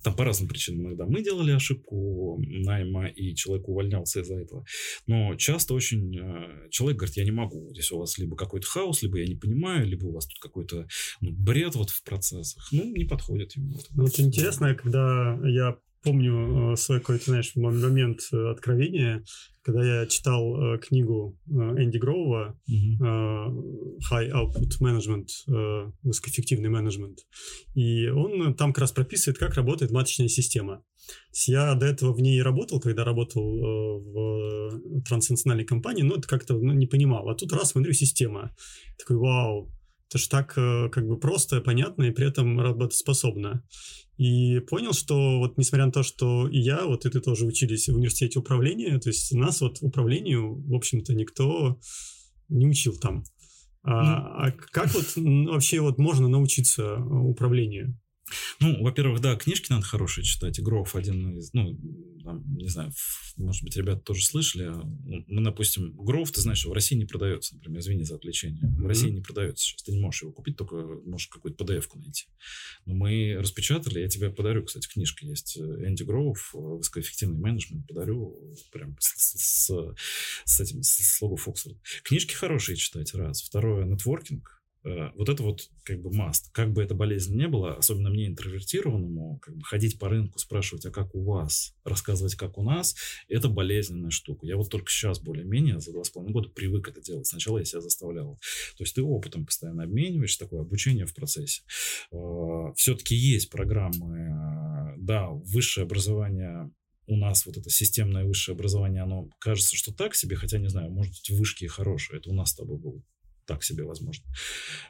Там 0.07 0.15
по 0.15 0.25
разным 0.25 0.49
причинам 0.49 0.87
иногда 0.87 1.05
мы 1.05 1.21
делали 1.21 1.51
ошибку 1.51 2.41
найма, 2.41 3.09
и 3.09 3.35
человек 3.35 3.69
увольнялся 3.69 4.21
из-за 4.21 4.37
этого. 4.37 4.65
Но 5.09 5.35
часто 5.35 5.75
очень 5.75 6.17
э, 6.17 6.69
человек 6.71 6.99
говорит, 6.99 7.17
я 7.17 7.25
не 7.25 7.33
могу. 7.33 7.71
Здесь 7.73 7.91
у 7.91 7.99
вас 7.99 8.17
либо 8.17 8.37
какой-то 8.37 8.69
хаос, 8.69 9.03
либо 9.03 9.19
я 9.19 9.27
не 9.27 9.35
понимаю, 9.35 9.85
либо 9.85 10.07
у 10.07 10.13
вас 10.13 10.29
тут 10.29 10.39
какой-то 10.39 10.87
ну, 11.21 11.33
бред 11.33 11.75
вот 11.75 11.91
в 11.91 12.05
процессах. 12.05 12.69
Ну, 12.71 12.85
не 12.95 13.05
подходит 13.05 13.57
ему. 13.57 13.81
Ну, 13.97 14.03
вот 14.05 14.21
интересно, 14.21 14.77
когда 14.77 15.41
я 15.43 15.77
помню 16.07 16.73
э, 16.73 16.77
свой 16.77 17.01
какой-то, 17.01 17.25
знаешь, 17.25 17.53
момент 17.57 18.21
э, 18.33 18.51
откровения, 18.51 19.25
когда 19.63 19.85
я 19.85 20.07
читал 20.07 20.57
э, 20.57 20.79
книгу 20.79 21.37
Энди 21.49 21.99
Гроува 21.99 22.57
mm-hmm. 22.71 23.99
High 24.11 24.31
Output 24.31 24.81
Management, 24.81 25.27
высокоэффективный 26.03 26.69
менеджмент, 26.69 27.19
и 27.75 28.07
он 28.09 28.55
там 28.55 28.73
как 28.73 28.83
раз 28.83 28.93
прописывает, 28.93 29.39
как 29.39 29.55
работает 29.55 29.91
маточная 29.91 30.29
система. 30.29 30.85
Я 31.47 31.75
до 31.75 31.87
этого 31.87 32.13
в 32.13 32.21
ней 32.21 32.41
работал, 32.43 32.81
когда 32.81 33.05
работал 33.05 33.59
в 34.01 35.03
транснациональной 35.09 35.65
компании, 35.65 36.03
но 36.03 36.17
это 36.17 36.29
как-то 36.29 36.55
ну, 36.55 36.73
не 36.73 36.87
понимал. 36.87 37.29
А 37.29 37.35
тут 37.35 37.53
раз 37.53 37.71
смотрю, 37.71 37.93
система. 37.93 38.55
Такой, 38.99 39.17
вау, 39.17 39.71
это 40.09 40.19
же 40.19 40.29
так 40.29 40.57
э, 40.57 40.89
как 40.91 41.07
бы 41.07 41.19
просто, 41.19 41.61
понятно 41.61 42.05
и 42.05 42.11
при 42.11 42.27
этом 42.27 42.61
работоспособно. 42.61 43.65
И 44.17 44.61
понял, 44.61 44.93
что 44.93 45.39
вот 45.39 45.59
несмотря 45.59 45.87
на 45.87 45.93
то, 45.93 46.03
что 46.03 46.49
и 46.49 46.59
я, 46.59 46.85
вот 46.87 47.05
и 47.05 47.11
ты 47.11 47.21
тоже 47.21 47.45
учились 47.45 47.89
в 47.89 47.97
университете 47.97 48.39
управления, 48.39 48.99
то 48.99 49.11
есть 49.11 49.33
нас 49.35 49.61
вот 49.61 49.79
управлению, 49.81 50.63
в 50.67 50.75
общем-то, 50.75 51.15
никто 51.15 51.79
не 52.49 52.67
учил 52.67 52.97
там. 52.99 53.25
А, 53.83 54.47
а 54.47 54.51
как 54.53 54.93
вот 54.95 55.13
вообще 55.17 55.81
вот 55.81 55.99
можно 55.99 56.29
научиться 56.29 56.97
управлению? 56.97 57.99
Ну, 58.61 58.83
во-первых, 58.83 59.21
да, 59.21 59.37
книжки 59.37 59.71
надо 59.71 59.85
хорошие 59.85 60.25
читать. 60.25 60.61
Гров 60.61 60.97
один 60.97 61.39
из, 61.39 61.53
ну, 61.53 61.79
там, 62.25 62.57
не 62.57 62.69
знаю, 62.69 62.93
может 63.37 63.63
быть, 63.63 63.77
ребята 63.77 64.01
тоже 64.01 64.25
слышали. 64.25 64.65
А, 64.65 64.83
мы, 65.29 65.45
допустим, 65.45 65.93
Гров, 65.97 66.33
ты 66.33 66.41
знаешь, 66.41 66.65
в 66.65 66.73
России 66.73 66.97
не 66.97 67.05
продается, 67.05 67.55
например, 67.55 67.81
извини 67.81 68.05
за 68.05 68.17
отвлечение. 68.17 68.63
В 68.67 68.83
mm-hmm. 68.83 68.89
России 68.89 69.11
не 69.11 69.21
продается 69.21 69.65
сейчас. 69.65 69.83
Ты 69.83 69.93
не 69.93 70.01
можешь 70.01 70.23
его 70.23 70.33
купить, 70.33 70.57
только 70.57 70.77
можешь 70.77 71.29
какую-то 71.29 71.65
PDF-ку 71.65 71.99
найти. 71.99 72.27
Но 72.85 72.95
мы 72.95 73.37
распечатали, 73.39 74.01
я 74.01 74.09
тебе 74.09 74.31
подарю, 74.31 74.65
кстати, 74.65 74.89
книжка 74.89 75.25
есть. 75.25 75.57
Энди 75.57 76.03
Гроув, 76.03 76.51
высокоэффективный 76.53 77.39
менеджмент, 77.39 77.87
подарю 77.87 78.57
прям 78.73 78.97
с, 78.99 79.69
с, 79.69 79.95
с 80.45 80.61
этим, 80.61 80.83
с 80.83 81.21
лого 81.23 81.37
Фокса. 81.37 81.71
Книжки 82.03 82.35
хорошие 82.35 82.77
читать, 82.77 83.15
раз. 83.15 83.43
Второе, 83.43 83.85
нетворкинг 83.85 84.56
Э, 84.56 84.56
вот 85.17 85.29
это 85.29 85.43
вот 85.43 85.69
как 85.83 86.01
бы 86.01 86.13
маст. 86.13 86.53
Как 86.53 86.73
бы 86.73 86.83
эта 86.83 86.95
болезнь 86.95 87.37
не 87.37 87.49
была, 87.49 87.75
особенно 87.75 88.11
мне 88.11 88.29
интровертированному, 88.29 89.39
как 89.41 89.57
бы 89.57 89.65
ходить 89.65 89.99
по 89.99 90.09
рынку, 90.09 90.39
спрашивать, 90.39 90.87
а 90.87 90.91
как 90.91 91.15
у 91.15 91.25
вас, 91.25 91.75
рассказывать, 91.85 92.37
как 92.37 92.57
у 92.59 92.63
нас, 92.63 92.95
это 93.29 93.49
болезненная 93.49 94.11
штука. 94.11 94.47
Я 94.47 94.57
вот 94.57 94.71
только 94.71 94.91
сейчас 94.91 95.21
более-менее 95.21 95.81
за 95.81 95.93
два 95.93 96.05
с 96.05 96.11
половиной 96.11 96.33
года 96.33 96.49
привык 96.51 96.89
это 96.89 97.01
делать. 97.01 97.27
Сначала 97.27 97.59
я 97.59 97.65
себя 97.65 97.81
заставлял. 97.81 98.39
То 98.77 98.85
есть 98.85 98.95
ты 98.95 99.03
опытом 99.03 99.47
постоянно 99.47 99.83
обмениваешь, 99.85 100.37
такое 100.37 100.61
обучение 100.61 101.07
в 101.07 101.15
процессе. 101.15 101.63
Э, 102.13 102.73
Все-таки 102.77 103.15
есть 103.15 103.51
программы, 103.51 104.19
э, 104.19 104.95
да, 104.99 105.31
высшее 105.31 105.85
образование 105.85 106.71
у 107.09 107.17
нас 107.17 107.47
вот 107.47 107.57
это 107.57 107.71
системное 107.71 108.25
высшее 108.25 108.55
образование, 108.55 109.03
оно 109.03 109.29
кажется, 109.39 109.77
что 109.77 109.95
так 109.95 110.17
себе, 110.17 110.35
хотя, 110.35 110.59
не 110.59 110.69
знаю, 110.69 110.91
может 110.91 111.13
быть, 111.13 111.31
вышки 111.31 111.65
хорошие. 111.67 112.19
Это 112.19 112.31
у 112.31 112.35
нас 112.35 112.51
с 112.51 112.57
тобой 112.57 112.79
был 112.79 113.05
так 113.47 113.65
себе, 113.65 113.85
возможно. 113.85 114.25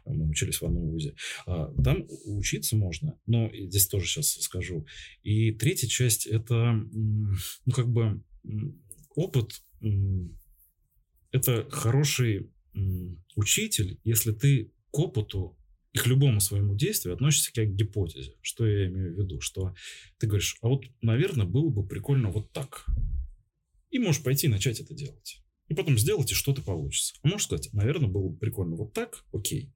Мы 0.04 0.28
учились 0.28 0.60
в 0.60 0.64
одном 0.64 0.90
вузе. 0.90 1.14
А, 1.46 1.72
там 1.82 2.06
учиться 2.24 2.76
можно, 2.76 3.18
но 3.26 3.50
здесь 3.54 3.86
тоже 3.86 4.06
сейчас 4.06 4.32
скажу. 4.40 4.86
И 5.22 5.52
третья 5.52 5.86
часть– 5.86 6.26
это, 6.26 6.72
ну, 6.72 7.72
как 7.72 7.88
бы, 7.88 8.22
опыт– 9.14 9.62
это 11.30 11.68
хороший 11.70 12.50
учитель, 13.34 14.00
если 14.04 14.32
ты 14.32 14.72
к 14.90 14.98
опыту 14.98 15.56
и 15.92 15.98
к 15.98 16.06
любому 16.06 16.40
своему 16.40 16.74
действию 16.74 17.14
относишься 17.14 17.52
как 17.52 17.68
к 17.68 17.74
гипотезе. 17.74 18.34
Что 18.42 18.66
я 18.66 18.86
имею 18.86 19.14
в 19.14 19.18
виду? 19.18 19.40
Что 19.40 19.74
ты 20.18 20.26
говоришь, 20.26 20.56
а 20.60 20.68
вот, 20.68 20.84
наверное, 21.00 21.46
было 21.46 21.70
бы 21.70 21.86
прикольно 21.86 22.30
вот 22.30 22.52
так. 22.52 22.86
И 23.90 23.98
можешь 23.98 24.22
пойти 24.22 24.46
и 24.46 24.50
начать 24.50 24.80
это 24.80 24.94
делать 24.94 25.42
и 25.68 25.74
потом 25.74 25.98
сделать, 25.98 26.30
и 26.32 26.34
что-то 26.34 26.62
получится. 26.62 27.14
А 27.22 27.28
можешь 27.28 27.46
сказать, 27.46 27.68
наверное, 27.72 28.08
было 28.08 28.28
бы 28.28 28.36
прикольно 28.36 28.76
вот 28.76 28.92
так, 28.92 29.24
окей. 29.32 29.72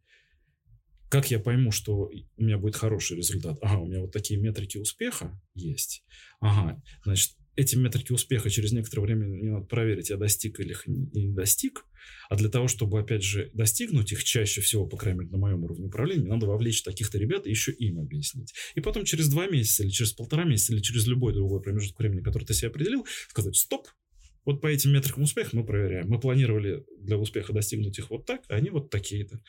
Как 1.08 1.30
я 1.30 1.40
пойму, 1.40 1.72
что 1.72 2.08
у 2.36 2.42
меня 2.42 2.56
будет 2.56 2.76
хороший 2.76 3.16
результат? 3.16 3.58
Ага, 3.62 3.80
у 3.80 3.86
меня 3.86 4.00
вот 4.00 4.12
такие 4.12 4.38
метрики 4.38 4.78
успеха 4.78 5.40
есть. 5.54 6.04
Ага, 6.40 6.80
значит, 7.04 7.32
эти 7.56 7.74
метрики 7.76 8.12
успеха 8.12 8.48
через 8.48 8.72
некоторое 8.72 9.02
время 9.02 9.26
мне 9.26 9.50
надо 9.50 9.66
проверить, 9.66 10.10
я 10.10 10.16
достиг 10.16 10.60
или 10.60 10.70
их 10.70 10.84
не 10.86 11.32
достиг. 11.32 11.84
А 12.28 12.36
для 12.36 12.48
того, 12.48 12.68
чтобы, 12.68 13.00
опять 13.00 13.22
же, 13.22 13.50
достигнуть 13.54 14.12
их 14.12 14.24
чаще 14.24 14.60
всего, 14.60 14.86
по 14.86 14.96
крайней 14.96 15.20
мере, 15.20 15.30
на 15.32 15.38
моем 15.38 15.64
уровне 15.64 15.86
управления, 15.86 16.22
мне 16.22 16.30
надо 16.32 16.46
вовлечь 16.46 16.82
таких-то 16.82 17.18
ребят 17.18 17.46
и 17.46 17.50
еще 17.50 17.72
им 17.72 17.98
объяснить. 17.98 18.54
И 18.74 18.80
потом 18.80 19.04
через 19.04 19.28
два 19.28 19.46
месяца, 19.46 19.82
или 19.82 19.90
через 19.90 20.12
полтора 20.12 20.44
месяца, 20.44 20.72
или 20.72 20.80
через 20.80 21.06
любой 21.06 21.34
другой 21.34 21.60
промежуток 21.60 21.98
времени, 21.98 22.22
который 22.22 22.44
ты 22.44 22.54
себе 22.54 22.68
определил, 22.68 23.04
сказать, 23.28 23.56
стоп, 23.56 23.88
вот 24.44 24.60
по 24.60 24.66
этим 24.66 24.92
метрикам 24.92 25.22
успеха 25.22 25.56
мы 25.56 25.64
проверяем. 25.64 26.08
Мы 26.08 26.18
планировали 26.18 26.84
для 26.98 27.16
успеха 27.18 27.52
достигнуть 27.52 27.98
их 27.98 28.10
вот 28.10 28.26
так, 28.26 28.42
а 28.48 28.54
они 28.54 28.70
вот 28.70 28.90
такие-то. 28.90 29.40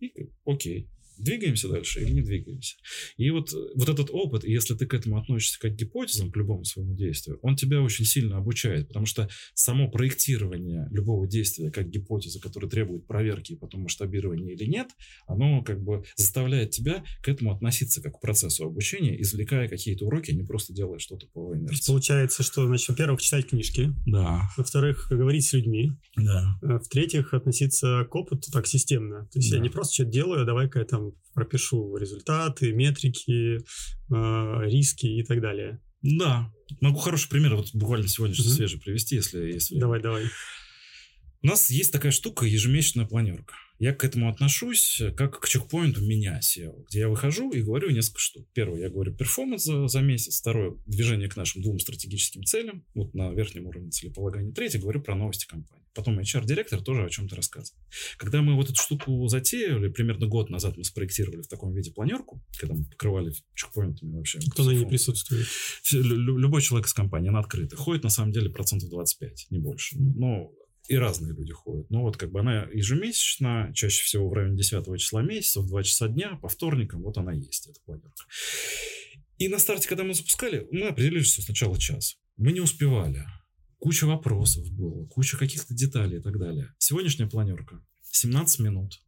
И 0.00 0.12
окей 0.44 0.88
двигаемся 1.22 1.68
дальше 1.68 2.00
или 2.00 2.12
не 2.12 2.22
двигаемся. 2.22 2.76
И 3.16 3.30
вот, 3.30 3.52
вот 3.74 3.88
этот 3.88 4.10
опыт, 4.10 4.44
если 4.44 4.74
ты 4.74 4.86
к 4.86 4.94
этому 4.94 5.18
относишься 5.18 5.58
как 5.60 5.74
к 5.74 5.76
гипотезам, 5.76 6.30
к 6.30 6.36
любому 6.36 6.64
своему 6.64 6.94
действию, 6.94 7.38
он 7.42 7.56
тебя 7.56 7.80
очень 7.80 8.04
сильно 8.04 8.38
обучает, 8.38 8.88
потому 8.88 9.06
что 9.06 9.28
само 9.54 9.90
проектирование 9.90 10.88
любого 10.90 11.26
действия 11.26 11.70
как 11.70 11.88
гипотеза, 11.88 12.40
которая 12.40 12.70
требует 12.70 13.06
проверки 13.06 13.52
и 13.52 13.56
потом 13.56 13.82
масштабирования 13.82 14.54
или 14.54 14.64
нет, 14.64 14.88
оно 15.26 15.62
как 15.62 15.82
бы 15.82 16.04
заставляет 16.16 16.70
тебя 16.70 17.04
к 17.22 17.28
этому 17.28 17.52
относиться 17.52 18.02
как 18.02 18.18
к 18.18 18.20
процессу 18.20 18.64
обучения, 18.64 19.20
извлекая 19.20 19.68
какие-то 19.68 20.06
уроки, 20.06 20.30
а 20.30 20.34
не 20.34 20.44
просто 20.44 20.72
делая 20.72 20.98
что-то 20.98 21.26
по 21.32 21.54
инерции. 21.54 21.86
Получается, 21.86 22.42
что, 22.42 22.66
значит, 22.66 22.88
во-первых, 22.88 23.20
читать 23.20 23.48
книжки. 23.48 23.92
Да. 24.06 24.42
Во-вторых, 24.56 25.08
говорить 25.10 25.46
с 25.46 25.52
людьми. 25.52 25.92
Да. 26.16 26.58
Э, 26.62 26.78
в-третьих, 26.78 27.34
относиться 27.34 28.06
к 28.10 28.14
опыту 28.14 28.50
так 28.52 28.66
системно. 28.66 29.26
То 29.32 29.38
есть 29.38 29.50
да. 29.50 29.56
я 29.56 29.62
не 29.62 29.68
просто 29.68 29.94
что-то 29.94 30.10
делаю, 30.10 30.42
а 30.42 30.44
давай-ка 30.44 30.80
я 30.80 30.84
там 30.84 31.09
пропишу 31.34 31.96
результаты, 31.96 32.72
метрики, 32.72 33.58
э, 33.58 34.70
риски 34.70 35.06
и 35.06 35.22
так 35.22 35.40
далее. 35.40 35.80
Да, 36.02 36.52
могу 36.80 36.98
хороший 36.98 37.28
пример 37.28 37.56
вот 37.56 37.74
буквально 37.74 38.08
сегодня 38.08 38.34
угу. 38.34 38.48
свежий 38.48 38.80
привести, 38.80 39.16
если, 39.16 39.52
если... 39.52 39.78
Давай, 39.78 40.00
давай. 40.00 40.24
У 41.42 41.46
нас 41.46 41.70
есть 41.70 41.92
такая 41.92 42.12
штука 42.12 42.44
ежемесячная 42.44 43.06
планерка. 43.06 43.54
Я 43.78 43.94
к 43.94 44.04
этому 44.04 44.28
отношусь 44.28 45.00
как 45.16 45.40
к 45.40 45.48
чекпоинту 45.48 46.02
меня 46.02 46.38
SEO, 46.38 46.84
где 46.88 47.00
я 47.00 47.08
выхожу 47.08 47.50
и 47.50 47.62
говорю 47.62 47.90
несколько 47.90 48.20
штук. 48.20 48.46
Первое, 48.52 48.80
я 48.80 48.90
говорю 48.90 49.14
перформанс 49.14 49.64
за, 49.64 49.88
за 49.88 50.02
месяц. 50.02 50.38
Второе, 50.38 50.76
движение 50.86 51.30
к 51.30 51.36
нашим 51.36 51.62
двум 51.62 51.78
стратегическим 51.78 52.44
целям, 52.44 52.84
вот 52.94 53.14
на 53.14 53.32
верхнем 53.32 53.66
уровне 53.66 53.90
целеполагания. 53.90 54.52
Третье, 54.52 54.80
говорю 54.80 55.00
про 55.00 55.14
новости 55.14 55.46
компании. 55.46 55.79
Потом 55.94 56.18
HR-директор 56.18 56.80
тоже 56.80 57.04
о 57.04 57.10
чем-то 57.10 57.36
рассказывает. 57.36 57.82
Когда 58.16 58.42
мы 58.42 58.54
вот 58.54 58.70
эту 58.70 58.80
штуку 58.80 59.26
затеяли, 59.28 59.88
примерно 59.88 60.26
год 60.26 60.50
назад 60.50 60.76
мы 60.76 60.84
спроектировали 60.84 61.42
в 61.42 61.48
таком 61.48 61.74
виде 61.74 61.90
планерку, 61.92 62.42
когда 62.58 62.74
мы 62.74 62.84
покрывали 62.84 63.32
чекпоинтами 63.54 64.16
вообще. 64.16 64.38
Кто 64.50 64.64
на 64.64 64.70
ней 64.70 64.86
присутствует? 64.86 65.46
Любой 65.92 66.62
человек 66.62 66.86
из 66.86 66.94
компании, 66.94 67.28
она 67.28 67.40
открыта. 67.40 67.76
Ходит, 67.76 68.04
на 68.04 68.10
самом 68.10 68.32
деле, 68.32 68.50
процентов 68.50 68.88
25, 68.90 69.48
не 69.50 69.58
больше. 69.58 69.96
Но 69.98 70.52
и 70.88 70.96
разные 70.96 71.32
люди 71.32 71.52
ходят. 71.52 71.88
Но 71.90 72.02
вот 72.02 72.16
как 72.16 72.32
бы 72.32 72.40
она 72.40 72.68
ежемесячно, 72.72 73.72
чаще 73.74 74.02
всего 74.02 74.28
в 74.28 74.32
районе 74.32 74.56
10 74.56 74.84
числа 74.98 75.22
месяца, 75.22 75.60
в 75.60 75.66
2 75.66 75.82
часа 75.84 76.08
дня, 76.08 76.38
по 76.42 76.48
вторникам, 76.48 77.02
вот 77.02 77.16
она 77.16 77.32
есть, 77.32 77.68
эта 77.68 77.80
планерка. 77.84 78.24
И 79.38 79.48
на 79.48 79.58
старте, 79.58 79.88
когда 79.88 80.04
мы 80.04 80.14
запускали, 80.14 80.66
мы 80.70 80.88
определили, 80.88 81.22
что 81.22 81.42
сначала 81.42 81.78
час. 81.78 82.18
Мы 82.36 82.52
не 82.52 82.60
успевали. 82.60 83.24
Куча 83.80 84.06
вопросов 84.06 84.70
было, 84.70 85.06
куча 85.06 85.38
каких-то 85.38 85.74
деталей 85.74 86.18
и 86.18 86.20
так 86.20 86.38
далее. 86.38 86.72
Сегодняшняя 86.78 87.26
планерка 87.26 87.82
17 88.12 88.60
минут, 88.60 89.00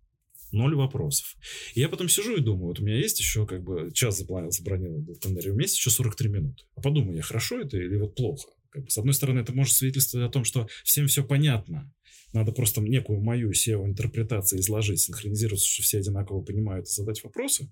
ноль 0.51 0.75
вопросов. 0.75 1.37
И 1.75 1.81
я 1.81 1.91
потом 1.91 2.09
сижу 2.09 2.37
и 2.37 2.41
думаю, 2.41 2.68
вот 2.68 2.81
у 2.81 2.85
меня 2.85 2.97
есть 2.97 3.18
еще 3.20 3.47
как 3.47 3.62
бы 3.62 3.91
час 3.93 4.16
забронирован 4.16 5.03
был 5.03 5.14
в 5.14 5.20
календаре, 5.20 5.51
у 5.51 5.55
меня 5.55 5.64
есть 5.64 5.77
еще 5.77 5.91
43 5.91 6.29
минуты. 6.31 6.64
А 6.75 6.81
подумаю, 6.81 7.16
я 7.16 7.23
хорошо 7.23 7.61
это 7.61 7.77
или 7.77 7.97
вот 7.97 8.14
плохо? 8.14 8.49
Как 8.70 8.85
бы, 8.85 8.91
с 8.91 8.97
одной 8.97 9.12
стороны, 9.12 9.41
это 9.41 9.53
может 9.53 9.75
свидетельствовать 9.75 10.29
о 10.29 10.33
том, 10.33 10.45
что 10.45 10.66
всем 10.85 11.07
все 11.07 11.23
понятно. 11.23 11.93
Надо 12.33 12.53
просто 12.53 12.81
некую 12.81 13.20
мою 13.20 13.51
SEO-интерпретацию 13.51 14.61
изложить, 14.61 15.01
синхронизироваться, 15.01 15.68
что 15.68 15.83
все 15.83 15.99
одинаково 15.99 16.41
понимают 16.41 16.87
и 16.87 16.91
задать 16.91 17.23
вопросы. 17.23 17.70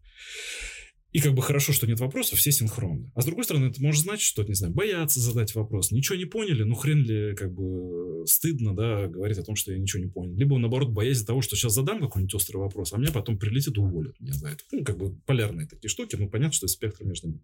И 1.12 1.20
как 1.20 1.34
бы 1.34 1.42
хорошо, 1.42 1.72
что 1.72 1.86
нет 1.86 1.98
вопросов, 1.98 2.38
все 2.38 2.52
синхронны. 2.52 3.10
А 3.14 3.22
с 3.22 3.24
другой 3.24 3.44
стороны, 3.44 3.66
это 3.66 3.82
может 3.82 4.02
значить, 4.02 4.26
что, 4.26 4.44
не 4.44 4.54
знаю, 4.54 4.72
боятся 4.72 5.18
задать 5.20 5.54
вопрос. 5.54 5.90
Ничего 5.90 6.16
не 6.16 6.24
поняли, 6.24 6.62
ну 6.62 6.74
хрен 6.74 7.02
ли 7.02 7.34
как 7.34 7.52
бы 7.52 8.24
стыдно, 8.26 8.76
да, 8.76 9.08
говорить 9.08 9.38
о 9.38 9.42
том, 9.42 9.56
что 9.56 9.72
я 9.72 9.78
ничего 9.78 10.02
не 10.02 10.08
понял. 10.08 10.34
Либо, 10.36 10.56
наоборот, 10.58 10.90
боязнь 10.90 11.26
того, 11.26 11.42
что 11.42 11.56
сейчас 11.56 11.74
задам 11.74 12.00
какой-нибудь 12.00 12.34
острый 12.34 12.58
вопрос, 12.58 12.92
а 12.92 12.98
меня 12.98 13.10
потом 13.10 13.38
прилетит 13.38 13.76
и 13.76 13.80
уволят 13.80 14.20
меня 14.20 14.32
за 14.34 14.48
это. 14.48 14.62
Ну, 14.70 14.84
как 14.84 14.98
бы 14.98 15.16
полярные 15.26 15.66
такие 15.66 15.88
штуки, 15.88 16.16
ну, 16.16 16.28
понятно, 16.28 16.52
что 16.52 16.68
спектр 16.68 17.04
между 17.04 17.28
ними. 17.28 17.42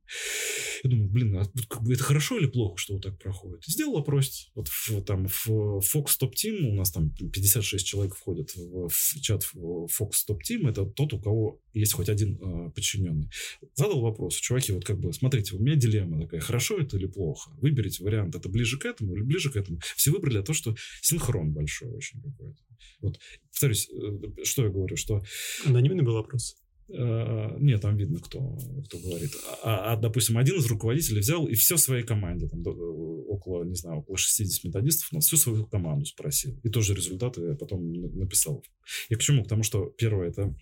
Я 0.84 0.90
думаю, 0.90 1.08
блин, 1.08 1.36
а 1.36 1.44
как 1.68 1.82
бы 1.82 1.92
это 1.92 2.04
хорошо 2.04 2.38
или 2.38 2.46
плохо, 2.46 2.76
что 2.76 2.94
вот 2.94 3.02
так 3.02 3.18
проходит? 3.18 3.64
Сделал 3.66 3.98
опрос. 3.98 4.50
Вот 4.54 4.68
в, 4.68 5.02
там 5.02 5.26
в 5.26 5.48
Fox 5.48 6.06
Top 6.20 6.32
Team, 6.32 6.68
у 6.68 6.74
нас 6.74 6.92
там 6.92 7.10
56 7.10 7.84
человек 7.84 8.14
входят 8.14 8.54
в, 8.54 8.88
в 8.88 9.20
чат 9.20 9.42
Fox 9.54 10.12
Top 10.28 10.38
Team, 10.48 10.68
это 10.68 10.84
тот, 10.84 11.12
у 11.12 11.18
кого 11.18 11.60
есть 11.72 11.94
хоть 11.94 12.08
один 12.08 12.38
э, 12.40 12.70
подчиненный 12.70 13.28
задал 13.74 14.00
вопрос, 14.00 14.36
чуваки, 14.36 14.72
вот 14.72 14.84
как 14.84 14.98
бы, 14.98 15.12
смотрите, 15.12 15.57
у 15.57 15.59
меня 15.59 15.76
дилемма 15.76 16.20
такая, 16.22 16.40
хорошо 16.40 16.78
это 16.78 16.96
или 16.96 17.07
плохо? 17.07 17.50
Выберите 17.61 18.04
вариант, 18.04 18.34
это 18.34 18.48
ближе 18.48 18.78
к 18.78 18.84
этому 18.84 19.14
или 19.14 19.22
ближе 19.22 19.50
к 19.50 19.57
этому. 19.57 19.78
Все 19.96 20.11
выбрали 20.11 20.42
то, 20.42 20.52
что 20.52 20.74
синхрон 21.02 21.52
большой 21.52 21.90
очень 21.90 22.22
какой-то. 22.22 22.59
Вот, 23.00 23.18
повторюсь, 23.50 23.88
э, 23.90 24.44
что 24.44 24.64
я 24.64 24.70
говорю, 24.70 24.96
что... 24.96 25.22
Анонимный 25.64 26.04
был 26.04 26.14
вопрос? 26.14 26.57
Uh, 26.88 27.57
нет, 27.59 27.80
там 27.80 27.96
видно, 27.96 28.20
кто, 28.20 28.57
кто 28.86 28.98
говорит. 28.98 29.32
А, 29.64 29.92
а, 29.92 29.96
допустим, 29.96 30.38
один 30.38 30.59
из 30.59 30.66
руководителей 30.66 31.18
взял 31.18 31.44
и 31.48 31.54
все 31.54 31.76
своей 31.78 32.04
команде, 32.04 32.46
там, 32.46 32.62
около, 32.64 33.64
не 33.64 33.74
знаю, 33.74 33.98
около 33.98 34.16
60 34.16 34.62
методистов, 34.62 35.09
у 35.11 35.16
нас 35.16 35.26
всю 35.26 35.36
свою 35.36 35.66
команду 35.66 36.04
спросил. 36.04 36.57
И 36.62 36.68
тоже 36.68 36.94
результаты 36.94 37.57
потом 37.57 37.92
написал. 37.92 38.62
И 39.09 39.16
к 39.16 39.20
чему? 39.20 39.42
К 39.42 39.48
тому, 39.48 39.64
что 39.64 39.86
первое, 39.86 40.28
это 40.28 40.54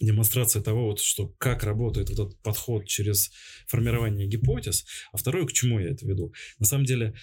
демонстрация 0.00 0.62
того, 0.62 0.86
вот, 0.86 1.00
что 1.00 1.28
как 1.38 1.64
работает 1.64 2.10
вот 2.10 2.28
этот 2.28 2.42
подход 2.42 2.86
через 2.86 3.30
формирование 3.66 4.26
гипотез, 4.26 4.86
а 5.12 5.16
второе, 5.16 5.46
к 5.46 5.52
чему 5.52 5.78
я 5.78 5.90
это 5.90 6.06
веду. 6.06 6.32
На 6.58 6.66
самом 6.66 6.84
деле, 6.84 7.14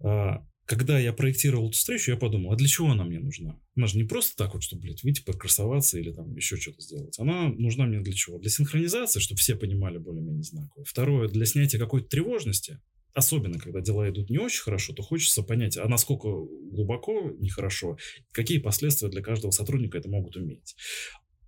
а, 0.00 0.44
когда 0.66 0.98
я 0.98 1.12
проектировал 1.12 1.68
эту 1.68 1.76
встречу, 1.76 2.10
я 2.10 2.16
подумал, 2.16 2.52
а 2.52 2.56
для 2.56 2.68
чего 2.68 2.90
она 2.90 3.04
мне 3.04 3.20
нужна? 3.20 3.60
Она 3.76 3.86
же 3.86 3.98
не 3.98 4.04
просто 4.04 4.34
так 4.36 4.54
вот, 4.54 4.62
чтобы, 4.62 4.82
блядь, 4.82 5.02
выйти, 5.02 5.22
покрасоваться 5.22 5.98
или 5.98 6.10
там 6.10 6.34
еще 6.34 6.56
что-то 6.56 6.80
сделать. 6.80 7.18
Она 7.18 7.48
нужна 7.48 7.86
мне 7.86 8.00
для 8.00 8.12
чего? 8.14 8.38
Для 8.38 8.50
синхронизации, 8.50 9.20
чтобы 9.20 9.38
все 9.38 9.56
понимали 9.56 9.98
более-менее 9.98 10.42
знаково. 10.42 10.84
Второе, 10.84 11.28
для 11.28 11.44
снятия 11.44 11.78
какой-то 11.78 12.08
тревожности. 12.08 12.80
Особенно, 13.12 13.60
когда 13.60 13.80
дела 13.80 14.08
идут 14.08 14.28
не 14.28 14.38
очень 14.38 14.62
хорошо, 14.62 14.92
то 14.92 15.02
хочется 15.02 15.42
понять, 15.42 15.76
а 15.76 15.86
насколько 15.86 16.28
глубоко 16.28 17.30
нехорошо, 17.38 17.96
какие 18.32 18.58
последствия 18.58 19.08
для 19.08 19.22
каждого 19.22 19.52
сотрудника 19.52 19.98
это 19.98 20.08
могут 20.08 20.36
иметь. 20.36 20.74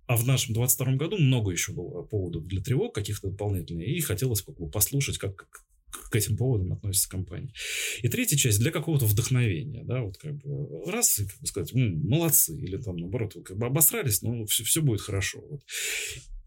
А 0.07 0.15
в 0.15 0.25
нашем 0.25 0.53
22 0.53 0.93
году 0.93 1.17
много 1.17 1.51
еще 1.51 1.73
было 1.73 2.01
поводов 2.01 2.45
для 2.45 2.61
тревог 2.61 2.95
каких-то 2.95 3.29
дополнительных, 3.29 3.87
и 3.87 3.99
хотелось 3.99 4.41
как 4.41 4.57
бы 4.57 4.69
послушать, 4.69 5.17
как, 5.17 5.47
к 5.91 6.15
этим 6.15 6.37
поводам 6.37 6.73
относится 6.73 7.09
компания. 7.09 7.51
И 8.01 8.07
третья 8.07 8.37
часть 8.37 8.59
для 8.59 8.71
какого-то 8.71 9.05
вдохновения, 9.05 9.83
да, 9.83 10.01
вот 10.01 10.17
как 10.17 10.37
бы 10.37 10.89
раз, 10.89 11.17
как 11.17 11.41
бы 11.41 11.47
сказать, 11.47 11.73
молодцы, 11.73 12.57
или 12.57 12.77
там 12.77 12.97
наоборот, 12.97 13.33
как 13.43 13.57
бы 13.57 13.65
обосрались, 13.65 14.21
но 14.21 14.45
все, 14.45 14.63
все 14.63 14.81
будет 14.81 15.01
хорошо. 15.01 15.41
Вот. 15.49 15.61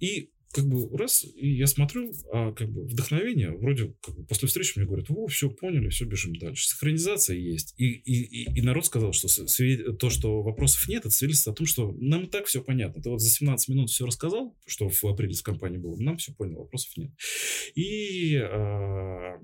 И 0.00 0.30
как 0.52 0.66
бы 0.66 0.96
раз, 0.96 1.24
и 1.24 1.52
я 1.52 1.66
смотрю, 1.66 2.12
а 2.32 2.52
как 2.52 2.70
бы 2.70 2.84
вдохновение, 2.84 3.52
вроде 3.52 3.94
как 4.02 4.16
бы 4.16 4.24
после 4.24 4.48
встречи 4.48 4.72
мне 4.76 4.86
говорят, 4.86 5.06
о, 5.10 5.26
все 5.28 5.48
поняли, 5.48 5.88
все, 5.90 6.04
бежим 6.04 6.34
дальше. 6.34 6.68
Синхронизация 6.68 7.36
есть. 7.36 7.74
И, 7.76 7.84
и, 7.84 8.50
и, 8.58 8.62
народ 8.62 8.86
сказал, 8.86 9.12
что 9.12 9.28
то, 9.92 10.10
что 10.10 10.42
вопросов 10.42 10.88
нет, 10.88 11.00
это 11.06 11.10
свидетельство 11.10 11.52
о 11.52 11.56
том, 11.56 11.66
что 11.66 11.92
нам 12.00 12.24
и 12.24 12.28
так 12.28 12.46
все 12.46 12.62
понятно. 12.62 13.00
Ты 13.00 13.10
вот 13.10 13.20
за 13.20 13.30
17 13.30 13.68
минут 13.68 13.90
все 13.90 14.06
рассказал, 14.06 14.56
что 14.66 14.88
в 14.88 15.04
апреле 15.04 15.34
в 15.34 15.42
компании 15.42 15.78
было, 15.78 15.96
нам 16.00 16.16
все 16.16 16.32
понял, 16.32 16.58
вопросов 16.58 16.96
нет. 16.96 17.10
И 17.76 18.36
а, 18.36 19.38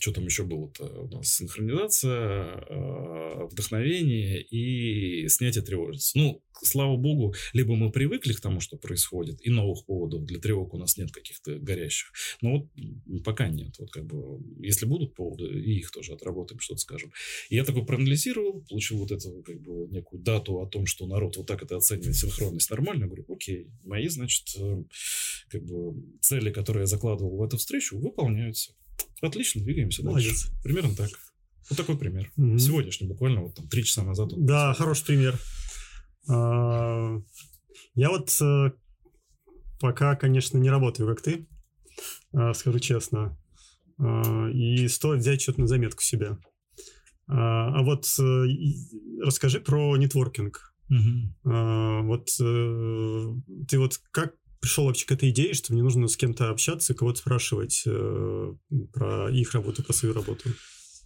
что 0.00 0.12
там 0.12 0.24
еще 0.24 0.44
было-то 0.44 0.84
у 0.84 1.08
нас? 1.08 1.28
Синхронизация, 1.28 2.64
а, 2.66 3.46
вдохновение 3.50 4.42
и 4.42 5.28
снятие 5.28 5.62
тревожности. 5.62 6.16
Ну, 6.16 6.42
слава 6.62 6.96
богу, 6.96 7.34
либо 7.52 7.74
мы 7.76 7.90
привыкли 7.92 8.32
к 8.32 8.40
тому, 8.40 8.60
что 8.60 8.78
происходит, 8.78 9.44
и 9.44 9.50
новых 9.50 9.84
поводов 9.84 10.24
для 10.24 10.38
тревог 10.38 10.72
у 10.72 10.78
нас 10.78 10.96
нет 10.96 11.12
каких-то 11.12 11.58
горящих. 11.58 12.10
Но 12.40 12.52
вот 12.52 13.22
пока 13.22 13.48
нет. 13.48 13.74
Вот 13.78 13.90
как 13.90 14.06
бы, 14.06 14.40
если 14.60 14.86
будут 14.86 15.14
поводы, 15.14 15.44
и 15.44 15.78
их 15.78 15.90
тоже 15.90 16.14
отработаем, 16.14 16.60
что-то 16.60 16.80
скажем. 16.80 17.12
Я 17.50 17.64
такой 17.64 17.84
проанализировал, 17.84 18.62
получил 18.62 18.98
вот 18.98 19.12
эту 19.12 19.42
как 19.42 19.60
бы 19.60 19.88
некую 19.90 20.22
дату 20.22 20.60
о 20.60 20.66
том, 20.66 20.86
что 20.86 21.06
народ 21.06 21.36
вот 21.36 21.46
так 21.46 21.62
это 21.62 21.76
оценивает, 21.76 22.16
синхронность 22.16 22.70
нормально. 22.70 23.06
Говорю, 23.06 23.26
окей, 23.28 23.68
мои, 23.82 24.08
значит, 24.08 24.56
э, 24.58 24.84
как 25.50 25.64
бы 25.64 26.02
цели, 26.20 26.50
которые 26.50 26.82
я 26.82 26.86
закладывал 26.86 27.36
в 27.36 27.42
эту 27.42 27.58
встречу, 27.58 27.98
выполняются. 27.98 28.72
Отлично, 29.20 29.62
двигаемся 29.62 30.04
Молодец. 30.04 30.44
дальше. 30.44 30.62
Примерно 30.62 30.94
так. 30.94 31.10
Вот 31.70 31.78
такой 31.78 31.96
пример. 31.96 32.30
Угу. 32.36 32.58
Сегодняшний, 32.58 33.08
буквально 33.08 33.42
вот 33.42 33.54
там 33.54 33.68
три 33.68 33.84
часа 33.84 34.02
назад. 34.02 34.30
Да, 34.36 34.74
хороший 34.74 35.06
пример. 35.06 35.38
А, 36.28 37.18
я 37.94 38.10
вот 38.10 38.36
э, 38.40 38.72
пока, 39.80 40.14
конечно, 40.16 40.58
не 40.58 40.70
работаю, 40.70 41.08
как 41.08 41.22
ты, 41.22 41.46
а, 42.32 42.52
скажу 42.54 42.78
честно. 42.80 43.38
А, 43.98 44.48
и 44.50 44.86
стоит 44.88 45.20
взять 45.20 45.40
что-то 45.40 45.62
на 45.62 45.66
заметку 45.66 46.02
себе. 46.02 46.38
А 47.26 47.82
вот 47.82 48.04
э, 48.20 48.46
расскажи 49.22 49.58
про 49.58 49.96
нетворкинг. 49.96 50.74
Угу. 50.90 52.04
Вот 52.04 52.28
э, 52.38 53.34
ты 53.66 53.78
вот 53.78 53.98
как 54.10 54.34
пришел 54.64 54.86
вообще 54.86 55.04
к 55.04 55.12
этой 55.12 55.28
идее, 55.28 55.52
что 55.52 55.74
мне 55.74 55.82
нужно 55.82 56.08
с 56.08 56.16
кем-то 56.16 56.48
общаться 56.48 56.94
кого-то 56.94 57.18
спрашивать 57.18 57.82
э, 57.84 58.54
про 58.94 59.30
их 59.30 59.52
работу, 59.52 59.82
про 59.82 59.92
свою 59.92 60.14
работу? 60.14 60.48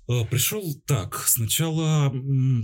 Э, 0.09 0.24
пришел 0.30 0.62
так. 0.86 1.16
Сначала, 1.26 2.14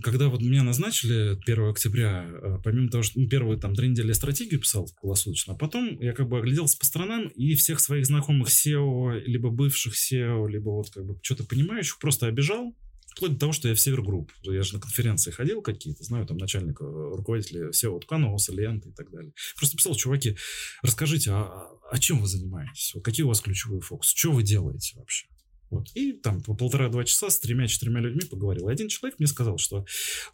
когда 0.04 0.28
вот 0.28 0.40
меня 0.40 0.62
назначили 0.62 1.36
1 1.44 1.68
октября, 1.68 2.26
э, 2.28 2.58
помимо 2.62 2.90
того, 2.90 3.02
что 3.02 3.18
ну, 3.18 3.28
первые 3.28 3.58
там 3.58 3.74
три 3.74 3.88
недели 3.88 4.12
стратегию 4.12 4.60
писал 4.60 4.86
круглосуточно, 5.00 5.54
а 5.54 5.56
потом 5.56 6.00
я 6.00 6.12
как 6.12 6.28
бы 6.28 6.38
огляделся 6.38 6.78
по 6.78 6.86
сторонам 6.86 7.26
и 7.26 7.56
всех 7.56 7.80
своих 7.80 8.06
знакомых 8.06 8.50
SEO, 8.50 9.18
либо 9.26 9.50
бывших 9.50 9.94
SEO, 9.94 10.48
либо 10.48 10.68
вот 10.68 10.90
как 10.90 11.04
бы 11.04 11.18
что-то 11.22 11.42
понимающих 11.42 11.98
просто 11.98 12.28
обижал, 12.28 12.72
Вплоть 13.14 13.34
до 13.34 13.38
того, 13.38 13.52
что 13.52 13.68
я 13.68 13.74
в 13.74 13.80
Севергрупп, 13.80 14.32
я 14.42 14.62
же 14.62 14.74
на 14.74 14.80
конференции 14.80 15.30
ходил 15.30 15.62
какие-то, 15.62 16.02
знаю 16.02 16.26
там 16.26 16.36
начальника, 16.36 16.84
руководителя 16.84 17.70
SEO 17.70 18.00
Тканоса, 18.00 18.52
Ленты 18.52 18.88
и 18.88 18.92
так 18.92 19.10
далее. 19.10 19.32
Просто 19.56 19.76
писал, 19.76 19.94
чуваки, 19.94 20.36
расскажите, 20.82 21.30
а, 21.30 21.68
а, 21.90 21.98
чем 21.98 22.20
вы 22.20 22.26
занимаетесь? 22.26 22.94
Какие 23.04 23.24
у 23.24 23.28
вас 23.28 23.40
ключевые 23.40 23.80
фокусы? 23.80 24.16
Что 24.16 24.32
вы 24.32 24.42
делаете 24.42 24.96
вообще? 24.96 25.26
Вот. 25.70 25.88
И 25.94 26.12
там 26.12 26.42
по 26.42 26.54
полтора-два 26.54 27.04
часа 27.04 27.30
с 27.30 27.38
тремя-четырьмя 27.40 28.00
людьми 28.00 28.22
поговорил. 28.28 28.68
И 28.68 28.72
один 28.72 28.88
человек 28.88 29.18
мне 29.18 29.26
сказал, 29.26 29.58
что, 29.58 29.84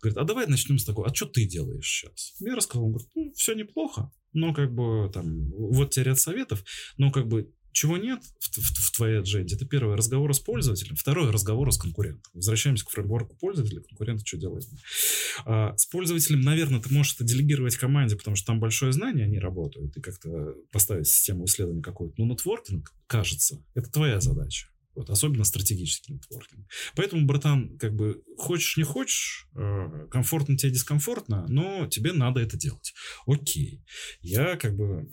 говорит, 0.00 0.18
а 0.18 0.24
давай 0.24 0.46
начнем 0.46 0.78
с 0.78 0.84
такого, 0.84 1.08
а 1.08 1.14
что 1.14 1.26
ты 1.26 1.44
делаешь 1.44 1.86
сейчас? 1.86 2.34
Я 2.40 2.54
рассказал, 2.56 2.86
он 2.86 2.92
говорит, 2.92 3.10
ну, 3.14 3.32
все 3.34 3.54
неплохо, 3.54 4.10
но 4.32 4.52
как 4.54 4.74
бы 4.74 5.10
там, 5.12 5.50
вот 5.50 5.90
тебе 5.90 6.06
ряд 6.06 6.18
советов, 6.18 6.64
но 6.98 7.10
как 7.10 7.28
бы 7.28 7.52
чего 7.72 7.96
нет 7.96 8.22
в, 8.38 8.58
в, 8.58 8.88
в 8.88 8.96
твоей 8.96 9.18
адженде? 9.18 9.56
Это 9.56 9.66
первое, 9.66 9.96
разговор 9.96 10.34
с 10.34 10.40
пользователем. 10.40 10.96
Второе, 10.96 11.32
разговор 11.32 11.72
с 11.72 11.78
конкурентом. 11.78 12.30
Возвращаемся 12.34 12.84
к 12.84 12.90
фреймворку 12.90 13.36
пользователя. 13.36 13.80
Конкурент 13.80 14.26
что 14.26 14.36
делает? 14.36 14.64
А, 15.44 15.76
с 15.76 15.86
пользователем, 15.86 16.40
наверное, 16.40 16.80
ты 16.80 16.92
можешь 16.92 17.14
это 17.14 17.24
делегировать 17.24 17.76
команде, 17.76 18.16
потому 18.16 18.36
что 18.36 18.46
там 18.46 18.60
большое 18.60 18.92
знание, 18.92 19.24
они 19.24 19.38
работают, 19.38 19.96
и 19.96 20.00
как-то 20.00 20.54
поставить 20.72 21.06
систему 21.06 21.44
исследования 21.44 21.82
какую-то. 21.82 22.14
Но 22.18 22.26
нетворкинг, 22.26 22.92
кажется, 23.06 23.62
это 23.74 23.90
твоя 23.90 24.20
задача. 24.20 24.68
Вот, 25.00 25.08
особенно 25.08 25.44
стратегический 25.44 26.12
нетворкинг. 26.12 26.68
Поэтому, 26.94 27.24
братан, 27.24 27.78
как 27.78 27.94
бы 27.94 28.22
хочешь 28.36 28.76
не 28.76 28.82
хочешь, 28.82 29.48
э, 29.56 30.06
комфортно 30.10 30.58
тебе 30.58 30.72
дискомфортно, 30.72 31.46
но 31.48 31.86
тебе 31.86 32.12
надо 32.12 32.40
это 32.40 32.58
делать. 32.58 32.92
Окей. 33.26 33.82
Я 34.20 34.56
как 34.56 34.76
бы 34.76 35.08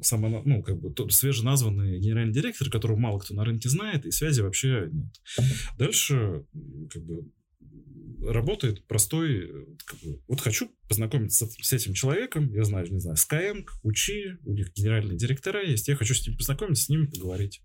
само, 0.00 0.40
ну, 0.46 0.62
как 0.62 0.80
бы 0.80 0.90
тот 0.90 1.12
свеженазванный 1.12 2.00
генеральный 2.00 2.32
директор, 2.32 2.70
которого 2.70 2.96
мало 2.96 3.18
кто 3.18 3.34
на 3.34 3.44
рынке 3.44 3.68
знает, 3.68 4.06
и 4.06 4.10
связи 4.10 4.40
вообще 4.40 4.88
нет. 4.90 5.12
Дальше 5.76 6.46
как 6.90 7.04
бы 7.04 7.30
работает 8.24 8.86
простой, 8.86 9.76
как 9.84 10.00
бы, 10.00 10.22
вот 10.28 10.40
хочу 10.40 10.70
познакомиться 10.88 11.46
с, 11.46 11.56
с 11.60 11.72
этим 11.74 11.92
человеком, 11.92 12.50
я 12.54 12.64
знаю, 12.64 12.90
не 12.90 13.00
знаю, 13.00 13.18
Skyeng, 13.18 13.66
Учи, 13.82 14.38
у 14.44 14.54
них 14.54 14.72
генеральные 14.72 15.18
директора 15.18 15.62
есть, 15.62 15.88
я 15.88 15.94
хочу 15.96 16.14
с 16.14 16.26
ним 16.26 16.38
познакомиться, 16.38 16.84
с 16.84 16.88
ними 16.88 17.04
поговорить. 17.04 17.60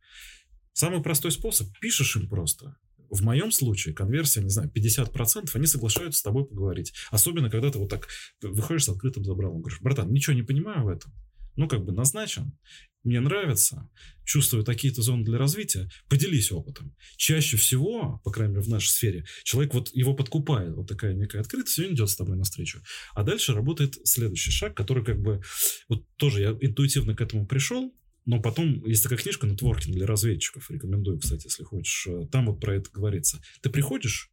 Самый 0.74 1.02
простой 1.02 1.32
способ, 1.32 1.68
пишешь 1.80 2.16
им 2.16 2.28
просто. 2.28 2.78
В 3.10 3.24
моем 3.24 3.52
случае 3.52 3.94
конверсия, 3.94 4.42
не 4.42 4.50
знаю, 4.50 4.72
50%, 4.74 5.50
они 5.54 5.68
соглашаются 5.68 6.20
с 6.20 6.24
тобой 6.24 6.46
поговорить. 6.46 6.94
Особенно, 7.10 7.50
когда 7.50 7.70
ты 7.70 7.78
вот 7.78 7.90
так 7.90 8.08
выходишь 8.42 8.86
с 8.86 8.90
открытым 8.90 9.26
забралом, 9.26 9.62
говоришь, 9.62 9.82
братан, 9.82 10.12
ничего 10.12 10.34
не 10.34 10.44
понимаю 10.44 10.86
в 10.86 10.88
этом, 10.88 11.14
ну, 11.56 11.68
как 11.68 11.84
бы 11.84 11.92
назначен, 11.92 12.58
мне 13.04 13.20
нравится, 13.20 13.90
чувствую 14.24 14.64
такие-то 14.64 15.02
зоны 15.02 15.24
для 15.24 15.38
развития, 15.38 15.90
поделись 16.08 16.52
опытом. 16.52 16.96
Чаще 17.18 17.58
всего, 17.58 18.22
по 18.24 18.32
крайней 18.32 18.54
мере 18.54 18.66
в 18.66 18.70
нашей 18.70 18.90
сфере, 18.90 19.26
человек 19.44 19.74
вот 19.74 19.90
его 19.94 20.14
подкупает, 20.14 20.76
вот 20.76 20.88
такая 20.88 21.14
некая 21.14 21.42
открытость, 21.42 21.80
и 21.80 21.86
он 21.86 21.94
идет 21.94 22.10
с 22.10 22.16
тобой 22.16 22.38
навстречу. 22.38 22.82
А 23.14 23.24
дальше 23.24 23.54
работает 23.54 23.96
следующий 24.08 24.52
шаг, 24.52 24.76
который 24.76 25.04
как 25.04 25.20
бы, 25.20 25.42
вот 25.90 26.06
тоже 26.18 26.42
я 26.42 26.58
интуитивно 26.62 27.16
к 27.16 27.22
этому 27.22 27.48
пришел, 27.48 27.94
но 28.26 28.42
потом 28.42 28.84
есть 28.86 29.04
такая 29.04 29.20
книжка 29.20 29.48
«Нетворкинг 29.48 29.96
для 29.96 30.08
разведчиков». 30.08 30.70
Рекомендую, 30.72 31.20
кстати, 31.20 31.46
если 31.46 31.64
хочешь. 31.64 32.08
Там 32.32 32.48
вот 32.48 32.60
про 32.60 32.76
это 32.76 32.90
говорится. 32.92 33.42
Ты 33.62 33.70
приходишь, 33.70 34.31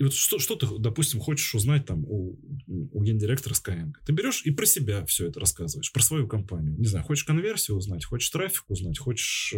и 0.00 0.04
вот 0.04 0.14
что, 0.14 0.38
что 0.38 0.56
ты, 0.56 0.66
допустим, 0.78 1.20
хочешь 1.20 1.54
узнать 1.54 1.84
там 1.84 2.06
у, 2.06 2.38
у 2.66 3.04
гендиректора 3.04 3.52
Skyeng? 3.52 3.92
Ты 4.06 4.14
берешь 4.14 4.40
и 4.46 4.50
про 4.50 4.64
себя 4.64 5.04
все 5.04 5.26
это 5.26 5.40
рассказываешь, 5.40 5.92
про 5.92 6.02
свою 6.02 6.26
компанию. 6.26 6.74
Не 6.78 6.86
знаю, 6.86 7.04
хочешь 7.04 7.24
конверсию 7.24 7.76
узнать, 7.76 8.06
хочешь 8.06 8.30
трафик 8.30 8.64
узнать, 8.68 8.98
хочешь 8.98 9.54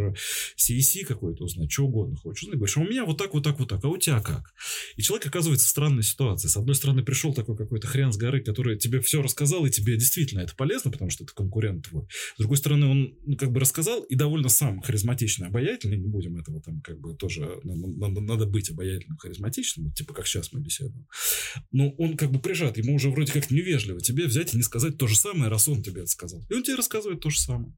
CEC 0.59 1.03
э, 1.03 1.05
какой-то 1.05 1.45
узнать, 1.45 1.70
что 1.70 1.84
угодно 1.84 2.16
хочешь 2.16 2.43
узнать. 2.43 2.57
Говоришь, 2.57 2.76
а 2.76 2.80
у 2.80 2.88
меня 2.88 3.05
вот 3.05 3.18
так, 3.18 3.34
вот 3.34 3.45
так, 3.45 3.61
вот 3.61 3.68
так, 3.68 3.84
а 3.84 3.88
у 3.88 3.97
тебя 3.97 4.20
как? 4.20 4.53
И 4.97 5.03
человек 5.03 5.28
оказывается 5.28 5.68
в 5.68 5.70
странной 5.70 6.03
ситуации. 6.03 6.49
С 6.49 6.57
одной 6.57 6.74
стороны, 6.74 7.05
пришел 7.05 7.32
такой 7.32 7.57
какой-то 7.57 7.86
хрен 7.86 8.12
с 8.12 8.16
горы, 8.16 8.43
который 8.43 8.76
тебе 8.76 9.01
все 9.01 9.22
рассказал, 9.22 9.64
и 9.64 9.70
тебе 9.70 9.97
действительно 9.97 10.40
это 10.40 10.57
полезно, 10.57 10.90
потому 10.90 11.11
что 11.12 11.22
это 11.22 11.32
конкурент 11.34 11.88
твой. 11.88 12.07
С 12.34 12.38
другой 12.38 12.57
стороны, 12.57 12.86
он 12.86 13.14
ну, 13.24 13.36
как 13.36 13.53
бы 13.53 13.61
рассказал 13.61 14.03
и 14.03 14.16
довольно 14.16 14.49
сам 14.49 14.80
харизматичный, 14.80 15.47
обаятельный, 15.47 15.99
не 15.99 16.09
будем 16.09 16.36
этого 16.36 16.61
там 16.61 16.80
как 16.80 16.99
бы 16.99 17.14
тоже, 17.14 17.61
надо, 17.62 18.20
надо 18.20 18.47
быть 18.47 18.70
обаятельным, 18.70 19.18
харизматичным, 19.18 19.93
типа 19.93 20.14
как 20.14 20.26
сейчас 20.33 20.53
мы 20.53 20.61
беседуем. 20.61 21.07
Но 21.70 21.91
он 21.91 22.16
как 22.16 22.30
бы 22.30 22.41
прижат, 22.41 22.78
ему 22.78 22.95
уже 22.95 23.11
вроде 23.11 23.33
как 23.33 23.51
невежливо 23.51 24.01
тебе 24.01 24.26
взять 24.26 24.55
и 24.55 24.57
не 24.57 24.62
сказать 24.62 24.97
то 24.99 25.07
же 25.07 25.16
самое, 25.16 25.51
раз 25.51 25.68
он 25.68 25.83
тебе 25.83 26.03
это 26.03 26.11
сказал. 26.11 26.45
И 26.49 26.55
он 26.55 26.62
тебе 26.62 26.76
рассказывает 26.76 27.20
то 27.20 27.30
же 27.30 27.39
самое. 27.39 27.74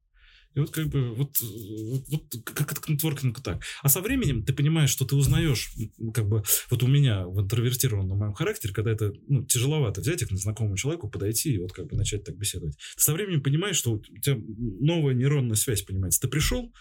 И 0.55 0.61
вот 0.61 0.71
как 0.71 0.87
бы 0.87 1.13
вот, 1.15 1.37
вот, 1.41 2.05
вот 2.09 2.45
как 2.45 2.71
это 2.71 2.81
к 2.81 2.89
нетворкингу 2.89 3.41
так. 3.43 3.63
А 3.83 3.89
со 3.89 4.01
временем 4.01 4.45
ты 4.45 4.53
понимаешь, 4.53 4.91
что 4.91 5.05
ты 5.05 5.17
узнаешь, 5.17 5.73
как 6.15 6.29
бы 6.29 6.45
вот 6.71 6.83
у 6.83 6.87
меня 6.87 7.27
в 7.27 7.41
интровертированном 7.41 8.17
моем 8.17 8.35
характере, 8.35 8.73
когда 8.73 8.93
это 8.93 9.13
ну, 9.27 9.45
тяжеловато 9.45 10.01
взять 10.01 10.23
их 10.23 10.31
незнакомому 10.31 10.77
человеку, 10.77 11.11
подойти 11.11 11.55
и 11.55 11.59
вот 11.59 11.73
как 11.73 11.89
бы 11.89 11.97
начать 11.97 12.23
так 12.23 12.37
беседовать. 12.37 12.77
Ты 12.97 13.03
со 13.03 13.13
временем 13.13 13.43
понимаешь, 13.43 13.77
что 13.77 13.95
у 13.95 13.99
тебя 13.99 14.39
новая 14.39 15.15
нейронная 15.15 15.57
связь 15.57 15.83
понимается. 15.83 16.21
Ты 16.21 16.29
пришел, 16.29 16.73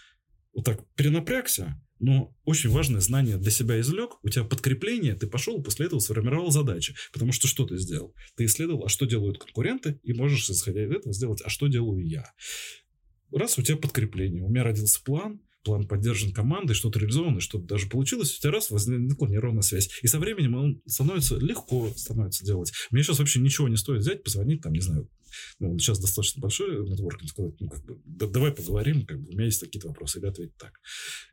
вот 0.52 0.64
так 0.64 0.80
перенапрягся, 0.94 1.76
но 2.00 2.34
очень 2.44 2.70
важное 2.70 3.00
знание 3.00 3.36
для 3.36 3.50
себя 3.50 3.80
извлек, 3.80 4.12
у 4.22 4.28
тебя 4.28 4.44
подкрепление, 4.44 5.14
ты 5.14 5.26
пошел, 5.26 5.62
после 5.62 5.86
этого 5.86 6.00
сформировал 6.00 6.50
задачи. 6.50 6.94
Потому 7.12 7.32
что 7.32 7.48
что 7.48 7.66
ты 7.66 7.78
сделал? 7.78 8.14
Ты 8.36 8.44
исследовал, 8.46 8.84
а 8.84 8.88
что 8.88 9.06
делают 9.06 9.38
конкуренты, 9.38 10.00
и 10.02 10.12
можешь, 10.12 10.48
исходя 10.50 10.84
из 10.84 10.90
этого, 10.90 11.12
сделать, 11.12 11.40
а 11.44 11.48
что 11.48 11.66
делаю 11.68 12.06
я. 12.06 12.32
Раз 13.32 13.58
у 13.58 13.62
тебя 13.62 13.76
подкрепление, 13.76 14.42
у 14.42 14.48
меня 14.48 14.64
родился 14.64 15.02
план, 15.02 15.40
план 15.64 15.88
поддержан 15.88 16.32
командой, 16.32 16.74
что-то 16.74 17.00
реализовано, 17.00 17.40
что-то 17.40 17.64
даже 17.64 17.88
получилось, 17.88 18.36
у 18.36 18.40
тебя 18.40 18.52
раз 18.52 18.70
возникла 18.70 19.26
нейронная 19.26 19.62
связь. 19.62 19.90
И 20.02 20.06
со 20.06 20.18
временем 20.18 20.54
он 20.54 20.82
становится 20.86 21.36
легко 21.36 21.90
становится 21.96 22.44
делать. 22.44 22.72
Мне 22.90 23.02
сейчас 23.02 23.18
вообще 23.18 23.40
ничего 23.40 23.68
не 23.68 23.76
стоит 23.76 24.00
взять, 24.00 24.22
позвонить, 24.22 24.60
там, 24.60 24.72
не 24.72 24.80
знаю, 24.80 25.08
ну, 25.58 25.78
сейчас 25.78 25.98
достаточно 25.98 26.40
большой 26.40 26.88
нетворкинг, 26.88 27.30
сказать, 27.30 27.54
ну, 27.60 27.68
как 27.68 27.84
бы, 27.84 28.00
да, 28.04 28.26
давай 28.26 28.52
поговорим, 28.52 29.06
как 29.06 29.20
бы, 29.20 29.28
у 29.28 29.32
меня 29.32 29.46
есть 29.46 29.60
какие-то 29.60 29.88
вопросы, 29.88 30.18
или 30.18 30.26
ответить 30.26 30.56
так. 30.56 30.80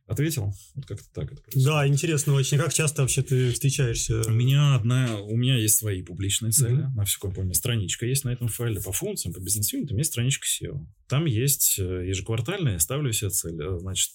Ответил? 0.08 0.52
Вот 0.76 0.86
как-то 0.86 1.06
так 1.14 1.32
это 1.32 1.42
происходит. 1.42 1.68
Да, 1.68 1.88
интересно 1.88 2.34
очень. 2.34 2.58
Как 2.58 2.74
часто 2.74 3.02
вообще 3.02 3.22
ты 3.22 3.52
встречаешься? 3.52 4.22
У 4.28 4.32
меня 4.32 4.76
одна, 4.76 5.22
у 5.22 5.38
меня 5.38 5.58
есть 5.58 5.78
свои 5.78 6.02
публичные 6.02 6.52
цели, 6.52 6.84
mm-hmm. 6.84 6.96
на 6.96 7.06
всю 7.06 7.20
компанию. 7.20 7.54
Страничка 7.54 8.06
есть 8.06 8.26
на 8.26 8.30
этом 8.30 8.48
файле 8.48 8.82
по 8.82 8.92
функциям, 8.92 9.34
по 9.34 9.40
бизнес-юнитам, 9.40 9.98
есть 9.98 10.12
страничка 10.12 10.46
SEO. 10.46 10.86
Там 11.08 11.26
есть 11.26 11.78
э, 11.80 12.08
ежеквартальные, 12.08 12.80
ставлю 12.80 13.12
себе 13.12 13.30
цель, 13.32 13.62
э, 13.62 13.80
значит, 13.80 14.12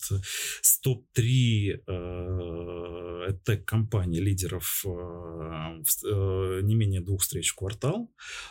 топ-3 0.86 1.80
э, 1.86 3.32
тег-компаний, 3.44 4.20
лидеров 4.20 4.84
э, 4.86 5.82
э, 6.04 6.60
не 6.62 6.74
менее 6.74 7.00
двух 7.00 7.22
встреч 7.22 7.50
в 7.50 7.56
квартал, 7.56 8.10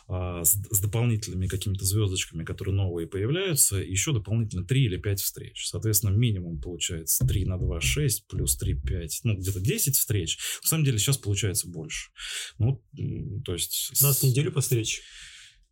э, 0.10 0.42
с, 0.44 0.52
с 0.52 0.80
дополнительными 1.26 1.48
какими-то 1.48 1.86
звездочками, 1.86 2.44
которые 2.44 2.76
новые 2.76 3.08
появляются, 3.08 3.78
еще 3.78 4.14
дополнительно 4.14 4.66
3 4.66 4.86
или 4.86 4.98
5 4.98 5.22
встреч. 5.22 5.68
Соответственно, 5.68 6.12
минимум 6.12 6.60
получается 6.60 7.26
3 7.26 7.46
на 7.46 7.58
2, 7.58 7.82
6, 7.82 8.28
плюс 8.28 8.58
3, 8.58 8.82
5, 8.82 9.20
ну, 9.24 9.38
где-то 9.38 9.60
10 9.60 9.96
встреч. 9.96 10.38
На 10.64 10.70
самом 10.70 10.86
деле 10.86 10.98
сейчас 10.98 11.18
получается 11.18 11.68
больше. 11.68 12.12
Ну, 12.60 12.84
то 13.44 13.54
есть... 13.54 14.02
Раз 14.02 14.22
в 14.22 14.24
неделю 14.24 14.52
по 14.52 14.62
встрече? 14.62 15.02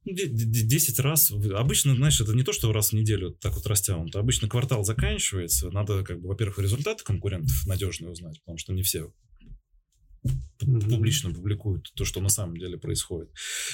10 0.05 0.99
раз. 0.99 1.31
Обычно, 1.31 1.95
знаешь, 1.95 2.19
это 2.19 2.33
не 2.33 2.43
то, 2.43 2.51
что 2.51 2.73
раз 2.73 2.89
в 2.89 2.93
неделю 2.93 3.31
так 3.31 3.53
вот 3.53 3.65
растянуто. 3.67 4.19
Обычно 4.19 4.49
квартал 4.49 4.83
заканчивается. 4.83 5.69
Надо, 5.71 6.03
как 6.03 6.19
бы, 6.19 6.27
во-первых, 6.27 6.59
результаты 6.59 7.03
конкурентов 7.05 7.55
надежно 7.65 8.09
узнать, 8.09 8.39
потому 8.41 8.57
что 8.57 8.73
не 8.73 8.83
все 8.83 9.13
публично 10.59 11.33
публикуют 11.33 11.91
то, 11.95 12.05
что 12.05 12.21
на 12.21 12.29
самом 12.29 12.57
деле 12.57 12.77
происходит. 12.77 13.29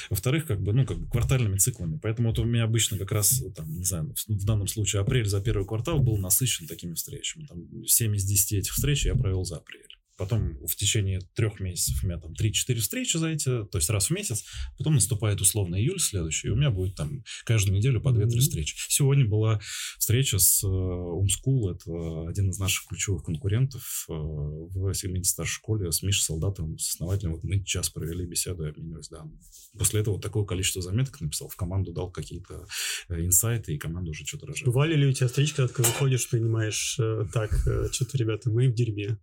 Во-вторых, 0.09 0.47
как 0.47 0.61
бы, 0.61 0.73
ну, 0.73 0.85
как 0.85 0.97
бы 0.97 1.09
квартальными 1.09 1.57
циклами. 1.57 1.99
Поэтому 2.01 2.29
вот 2.29 2.39
у 2.39 2.45
меня 2.45 2.63
обычно 2.63 2.97
как 2.97 3.11
раз, 3.11 3.43
там, 3.55 3.69
не 3.69 3.83
знаю, 3.83 4.13
в 4.27 4.45
данном 4.45 4.67
случае 4.67 5.01
апрель 5.01 5.25
за 5.25 5.41
первый 5.41 5.65
квартал 5.65 5.99
был 5.99 6.17
насыщен 6.17 6.67
такими 6.67 6.93
встречами. 6.93 7.45
Там 7.45 7.85
7 7.85 8.15
из 8.15 8.25
10 8.25 8.53
этих 8.53 8.73
встреч 8.73 9.05
я 9.05 9.15
провел 9.15 9.43
за 9.43 9.57
апрель. 9.57 9.98
Потом 10.19 10.57
в 10.65 10.75
течение 10.75 11.21
трех 11.33 11.61
месяцев 11.61 12.03
у 12.03 12.07
меня 12.07 12.19
там 12.19 12.33
3-4 12.33 12.75
встречи 12.75 13.15
за 13.15 13.29
эти, 13.29 13.45
то 13.45 13.77
есть 13.77 13.89
раз 13.89 14.07
в 14.07 14.11
месяц. 14.11 14.43
Потом 14.77 14.95
наступает 14.95 15.39
условно 15.39 15.77
июль 15.77 15.99
следующий, 15.99 16.47
и 16.47 16.51
у 16.51 16.57
меня 16.57 16.71
будет 16.71 16.95
там 16.95 17.23
каждую 17.45 17.77
неделю 17.77 18.01
по 18.01 18.09
2-3 18.09 18.25
mm-hmm. 18.25 18.39
встречи. 18.39 18.75
Сегодня 18.89 19.25
была 19.25 19.61
встреча 19.97 20.37
с 20.37 20.61
uh, 20.63 21.23
Umschool, 21.23 21.73
это 21.73 22.29
один 22.29 22.49
из 22.49 22.59
наших 22.59 22.85
ключевых 22.87 23.23
конкурентов 23.23 24.05
uh, 24.09 24.67
в 24.67 24.93
сегменте 24.93 25.29
старшей 25.29 25.53
школы, 25.53 25.89
с 25.89 26.03
Мишей 26.03 26.23
Солдатовым, 26.23 26.77
с 26.77 26.89
основателем. 26.93 27.33
Вот 27.33 27.43
мы 27.43 27.63
час 27.63 27.89
провели 27.89 28.25
беседу 28.25 28.65
и 28.65 28.69
обменивались 28.69 29.07
данными. 29.07 29.39
После 29.77 30.01
этого 30.01 30.19
такое 30.19 30.43
количество 30.43 30.81
заметок 30.81 31.21
написал, 31.21 31.47
в 31.47 31.55
команду 31.55 31.93
дал 31.93 32.11
какие-то 32.11 32.65
uh, 33.09 33.25
инсайты, 33.25 33.73
и 33.73 33.77
команда 33.77 34.11
уже 34.11 34.25
что-то 34.25 34.47
рожает. 34.47 34.65
Бывали 34.65 34.95
ли 34.95 35.07
у 35.07 35.13
тебя 35.13 35.27
встречи, 35.27 35.55
когда 35.55 35.73
ты 35.73 35.81
выходишь, 35.81 36.29
принимаешь 36.29 36.97
э, 36.99 37.25
так, 37.33 37.51
э, 37.65 37.87
что-то, 37.91 38.17
ребята, 38.17 38.49
мы 38.49 38.67
в 38.67 38.73
дерьме? 38.73 39.17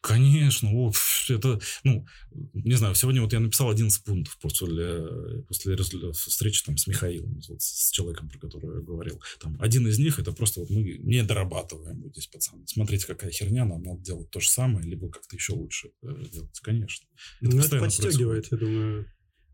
Конечно, 0.00 0.70
вот, 0.70 0.96
это, 1.28 1.60
ну, 1.84 2.06
не 2.54 2.74
знаю, 2.76 2.94
сегодня 2.94 3.20
вот 3.20 3.34
я 3.34 3.40
написал 3.40 3.68
11 3.68 4.02
пунктов 4.02 4.38
после, 4.38 5.42
после 5.46 5.76
встречи 5.76 6.64
там 6.64 6.78
с 6.78 6.86
Михаилом, 6.86 7.38
вот, 7.48 7.60
с 7.60 7.90
человеком, 7.90 8.30
про 8.30 8.38
которого 8.38 8.76
я 8.76 8.80
говорил. 8.80 9.20
Там, 9.40 9.60
один 9.60 9.86
из 9.86 9.98
них, 9.98 10.18
это 10.18 10.32
просто 10.32 10.60
вот 10.60 10.70
мы 10.70 10.82
не 10.82 11.22
дорабатываем 11.22 12.00
вот 12.00 12.12
здесь, 12.12 12.28
пацаны. 12.28 12.66
Смотрите, 12.66 13.06
какая 13.06 13.30
херня, 13.30 13.66
нам 13.66 13.82
надо 13.82 14.00
делать 14.00 14.30
то 14.30 14.40
же 14.40 14.48
самое, 14.48 14.88
либо 14.88 15.10
как-то 15.10 15.36
еще 15.36 15.52
лучше 15.52 15.90
делать, 16.02 16.58
конечно. 16.60 17.06
Это 17.42 17.56
ну, 17.56 17.62
это 17.62 17.78
подстегивает, 17.78 18.48
происходит. 18.48 18.52
я 18.52 18.58
думаю. 18.58 19.06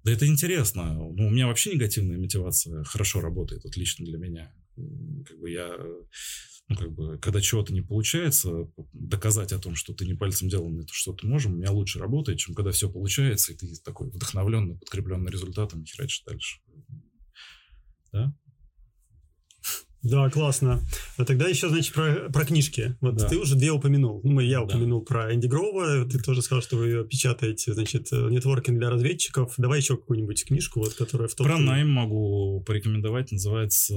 Да 0.05 0.13
это 0.13 0.27
интересно. 0.29 0.95
Ну, 0.95 1.27
у 1.27 1.31
меня 1.31 1.49
вообще 1.49 1.75
негативная 1.75 2.19
мотивация 2.19 2.85
хорошо 2.85 3.21
работает, 3.21 3.65
вот 3.65 3.77
лично 3.77 4.05
для 4.05 4.19
меня. 4.19 4.53
Как 5.27 5.39
бы 5.39 5.51
я 5.51 5.77
ну, 6.69 6.77
как 6.77 6.93
бы, 6.93 7.19
когда 7.19 7.41
чего-то 7.41 7.73
не 7.73 7.81
получается, 7.81 8.69
доказать 8.93 9.53
о 9.53 9.61
том, 9.61 9.77
что 9.77 9.95
ты 9.95 10.05
не 10.05 10.15
пальцем 10.15 10.49
делал, 10.49 10.77
это 10.81 10.93
что-то 10.93 11.27
можем, 11.27 11.55
у 11.55 11.57
меня 11.57 11.71
лучше 11.71 12.01
работает, 12.01 12.39
чем 12.39 12.57
когда 12.57 12.73
все 12.73 12.91
получается, 12.91 13.53
и 13.53 13.57
ты 13.57 13.73
такой 13.85 14.11
вдохновленный, 14.11 14.77
подкрепленный 14.77 15.31
результатом, 15.31 15.85
херачишь 15.85 16.25
дальше. 16.27 16.61
Да? 18.13 18.35
Да, 20.07 20.31
классно. 20.31 20.81
А 21.17 21.25
тогда 21.25 21.49
еще, 21.49 21.69
значит, 21.69 21.93
про, 21.93 22.29
про 22.33 22.45
книжки. 22.45 22.97
Вот 23.01 23.17
да. 23.17 23.29
ты 23.29 23.39
уже 23.39 23.57
две 23.57 23.73
упомянул. 23.73 24.21
Ну, 24.23 24.39
я 24.41 24.63
упомянул 24.63 25.01
да. 25.01 25.07
про 25.07 25.35
Энди 25.35 25.47
Грова. 25.47 26.05
Ты 26.09 26.19
тоже 26.21 26.43
сказал, 26.43 26.63
что 26.63 26.77
вы 26.77 26.87
ее 26.87 27.05
печатаете, 27.05 27.75
значит, 27.75 28.13
нетворкинг 28.13 28.79
для 28.79 28.91
разведчиков. 28.91 29.55
Давай 29.59 29.81
еще 29.81 29.97
какую-нибудь 29.97 30.45
книжку, 30.45 30.81
вот, 30.81 30.95
которая 30.95 31.29
в 31.29 31.35
топ 31.35 31.47
Про 31.47 31.59
найм 31.59 31.91
могу 31.91 32.63
порекомендовать. 32.65 33.33
Называется 33.33 33.95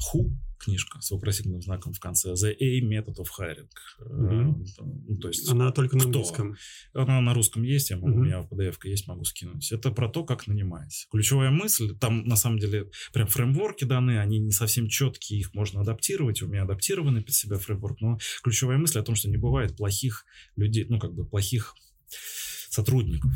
«Ху» 0.00 0.30
книжка 0.60 1.00
с 1.00 1.10
вопросительным 1.10 1.62
знаком 1.62 1.92
в 1.92 2.00
конце. 2.00 2.32
The 2.32 2.54
A 2.60 2.80
Method 2.80 3.16
of 3.16 3.28
Hiring. 3.38 3.68
Mm-hmm. 4.00 4.64
Ну, 5.08 5.16
то 5.18 5.28
есть 5.28 5.48
Она 5.48 5.72
только 5.72 5.96
на 5.96 6.04
английском. 6.04 6.56
Она 6.92 7.20
на 7.20 7.34
русском 7.34 7.62
есть, 7.62 7.90
я 7.90 7.96
могу, 7.96 8.08
mm-hmm. 8.08 8.14
у 8.14 8.24
меня 8.24 8.42
в 8.42 8.52
PDF 8.52 8.76
есть, 8.84 9.08
могу 9.08 9.24
скинуть. 9.24 9.72
Это 9.72 9.90
про 9.90 10.08
то, 10.08 10.24
как 10.24 10.46
нанимать. 10.46 11.06
Ключевая 11.10 11.50
мысль, 11.50 11.96
там 11.96 12.24
на 12.24 12.36
самом 12.36 12.58
деле 12.58 12.90
прям 13.12 13.26
фреймворки 13.26 13.84
даны, 13.84 14.18
они 14.18 14.38
не 14.38 14.52
совсем 14.52 14.88
четкие, 14.88 15.40
их 15.40 15.54
можно 15.54 15.80
адаптировать. 15.80 16.42
У 16.42 16.48
меня 16.48 16.62
адаптированный 16.62 17.22
под 17.22 17.34
себя 17.34 17.58
фреймворк, 17.58 18.00
но 18.00 18.18
ключевая 18.42 18.78
мысль 18.78 18.98
о 18.98 19.02
том, 19.02 19.14
что 19.14 19.30
не 19.30 19.38
бывает 19.38 19.76
плохих 19.76 20.26
людей, 20.56 20.84
ну 20.88 20.98
как 21.00 21.14
бы 21.14 21.24
плохих 21.26 21.74
сотрудников. 22.68 23.32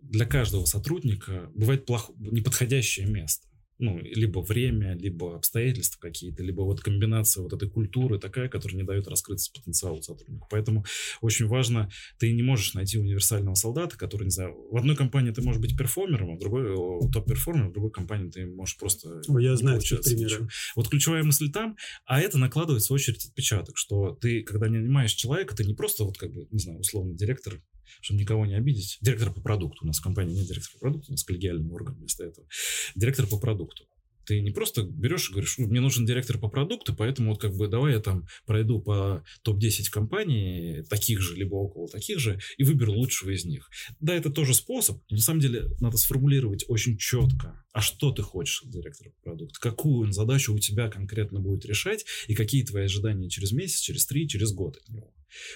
Для 0.00 0.26
каждого 0.26 0.64
сотрудника 0.64 1.50
бывает 1.54 1.86
плохо, 1.86 2.12
неподходящее 2.18 3.06
место 3.06 3.49
ну, 3.80 3.98
либо 3.98 4.40
время, 4.40 4.94
либо 4.94 5.36
обстоятельства 5.36 6.00
какие-то, 6.00 6.42
либо 6.42 6.62
вот 6.62 6.80
комбинация 6.80 7.42
вот 7.42 7.52
этой 7.52 7.68
культуры 7.68 8.18
такая, 8.18 8.48
которая 8.48 8.78
не 8.78 8.84
дает 8.84 9.08
раскрыться 9.08 9.50
потенциалу 9.52 10.02
сотрудника. 10.02 10.46
Поэтому 10.50 10.84
очень 11.20 11.46
важно, 11.46 11.90
ты 12.18 12.32
не 12.32 12.42
можешь 12.42 12.74
найти 12.74 12.98
универсального 12.98 13.54
солдата, 13.54 13.96
который, 13.96 14.24
не 14.24 14.30
знаю, 14.30 14.56
в 14.70 14.76
одной 14.76 14.96
компании 14.96 15.30
ты 15.32 15.42
можешь 15.42 15.60
быть 15.60 15.76
перформером, 15.76 16.32
а 16.32 16.36
в 16.36 16.38
другой 16.38 17.10
топ-перформером, 17.10 17.70
в 17.70 17.72
другой 17.72 17.90
компании 17.90 18.30
ты 18.30 18.46
можешь 18.46 18.76
просто... 18.76 19.22
О, 19.28 19.38
я 19.38 19.56
знаю 19.56 19.80
такие 19.80 20.00
примеры. 20.00 20.48
Вот 20.76 20.88
ключевая 20.88 21.22
мысль 21.22 21.50
там, 21.50 21.76
а 22.04 22.20
это 22.20 22.38
накладывает 22.38 22.82
в 22.82 22.90
очередь 22.92 23.24
отпечаток, 23.24 23.76
что 23.76 24.14
ты, 24.14 24.42
когда 24.42 24.68
не 24.68 24.78
нанимаешь 24.78 25.12
человека, 25.12 25.56
ты 25.56 25.64
не 25.64 25.74
просто 25.74 26.04
вот 26.04 26.18
как 26.18 26.32
бы, 26.32 26.46
не 26.50 26.58
знаю, 26.58 26.80
условно 26.80 27.14
директор 27.14 27.60
чтобы 28.00 28.20
никого 28.20 28.46
не 28.46 28.54
обидеть. 28.54 28.98
Директор 29.00 29.32
по 29.32 29.40
продукту. 29.40 29.84
У 29.84 29.86
нас 29.86 29.98
в 29.98 30.02
компании 30.02 30.34
нет 30.34 30.46
директора 30.46 30.72
по 30.74 30.78
продукту, 30.80 31.10
у 31.10 31.12
нас 31.12 31.24
коллегиальный 31.24 31.70
орган 31.70 31.96
вместо 31.96 32.24
этого. 32.24 32.46
Директор 32.94 33.26
по 33.26 33.38
продукту. 33.38 33.84
Ты 34.30 34.40
не 34.40 34.50
просто 34.50 34.82
берешь 34.84 35.28
и 35.28 35.32
говоришь, 35.32 35.58
мне 35.58 35.80
нужен 35.80 36.06
директор 36.06 36.38
по 36.38 36.48
продукту, 36.48 36.94
поэтому 36.94 37.30
вот 37.30 37.40
как 37.40 37.56
бы 37.56 37.66
давай 37.66 37.94
я 37.94 38.00
там 38.00 38.26
пройду 38.46 38.80
по 38.80 39.24
топ-10 39.42 39.90
компаний, 39.90 40.84
таких 40.88 41.20
же, 41.20 41.34
либо 41.34 41.56
около 41.56 41.88
таких 41.88 42.20
же, 42.20 42.38
и 42.56 42.62
выберу 42.62 42.92
лучшего 42.92 43.30
из 43.30 43.44
них. 43.44 43.68
Да, 43.98 44.14
это 44.14 44.30
тоже 44.30 44.54
способ, 44.54 45.02
но 45.10 45.16
на 45.16 45.22
самом 45.22 45.40
деле 45.40 45.70
надо 45.80 45.96
сформулировать 45.96 46.64
очень 46.68 46.96
четко, 46.96 47.64
а 47.72 47.80
что 47.80 48.12
ты 48.12 48.22
хочешь 48.22 48.62
от 48.62 48.70
директора 48.70 49.10
по 49.10 49.30
продукту, 49.30 49.58
какую 49.60 50.12
задачу 50.12 50.54
у 50.54 50.58
тебя 50.60 50.88
конкретно 50.88 51.40
будет 51.40 51.64
решать, 51.64 52.04
и 52.28 52.34
какие 52.36 52.64
твои 52.64 52.84
ожидания 52.84 53.28
через 53.28 53.50
месяц, 53.50 53.80
через 53.80 54.06
три, 54.06 54.28
через 54.28 54.52
год 54.52 54.76
от 54.76 54.88
него. 54.90 55.12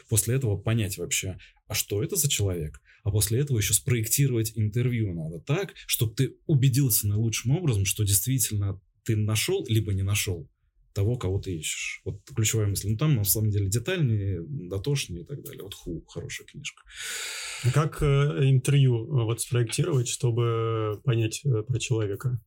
После 0.08 0.34
этого 0.34 0.56
понять 0.56 0.98
вообще, 0.98 1.38
а 1.66 1.74
что 1.74 2.02
это 2.02 2.16
за 2.16 2.28
человек? 2.28 2.80
А 3.02 3.10
после 3.10 3.40
этого 3.40 3.58
еще 3.58 3.74
спроектировать 3.74 4.52
интервью 4.56 5.14
надо 5.14 5.40
так, 5.40 5.74
чтобы 5.86 6.14
ты 6.14 6.36
убедился 6.46 7.06
наилучшим 7.06 7.52
образом, 7.52 7.84
что 7.84 8.04
действительно 8.04 8.80
ты 9.04 9.16
нашел, 9.16 9.64
либо 9.68 9.92
не 9.92 10.02
нашел 10.02 10.48
того, 10.94 11.16
кого 11.16 11.40
ты 11.40 11.54
ищешь. 11.56 12.00
Вот 12.04 12.20
ключевая 12.34 12.68
мысль. 12.68 12.88
Ну, 12.90 12.96
там, 12.96 13.16
на 13.16 13.24
самом 13.24 13.50
деле, 13.50 13.68
детальнее, 13.68 14.40
дотошнее 14.42 15.22
и 15.22 15.24
так 15.24 15.42
далее. 15.42 15.62
Вот 15.62 15.74
Ху, 15.74 16.04
хорошая 16.08 16.46
книжка. 16.46 16.82
Как 17.74 18.00
э, 18.00 18.04
интервью 18.48 19.04
э, 19.04 19.24
вот 19.24 19.40
спроектировать, 19.40 20.08
чтобы 20.08 21.00
понять 21.04 21.44
э, 21.44 21.62
про 21.64 21.78
человека? 21.78 22.40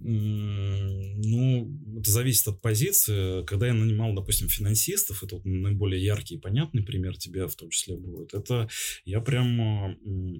Ну, 0.00 1.98
это 1.98 2.10
зависит 2.10 2.46
от 2.48 2.60
позиции. 2.60 3.44
Когда 3.44 3.66
я 3.66 3.74
нанимал, 3.74 4.14
допустим, 4.14 4.48
финансистов, 4.48 5.22
это 5.22 5.36
вот 5.36 5.44
наиболее 5.44 6.02
яркий 6.02 6.36
и 6.36 6.40
понятный 6.40 6.82
пример 6.82 7.16
тебе 7.16 7.46
в 7.46 7.56
том 7.56 7.70
числе 7.70 7.96
будет. 7.96 8.32
Это 8.34 8.68
я 9.04 9.20
прям... 9.20 9.58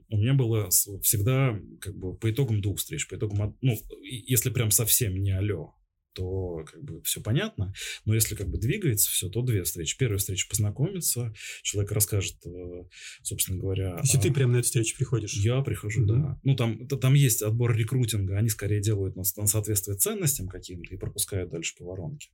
У 0.09 0.17
меня 0.17 0.35
было 0.35 0.69
всегда 1.03 1.61
как 1.81 1.97
бы 1.97 2.15
по 2.15 2.31
итогам 2.31 2.61
двух 2.61 2.79
встреч, 2.79 3.09
по 3.09 3.17
итогам... 3.17 3.57
Ну, 3.61 3.77
если 4.03 4.51
прям 4.51 4.71
совсем 4.71 5.21
не 5.21 5.33
алло, 5.33 5.75
то 6.19 6.65
как 6.65 6.83
бы 6.83 7.01
все 7.03 7.21
понятно. 7.21 7.73
Но 8.05 8.15
если 8.15 8.35
как 8.35 8.49
бы 8.49 8.59
двигается 8.59 9.09
все, 9.11 9.29
то 9.29 9.43
две 9.43 9.63
встречи. 9.63 9.97
Первая 9.97 10.19
встреча 10.19 10.49
познакомиться, 10.49 11.33
человек 11.63 11.93
расскажет, 11.93 12.37
э, 12.45 12.85
собственно 13.23 13.59
говоря... 13.59 13.99
Есть 14.03 14.17
а... 14.17 14.21
ты 14.21 14.33
прямо 14.33 14.55
на 14.55 14.57
эту 14.59 14.67
встречу 14.67 14.97
приходишь? 14.97 15.35
Я 15.35 15.61
прихожу, 15.63 16.03
mm-hmm. 16.03 16.07
да. 16.07 16.41
Ну, 16.43 16.57
там, 16.57 16.89
там 16.89 17.15
есть 17.15 17.43
отбор 17.43 17.75
рекрутинга, 17.77 18.37
они 18.37 18.49
скорее 18.49 18.81
делают 18.81 19.17
на, 19.17 19.23
на 19.37 19.47
соответствие 19.47 19.97
ценностям 19.97 20.49
каким-то 20.49 20.95
и 20.95 20.99
пропускают 20.99 21.51
дальше 21.51 21.75
по 21.79 21.85
воронке. 21.85 22.31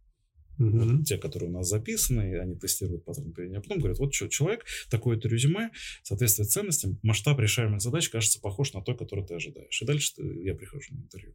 Угу. 0.58 0.78
Вот 0.78 1.04
те, 1.06 1.18
которые 1.18 1.50
у 1.50 1.52
нас 1.52 1.68
записаны, 1.68 2.38
они 2.38 2.56
тестируют 2.56 3.04
паттерн 3.04 3.32
поведения. 3.32 3.58
А 3.58 3.62
потом 3.62 3.78
говорят, 3.78 3.98
вот 3.98 4.14
что, 4.14 4.28
человек, 4.28 4.64
такое-то 4.90 5.28
резюме, 5.28 5.70
соответствует 6.02 6.50
ценностям, 6.50 6.98
масштаб 7.02 7.38
решаемых 7.40 7.80
задач 7.80 8.08
кажется 8.08 8.40
похож 8.40 8.72
на 8.72 8.82
то, 8.82 8.94
который 8.94 9.24
ты 9.26 9.34
ожидаешь. 9.34 9.80
И 9.80 9.84
дальше 9.84 10.12
я 10.42 10.54
прихожу 10.54 10.94
на 10.94 11.00
интервью. 11.00 11.34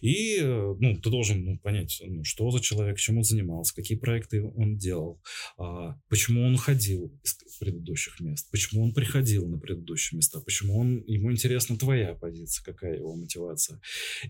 И 0.00 0.38
э, 0.40 0.74
ну, 0.78 0.96
ты 0.96 1.10
должен 1.10 1.44
ну, 1.44 1.58
понять, 1.58 2.02
ну, 2.04 2.24
что 2.24 2.50
за 2.50 2.60
человек, 2.60 2.98
чем 2.98 3.18
он 3.18 3.24
занимался, 3.24 3.74
какие 3.74 3.98
проекты 3.98 4.42
он 4.42 4.76
делал, 4.76 5.20
а, 5.56 5.96
почему 6.08 6.42
он 6.44 6.54
уходил 6.54 7.12
из 7.22 7.34
предыдущих 7.58 8.20
мест, 8.20 8.50
почему 8.50 8.84
он 8.84 8.92
приходил 8.92 9.48
на 9.48 9.58
предыдущие 9.58 10.16
места, 10.16 10.40
почему 10.40 10.78
он, 10.78 11.02
ему 11.06 11.32
интересна 11.32 11.76
твоя 11.76 12.14
позиция, 12.14 12.64
какая 12.64 12.96
его 12.96 13.14
мотивация. 13.14 13.80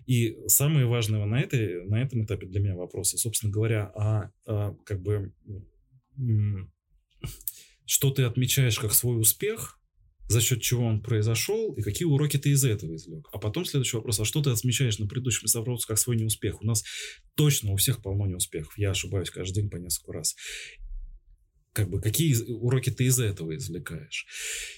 И 0.07 0.37
самое 0.47 0.85
важное 0.85 1.23
на, 1.25 1.39
этой, 1.39 1.85
на 1.85 2.01
этом 2.01 2.25
этапе 2.25 2.47
для 2.47 2.59
меня 2.59 2.75
вопросы, 2.75 3.17
собственно 3.17 3.51
говоря, 3.51 3.91
а 3.95 4.18
а, 4.45 4.75
как 4.85 5.01
бы 5.01 5.33
что 7.85 8.11
ты 8.11 8.23
отмечаешь 8.23 8.77
как 8.79 8.93
свой 8.93 9.19
успех, 9.19 9.79
за 10.27 10.41
счет 10.41 10.61
чего 10.61 10.85
он 10.85 11.01
произошел, 11.01 11.73
и 11.73 11.81
какие 11.81 12.05
уроки 12.05 12.37
ты 12.37 12.51
из 12.51 12.63
этого 12.63 12.95
извлек. 12.95 13.27
А 13.33 13.39
потом 13.39 13.65
следующий 13.65 13.97
вопрос, 13.97 14.19
а 14.19 14.25
что 14.25 14.43
ты 14.43 14.51
отмечаешь 14.51 14.99
на 14.99 15.07
предыдущем 15.07 15.47
вопросе 15.51 15.85
как 15.87 15.97
свой 15.97 16.17
неуспех? 16.17 16.61
У 16.61 16.65
нас 16.65 16.83
точно 17.35 17.71
у 17.71 17.77
всех 17.77 18.03
полно 18.03 18.27
неуспехов. 18.27 18.77
Я 18.77 18.91
ошибаюсь 18.91 19.31
каждый 19.31 19.55
день 19.55 19.69
по 19.71 19.77
несколько 19.77 20.13
раз 20.13 20.35
как 21.73 21.89
бы 21.89 22.01
какие 22.01 22.35
уроки 22.35 22.89
ты 22.89 23.05
из 23.05 23.19
этого 23.19 23.55
извлекаешь. 23.55 24.25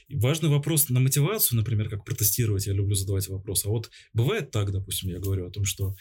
И 0.07 0.15
важный 0.15 0.49
вопрос 0.49 0.89
на 0.89 0.99
мотивацию, 0.99 1.57
например, 1.57 1.89
как 1.89 2.05
протестировать, 2.05 2.67
я 2.67 2.73
люблю 2.73 2.95
задавать 2.95 3.27
вопрос. 3.27 3.65
А 3.65 3.69
вот 3.69 3.89
бывает 4.13 4.51
так, 4.51 4.71
допустим, 4.71 5.09
я 5.09 5.19
говорю 5.19 5.47
о 5.47 5.51
том, 5.51 5.65
что 5.65 5.95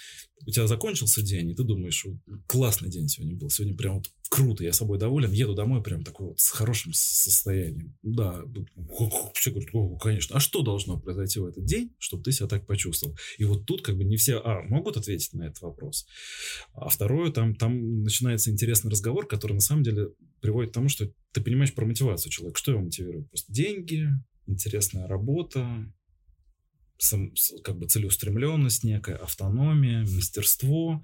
у 0.46 0.50
тебя 0.50 0.66
закончился 0.66 1.22
день, 1.22 1.50
и 1.50 1.54
ты 1.54 1.64
думаешь, 1.64 2.06
классный 2.46 2.88
день 2.88 3.08
сегодня 3.08 3.36
был, 3.36 3.50
сегодня 3.50 3.76
прям 3.76 3.96
вот 3.96 4.10
круто, 4.28 4.64
я 4.64 4.72
собой 4.72 4.98
доволен, 4.98 5.32
еду 5.32 5.54
домой 5.54 5.82
прям 5.82 6.02
такой 6.02 6.28
вот 6.28 6.40
с 6.40 6.50
хорошим 6.50 6.92
состоянием. 6.94 7.96
Да, 8.02 8.42
все 9.34 9.50
говорят, 9.50 10.00
конечно. 10.00 10.36
А 10.36 10.40
что 10.40 10.62
должно 10.62 10.98
произойти 10.98 11.40
в 11.40 11.46
этот 11.46 11.64
день, 11.64 11.92
чтобы 11.98 12.22
ты 12.22 12.32
себя 12.32 12.46
так 12.46 12.66
почувствовал? 12.66 13.16
И 13.38 13.44
вот 13.44 13.66
тут 13.66 13.82
как 13.82 13.96
бы 13.96 14.04
не 14.04 14.16
все, 14.16 14.38
а, 14.38 14.62
могут 14.62 14.96
ответить 14.96 15.32
на 15.34 15.44
этот 15.44 15.60
вопрос. 15.62 16.06
А 16.72 16.88
второе, 16.88 17.32
там, 17.32 17.54
там 17.54 18.02
начинается 18.02 18.50
интересный 18.50 18.90
разговор, 18.90 19.26
который 19.26 19.54
на 19.54 19.60
самом 19.60 19.82
деле 19.82 20.10
приводит 20.40 20.70
к 20.70 20.74
тому, 20.74 20.88
что 20.88 21.10
ты 21.32 21.40
понимаешь 21.40 21.74
про 21.74 21.84
мотивацию 21.84 22.30
человека. 22.30 22.58
Что 22.58 22.72
его 22.72 22.82
мотивирует? 22.82 23.28
Просто 23.28 23.52
деньги, 23.52 24.08
интересная 24.46 25.06
работа, 25.06 25.92
как 27.64 27.78
бы 27.78 27.86
целеустремленность 27.86 28.84
некая, 28.84 29.16
автономия, 29.16 30.00
мастерство 30.00 31.02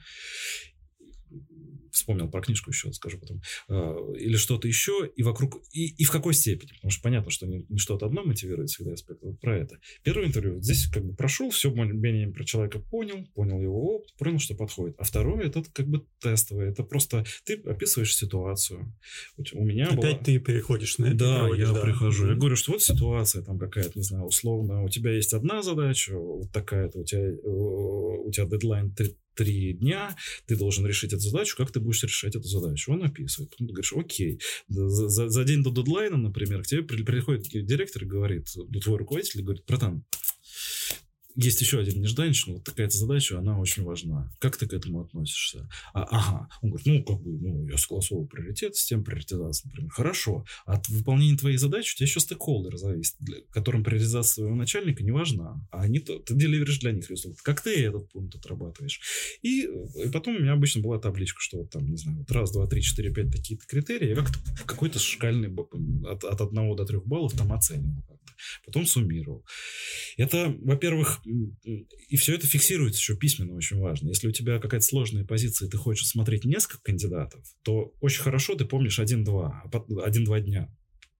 вспомнил 1.96 2.28
про 2.28 2.42
книжку 2.42 2.70
еще, 2.70 2.92
скажу 2.92 3.18
потом, 3.18 3.40
а, 3.68 4.12
или 4.14 4.36
что-то 4.36 4.68
еще, 4.68 5.10
и 5.16 5.22
вокруг, 5.22 5.62
и, 5.72 5.86
и 5.86 6.04
в 6.04 6.10
какой 6.10 6.34
степени, 6.34 6.72
потому 6.74 6.90
что 6.90 7.02
понятно, 7.02 7.30
что 7.30 7.46
не, 7.46 7.64
не 7.68 7.78
что-то 7.78 8.06
одно 8.06 8.22
мотивирует 8.22 8.70
всегда 8.70 8.92
аспект, 8.92 9.22
вот 9.22 9.40
про 9.40 9.56
это. 9.56 9.78
Первое 10.02 10.26
интервью, 10.26 10.60
здесь 10.60 10.86
как 10.88 11.04
бы 11.04 11.14
прошел, 11.14 11.50
все 11.50 11.70
более-менее 11.70 12.28
про 12.28 12.44
человека 12.44 12.78
понял, 12.78 13.26
понял 13.34 13.60
его 13.60 13.96
опыт, 13.96 14.14
понял, 14.18 14.38
что 14.38 14.54
подходит. 14.54 14.96
А 14.98 15.04
второе, 15.04 15.46
это 15.46 15.64
как 15.72 15.88
бы 15.88 16.04
тестовое, 16.20 16.70
это 16.70 16.82
просто 16.82 17.24
ты 17.44 17.54
описываешь 17.54 18.14
ситуацию. 18.14 18.94
У 19.52 19.64
меня 19.64 19.86
Опять 19.86 19.96
была... 19.98 20.24
ты 20.24 20.38
переходишь 20.38 20.98
на 20.98 21.06
это. 21.06 21.16
Да, 21.16 21.48
я 21.56 21.72
да. 21.72 21.80
прихожу, 21.80 22.28
я 22.28 22.34
говорю, 22.34 22.56
что 22.56 22.72
вот 22.72 22.82
ситуация 22.82 23.42
там 23.42 23.58
какая-то, 23.58 23.92
не 23.94 24.02
знаю, 24.02 24.24
условно, 24.24 24.82
у 24.82 24.88
тебя 24.88 25.12
есть 25.12 25.32
одна 25.32 25.62
задача, 25.62 26.16
вот 26.16 26.52
такая-то, 26.52 27.00
у 27.00 27.04
тебя, 27.04 27.20
э, 27.20 27.38
у 27.46 28.30
тебя 28.30 28.46
дедлайн 28.46 28.92
три 29.36 29.74
дня, 29.74 30.16
ты 30.46 30.56
должен 30.56 30.86
решить 30.86 31.12
эту 31.12 31.22
задачу, 31.22 31.56
как 31.56 31.70
ты 31.70 31.80
будешь 31.80 32.02
решать 32.02 32.34
эту 32.34 32.48
задачу. 32.48 32.92
Он 32.92 33.04
описывает. 33.04 33.54
Ты 33.56 33.64
говоришь, 33.64 33.92
окей, 33.92 34.40
за, 34.68 35.08
за, 35.08 35.28
за 35.28 35.44
день 35.44 35.62
до 35.62 35.70
дедлайна, 35.70 36.16
например, 36.16 36.62
к 36.62 36.66
тебе 36.66 36.82
приходит 36.82 37.48
директор 37.66 38.02
и 38.02 38.06
говорит, 38.06 38.48
ну, 38.56 38.80
твой 38.80 38.98
руководитель 38.98 39.42
говорит, 39.42 39.64
братан, 39.66 40.04
есть 41.36 41.60
еще 41.60 41.78
один 41.78 42.00
нежданчик, 42.00 42.48
вот 42.48 42.64
такая-то 42.64 42.96
задача, 42.96 43.38
она 43.38 43.58
очень 43.58 43.84
важна. 43.84 44.32
Как 44.38 44.56
ты 44.56 44.66
к 44.66 44.72
этому 44.72 45.02
относишься? 45.02 45.68
А, 45.92 46.04
ага. 46.04 46.48
Он 46.62 46.70
говорит, 46.70 46.86
ну, 46.86 47.04
как 47.04 47.22
бы, 47.22 47.30
ну, 47.38 47.68
я 47.68 47.76
согласовываю 47.76 48.26
приоритет, 48.26 48.74
систему 48.74 49.04
приоритизации, 49.04 49.68
например. 49.68 49.90
Хорошо. 49.90 50.44
От 50.64 50.88
выполнения 50.88 51.36
твоей 51.36 51.58
задачи 51.58 51.92
у 51.92 51.96
тебя 51.96 52.06
еще 52.06 52.20
стейкхолдер 52.20 52.76
зависит, 52.78 53.16
для, 53.20 53.38
которым 53.50 53.84
приоритизация 53.84 54.34
своего 54.34 54.56
начальника 54.56 55.04
не 55.04 55.12
важна. 55.12 55.60
А 55.70 55.82
они, 55.82 56.00
то, 56.00 56.18
ты 56.18 56.34
деливеришь 56.34 56.78
для 56.78 56.92
них 56.92 57.08
результат. 57.10 57.42
Как 57.42 57.60
ты 57.60 57.84
этот 57.84 58.10
пункт 58.10 58.34
отрабатываешь? 58.34 59.00
И, 59.42 59.62
и 59.62 60.10
потом 60.12 60.36
у 60.36 60.40
меня 60.40 60.54
обычно 60.54 60.80
была 60.80 60.98
табличка, 60.98 61.40
что 61.40 61.58
вот 61.58 61.70
там, 61.70 61.86
не 61.86 61.96
знаю, 61.96 62.18
вот 62.18 62.30
раз, 62.30 62.50
два, 62.52 62.66
три, 62.66 62.82
четыре, 62.82 63.12
пять 63.12 63.30
такие-то 63.30 63.66
критерии. 63.66 64.08
Я 64.08 64.16
как-то 64.16 64.38
какой-то 64.64 64.98
шкальный 64.98 65.54
от, 66.06 66.24
от 66.24 66.40
одного 66.40 66.74
до 66.74 66.86
трех 66.86 67.06
баллов 67.06 67.34
там 67.34 67.52
оценивал 67.52 68.02
потом 68.64 68.86
суммировал. 68.86 69.44
Это, 70.16 70.56
во-первых, 70.60 71.22
и 71.64 72.16
все 72.16 72.34
это 72.34 72.46
фиксируется 72.46 72.98
еще 72.98 73.16
письменно, 73.16 73.54
очень 73.54 73.78
важно. 73.78 74.08
Если 74.08 74.28
у 74.28 74.32
тебя 74.32 74.58
какая-то 74.58 74.86
сложная 74.86 75.24
позиция, 75.24 75.68
и 75.68 75.70
ты 75.70 75.76
хочешь 75.76 76.08
смотреть 76.08 76.44
несколько 76.44 76.82
кандидатов, 76.82 77.44
то 77.62 77.94
очень 78.00 78.22
хорошо 78.22 78.54
ты 78.54 78.64
помнишь 78.64 78.98
один-два, 78.98 79.62
а 79.64 80.02
один-два 80.04 80.40
дня 80.40 80.70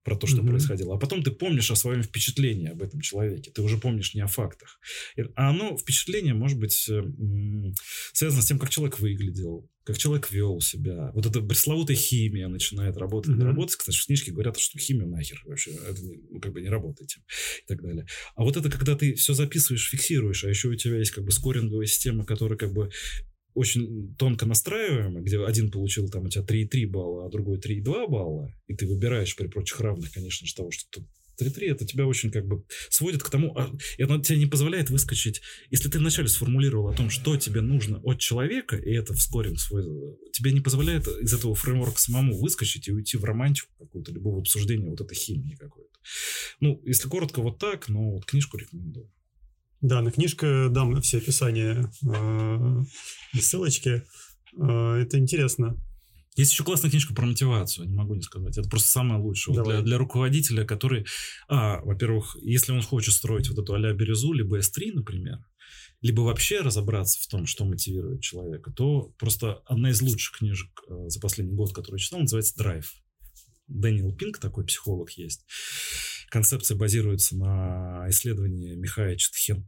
про 0.07 0.15
то, 0.15 0.25
что 0.25 0.37
mm-hmm. 0.37 0.47
происходило. 0.47 0.95
А 0.95 0.97
потом 0.97 1.21
ты 1.21 1.31
помнишь 1.31 1.69
о 1.69 1.75
своем 1.75 2.01
впечатлении 2.01 2.69
об 2.69 2.81
этом 2.81 3.01
человеке. 3.01 3.51
Ты 3.51 3.61
уже 3.61 3.77
помнишь 3.77 4.13
не 4.13 4.21
о 4.21 4.27
фактах. 4.27 4.79
А 5.35 5.49
оно, 5.49 5.75
впечатление, 5.77 6.33
может 6.33 6.57
быть, 6.57 6.87
э, 6.89 7.03
связано 8.13 8.41
с 8.41 8.45
тем, 8.45 8.57
как 8.57 8.69
человек 8.69 8.99
выглядел, 8.99 9.69
как 9.87 9.97
человек 9.97 10.29
вел 10.31 10.59
себя. 10.59 11.11
Вот 11.13 11.25
эта 11.25 11.39
пресловутая 11.39 11.95
химия 11.95 12.49
начинает 12.49 12.97
работать, 12.97 13.31
mm-hmm. 13.31 13.37
не 13.37 13.43
работать. 13.45 13.77
Кстати, 13.77 13.97
в 13.97 14.05
книжке 14.05 14.33
говорят, 14.33 14.59
что 14.59 14.77
химия 14.77 15.07
нахер 15.07 15.41
вообще, 15.45 15.71
это 15.71 16.01
не, 16.01 16.19
ну, 16.29 16.41
как 16.41 16.51
бы 16.51 16.59
не 16.59 16.67
работает 16.67 17.09
и 17.09 17.67
так 17.67 17.81
далее. 17.81 18.05
А 18.35 18.43
вот 18.43 18.57
это, 18.57 18.69
когда 18.69 18.97
ты 18.97 19.13
все 19.13 19.33
записываешь, 19.33 19.89
фиксируешь, 19.89 20.43
а 20.43 20.49
еще 20.49 20.67
у 20.67 20.75
тебя 20.75 20.97
есть 20.97 21.11
как 21.11 21.23
бы 21.23 21.31
скоринговая 21.31 21.85
система, 21.85 22.25
которая 22.25 22.57
как 22.57 22.73
бы 22.73 22.91
очень 23.53 24.13
тонко 24.17 24.45
настраиваемый, 24.45 25.23
где 25.23 25.41
один 25.41 25.71
получил 25.71 26.09
там 26.09 26.25
у 26.25 26.29
тебя 26.29 26.43
3,3 26.43 26.87
балла, 26.87 27.25
а 27.25 27.29
другой 27.29 27.57
3,2 27.57 28.09
балла, 28.09 28.53
и 28.67 28.75
ты 28.75 28.85
выбираешь 28.87 29.37
при 29.37 29.47
прочих 29.47 29.79
равных, 29.79 30.11
конечно 30.11 30.45
же, 30.45 30.53
того, 30.53 30.69
что 30.69 31.01
3-3, 31.39 31.71
это 31.71 31.85
тебя 31.85 32.05
очень 32.05 32.31
как 32.31 32.45
бы 32.47 32.63
сводит 32.89 33.23
к 33.23 33.29
тому, 33.29 33.55
а, 33.57 33.71
и 33.97 34.03
оно 34.03 34.19
тебе 34.21 34.39
не 34.39 34.45
позволяет 34.45 34.89
выскочить. 34.89 35.41
Если 35.69 35.89
ты 35.89 35.99
вначале 35.99 36.27
сформулировал 36.27 36.89
о 36.89 36.93
том, 36.93 37.09
что 37.09 37.37
тебе 37.37 37.61
нужно 37.61 37.99
от 37.99 38.19
человека, 38.19 38.75
и 38.75 38.91
это 38.91 39.13
вскоре 39.13 39.55
свой, 39.57 39.83
тебе 40.31 40.51
не 40.51 40.61
позволяет 40.61 41.07
из 41.07 41.33
этого 41.33 41.55
фреймворка 41.55 41.99
самому 41.99 42.37
выскочить 42.39 42.87
и 42.87 42.91
уйти 42.91 43.17
в 43.17 43.23
романтику 43.23 43.71
какую-то, 43.79 44.11
либо 44.11 44.29
в 44.29 44.39
обсуждение 44.39 44.89
вот 44.89 45.01
этой 45.01 45.15
химии 45.15 45.55
какой-то. 45.55 45.89
Ну, 46.59 46.81
если 46.85 47.07
коротко, 47.07 47.41
вот 47.41 47.59
так, 47.59 47.89
но 47.89 48.11
вот 48.11 48.25
книжку 48.25 48.57
рекомендую. 48.57 49.11
Да, 49.81 50.01
на 50.01 50.11
книжку 50.11 50.69
дам 50.69 50.99
все 51.01 51.17
описания 51.19 51.91
э, 52.03 52.83
и 53.33 53.39
ссылочки. 53.39 54.03
Э, 54.59 55.01
это 55.01 55.19
интересно. 55.19 55.77
Есть 56.37 56.51
еще 56.51 56.63
классная 56.63 56.91
книжка 56.91 57.15
про 57.15 57.25
мотивацию, 57.25 57.87
не 57.87 57.95
могу 57.95 58.13
не 58.13 58.21
сказать. 58.21 58.57
Это 58.57 58.69
просто 58.69 58.89
самое 58.89 59.19
лучшее. 59.19 59.55
Вот 59.55 59.65
для, 59.65 59.81
для 59.81 59.97
руководителя, 59.97 60.65
который, 60.65 61.05
а, 61.47 61.81
во-первых, 61.81 62.37
если 62.41 62.71
он 62.71 62.83
хочет 62.83 63.15
строить 63.15 63.49
вот 63.49 63.57
эту 63.57 63.73
а-ля 63.73 63.91
Березу, 63.93 64.33
либо 64.33 64.59
S3, 64.59 64.93
например, 64.93 65.39
либо 66.01 66.21
вообще 66.21 66.61
разобраться 66.61 67.19
в 67.19 67.27
том, 67.27 67.47
что 67.47 67.65
мотивирует 67.65 68.21
человека, 68.21 68.71
то 68.71 69.13
просто 69.17 69.63
одна 69.65 69.89
из 69.89 69.99
лучших 70.01 70.37
книжек 70.37 70.69
э, 70.87 71.09
за 71.09 71.19
последний 71.19 71.55
год, 71.55 71.73
которую 71.73 71.99
я 71.99 72.03
читал, 72.03 72.19
называется 72.19 72.55
«Драйв». 72.55 72.93
Дэниел 73.67 74.15
Пинк, 74.15 74.37
такой 74.37 74.63
психолог 74.65 75.09
есть. 75.11 75.43
Концепция 76.29 76.77
базируется 76.77 77.35
на 77.35 78.05
исследовании 78.09 78.75
Михая 78.75 79.15
Читхен, 79.17 79.67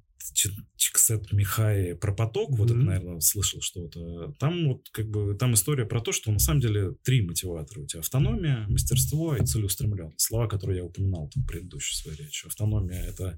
Чиксет 0.76 1.32
Михай 1.32 1.96
про 1.96 2.14
поток, 2.14 2.52
mm-hmm. 2.52 2.56
вот 2.56 2.72
это, 2.72 2.80
наверное, 2.80 3.20
слышал 3.20 3.62
что-то. 3.62 4.34
Там 4.40 4.68
вот 4.68 4.90
как 4.92 5.10
бы 5.10 5.36
там 5.36 5.54
история 5.54 5.86
про 5.86 6.02
то, 6.02 6.12
что 6.12 6.32
на 6.32 6.40
самом 6.40 6.62
деле 6.62 6.94
три 7.04 7.22
мотиватора 7.22 7.82
у 7.82 7.86
тебя: 7.86 8.02
автономия, 8.02 8.66
мастерство 8.68 9.36
и 9.36 9.46
целеустремленность. 9.46 10.22
Слова, 10.22 10.48
которые 10.48 10.80
я 10.80 10.86
упоминал 10.86 11.30
там 11.30 11.44
в 11.44 11.48
предыдущей 11.48 11.96
своей 11.96 12.18
речи. 12.18 12.46
Автономия 12.46 13.02
это 13.02 13.38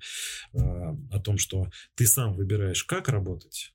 э, 0.53 0.59
о 0.59 1.19
том, 1.19 1.37
что 1.37 1.69
ты 1.95 2.05
сам 2.05 2.33
выбираешь, 2.33 2.83
как 2.83 3.09
работать, 3.09 3.73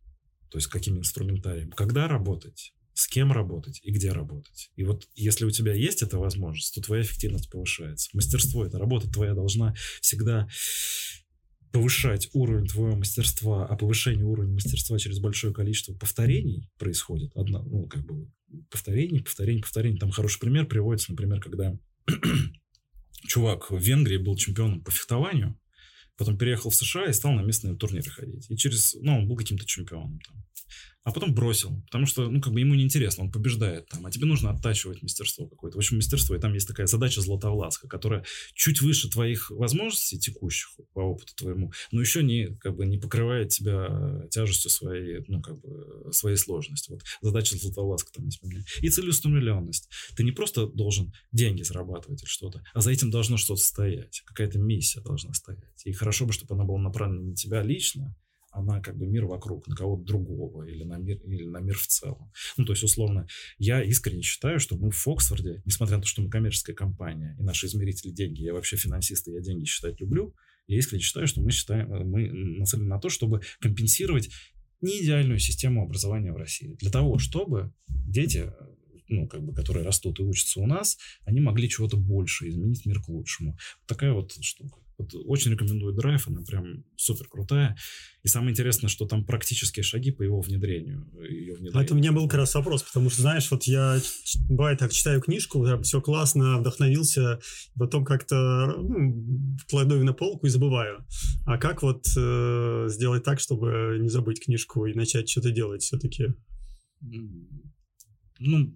то 0.51 0.59
есть 0.59 0.69
каким 0.69 0.99
инструментарием, 0.99 1.71
когда 1.71 2.09
работать, 2.09 2.73
с 2.97 3.07
кем 3.09 3.31
работать 3.31 3.81
и 3.83 3.91
где 3.91 4.11
работать. 4.11 4.71
И 4.75 4.83
вот 4.83 5.07
если 5.15 5.45
у 5.45 5.51
тебя 5.51 5.75
есть 5.75 6.03
эта 6.03 6.19
возможность, 6.19 6.75
то 6.75 6.81
твоя 6.81 7.03
эффективность 7.03 7.51
повышается. 7.51 8.09
Мастерство, 8.15 8.65
эта 8.65 8.79
работа 8.79 9.11
твоя 9.11 9.35
должна 9.35 9.75
всегда 10.01 10.49
повышать 11.73 12.29
уровень 12.33 12.67
твоего 12.67 12.97
мастерства, 12.97 13.67
а 13.67 13.77
повышение 13.77 14.25
уровня 14.25 14.55
мастерства 14.55 14.99
через 14.99 15.19
большое 15.19 15.53
количество 15.53 15.95
повторений 15.95 16.71
происходит. 16.79 17.33
Одно, 17.35 17.63
ну, 17.63 17.87
как 17.87 18.05
бы 18.05 18.31
повторений, 18.71 19.23
повторений, 19.23 19.63
повторений. 19.63 19.99
Там 19.99 20.11
хороший 20.11 20.41
пример 20.41 20.67
приводится, 20.67 21.11
например, 21.11 21.41
когда 21.41 21.79
чувак 23.27 23.71
в 23.71 23.79
Венгрии 23.79 24.17
был 24.17 24.37
чемпионом 24.37 24.83
по 24.83 24.91
фехтованию, 24.91 25.59
потом 26.17 26.39
переехал 26.39 26.71
в 26.71 26.75
США 26.75 27.07
и 27.07 27.13
стал 27.13 27.33
на 27.33 27.43
местные 27.43 27.77
турниры 27.77 28.11
ходить. 28.11 28.51
И 28.51 28.57
через, 28.57 28.95
ну, 29.01 29.19
он 29.19 29.29
был 29.29 29.37
каким-то 29.37 29.67
чемпионом 29.67 30.21
там 30.21 30.45
а 31.07 31.13
потом 31.13 31.33
бросил, 31.33 31.81
потому 31.85 32.05
что, 32.05 32.29
ну, 32.29 32.41
как 32.41 32.53
бы 32.53 32.59
ему 32.59 32.75
неинтересно, 32.75 33.23
он 33.23 33.31
побеждает 33.31 33.87
там, 33.87 34.05
а 34.05 34.11
тебе 34.11 34.27
нужно 34.27 34.51
оттачивать 34.51 35.03
мастерство 35.03 35.47
какое-то. 35.47 35.77
В 35.77 35.79
общем, 35.79 35.99
мастерство, 35.99 36.35
и 36.35 36.41
там 36.41 36.53
есть 36.53 36.67
такая 36.67 36.89
задача 36.89 37.21
Златовласка, 37.21 37.87
которая 37.87 38.25
чуть 38.55 38.81
выше 38.81 39.09
твоих 39.09 39.53
возможностей 39.53 40.19
текущих 40.19 40.69
по 40.95 40.99
опыту 40.99 41.33
твоему, 41.37 41.71
но 41.93 42.01
еще 42.01 42.25
не, 42.25 42.57
как 42.57 42.75
бы, 42.75 42.87
не 42.87 42.99
покрывает 42.99 43.51
тебя 43.51 44.27
тяжестью 44.31 44.69
своей, 44.69 45.25
ну, 45.29 45.41
как 45.41 45.61
бы, 45.61 46.13
своей 46.13 46.37
сложности. 46.37 46.91
Вот 46.91 47.03
задача 47.23 47.57
Златовласка 47.57 48.11
там 48.13 48.25
есть. 48.25 48.43
И 48.83 48.89
целеустремленность. 48.89 49.89
Ты 50.17 50.25
не 50.25 50.33
просто 50.33 50.67
должен 50.67 51.13
деньги 51.31 51.63
зарабатывать 51.63 52.23
или 52.23 52.29
что-то, 52.29 52.65
а 52.75 52.81
за 52.81 52.91
этим 52.91 53.13
должно 53.13 53.37
что-то 53.37 53.63
стоять, 53.63 54.23
какая-то 54.27 54.59
миссия 54.59 55.01
должна 55.03 55.33
стоять. 55.35 55.83
И 55.85 55.93
хорошо 55.93 56.27
бы, 56.27 56.33
чтобы 56.33 56.57
она 56.57 56.65
была 56.65 56.81
направлена 56.81 57.29
на 57.29 57.37
тебя 57.37 57.63
лично, 57.63 58.17
она 58.57 58.81
как 58.81 58.97
бы 58.97 59.07
мир 59.07 59.27
вокруг, 59.27 59.67
на 59.69 59.77
кого-то 59.77 60.03
другого 60.05 60.65
или 60.65 60.85
на 60.85 60.97
мир, 60.97 61.19
или 61.27 61.45
на 61.45 61.59
мир 61.59 61.77
в 61.77 61.87
целом. 61.87 62.33
Ну, 62.57 62.65
то 62.65 62.73
есть, 62.73 62.83
условно, 62.83 63.27
я 63.59 63.83
искренне 63.83 64.23
считаю, 64.23 64.59
что 64.59 64.77
мы 64.77 64.91
в 64.91 65.07
Оксфорде, 65.07 65.63
несмотря 65.65 65.97
на 65.97 66.03
то, 66.03 66.09
что 66.09 66.23
мы 66.23 66.31
коммерческая 66.31 66.75
компания, 66.75 67.37
и 67.39 67.43
наши 67.43 67.67
измерители 67.67 68.11
деньги, 68.11 68.43
я 68.43 68.55
вообще 68.55 68.77
финансист, 68.77 69.29
и 69.29 69.33
я 69.33 69.41
деньги 69.41 69.65
считать 69.65 70.01
люблю, 70.01 70.35
я 70.67 70.79
искренне 70.79 71.03
считаю, 71.03 71.27
что 71.27 71.41
мы, 71.43 71.51
считаем, 71.51 71.89
мы 72.09 72.31
нацелены 72.31 72.89
на 72.89 72.99
то, 72.99 73.09
чтобы 73.09 73.43
компенсировать 73.61 74.31
не 74.81 75.03
идеальную 75.03 75.39
систему 75.39 75.83
образования 75.83 76.33
в 76.33 76.37
России. 76.37 76.77
Для 76.81 76.91
того, 76.91 77.19
чтобы 77.19 77.73
дети 77.89 78.53
ну, 79.09 79.29
как 79.29 79.43
бы, 79.45 79.55
которые 79.55 79.85
растут 79.85 80.19
и 80.19 80.25
учатся 80.25 80.61
у 80.61 80.67
нас, 80.67 80.99
они 81.25 81.41
могли 81.41 81.69
чего-то 81.69 81.97
больше, 81.97 82.49
изменить 82.49 82.87
мир 82.87 83.01
к 83.01 83.09
лучшему. 83.09 83.57
такая 83.87 84.13
вот 84.13 84.33
штука. 84.41 84.81
Вот 84.99 85.11
очень 85.27 85.53
рекомендую 85.53 85.95
драйв, 85.95 86.27
она 86.27 86.43
прям 86.43 86.85
супер 86.97 87.29
крутая. 87.29 87.77
И 88.23 88.29
самое 88.29 88.53
интересное, 88.53 88.89
что 88.89 89.07
там 89.07 89.25
практические 89.25 89.83
шаги 89.83 90.11
по 90.11 90.23
его 90.23 90.41
внедрению. 90.41 91.07
Ее 91.29 91.55
внедрению. 91.55 91.83
Это 91.83 91.95
у 91.95 91.97
меня 91.97 92.13
был 92.13 92.27
как 92.29 92.39
раз 92.39 92.55
вопрос, 92.55 92.83
потому 92.83 93.11
что, 93.11 93.23
знаешь, 93.23 93.51
вот 93.51 93.65
я, 93.65 94.01
бывает 94.49 94.79
так, 94.79 94.93
читаю 94.93 95.21
книжку, 95.21 95.65
все 95.83 96.01
классно, 96.01 96.59
вдохновился, 96.59 97.41
потом 97.79 98.05
как-то 98.05 98.75
ну, 98.79 99.57
кладу 99.69 100.03
на 100.03 100.13
полку 100.13 100.47
и 100.47 100.51
забываю. 100.51 101.05
А 101.45 101.59
как 101.59 101.83
вот 101.83 102.07
э, 102.17 102.87
сделать 102.89 103.23
так, 103.23 103.39
чтобы 103.39 103.99
не 104.01 104.09
забыть 104.09 104.43
книжку 104.43 104.87
и 104.87 104.95
начать 104.95 105.29
что-то 105.29 105.51
делать 105.51 105.83
все-таки? 105.83 106.35
Ну, 108.39 108.75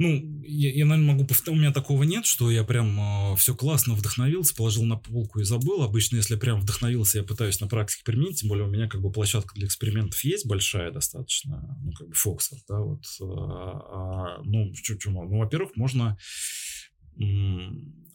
ну, 0.00 0.42
я, 0.46 0.72
я 0.72 0.86
наверное, 0.86 1.12
могу 1.12 1.26
повторить, 1.26 1.58
у 1.58 1.60
меня 1.60 1.72
такого 1.72 2.04
нет, 2.04 2.24
что 2.24 2.50
я 2.50 2.64
прям 2.64 3.32
э, 3.32 3.36
все 3.36 3.54
классно 3.54 3.92
вдохновился, 3.92 4.56
положил 4.56 4.84
на 4.84 4.96
полку 4.96 5.40
и 5.40 5.44
забыл. 5.44 5.82
Обычно, 5.82 6.16
если 6.16 6.36
прям 6.36 6.58
вдохновился, 6.58 7.18
я 7.18 7.24
пытаюсь 7.24 7.60
на 7.60 7.68
практике 7.68 8.02
применить, 8.02 8.40
тем 8.40 8.48
более 8.48 8.66
у 8.66 8.70
меня 8.70 8.88
как 8.88 9.02
бы 9.02 9.12
площадка 9.12 9.54
для 9.54 9.66
экспериментов 9.66 10.24
есть 10.24 10.46
большая 10.46 10.90
достаточно, 10.90 11.76
ну, 11.82 11.92
как 11.92 12.08
бы 12.08 12.14
Фоксфорд, 12.14 12.62
да, 12.66 12.78
вот. 12.78 13.04
А, 13.20 14.36
а, 14.38 14.42
ну, 14.42 14.72
что, 14.74 14.98
что, 14.98 15.10
ну, 15.10 15.38
во-первых, 15.38 15.76
можно 15.76 16.16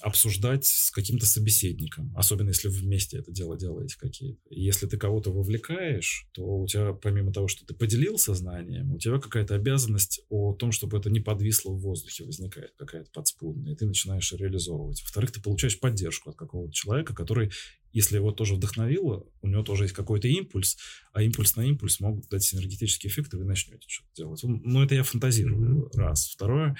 обсуждать 0.01 0.65
с 0.65 0.91
каким-то 0.91 1.25
собеседником, 1.25 2.13
особенно 2.15 2.49
если 2.49 2.67
вы 2.67 2.75
вместе 2.75 3.17
это 3.17 3.31
дело 3.31 3.57
делаете 3.57 3.97
какие-то. 3.97 4.39
Если 4.49 4.87
ты 4.87 4.97
кого-то 4.97 5.31
вовлекаешь, 5.31 6.27
то 6.33 6.43
у 6.43 6.67
тебя, 6.67 6.93
помимо 6.93 7.31
того, 7.33 7.47
что 7.47 7.65
ты 7.65 7.73
поделился 7.73 8.33
знанием, 8.33 8.93
у 8.93 8.99
тебя 8.99 9.19
какая-то 9.19 9.55
обязанность 9.55 10.21
о 10.29 10.53
том, 10.53 10.71
чтобы 10.71 10.97
это 10.97 11.09
не 11.09 11.21
подвисло 11.21 11.71
в 11.71 11.79
воздухе, 11.79 12.25
возникает 12.25 12.73
какая-то 12.77 13.09
подспудная, 13.11 13.73
и 13.73 13.75
ты 13.75 13.85
начинаешь 13.85 14.31
реализовывать. 14.33 15.01
Во-вторых, 15.01 15.31
ты 15.31 15.41
получаешь 15.41 15.79
поддержку 15.79 16.29
от 16.29 16.35
какого-то 16.35 16.73
человека, 16.73 17.15
который, 17.15 17.51
если 17.91 18.17
его 18.17 18.31
тоже 18.31 18.55
вдохновило, 18.55 19.25
у 19.41 19.47
него 19.47 19.63
тоже 19.63 19.85
есть 19.85 19.95
какой-то 19.95 20.27
импульс, 20.27 20.77
а 21.13 21.23
импульс 21.23 21.55
на 21.55 21.61
импульс 21.61 21.99
могут 21.99 22.27
дать 22.29 22.43
синергетический 22.43 23.09
эффект, 23.09 23.33
и 23.33 23.37
вы 23.37 23.45
начнете 23.45 23.85
что-то 23.87 24.09
делать. 24.15 24.41
Ну, 24.43 24.83
это 24.83 24.93
я 24.93 25.03
фантазирую, 25.03 25.85
mm-hmm. 25.85 25.97
раз. 25.97 26.27
Второе, 26.27 26.75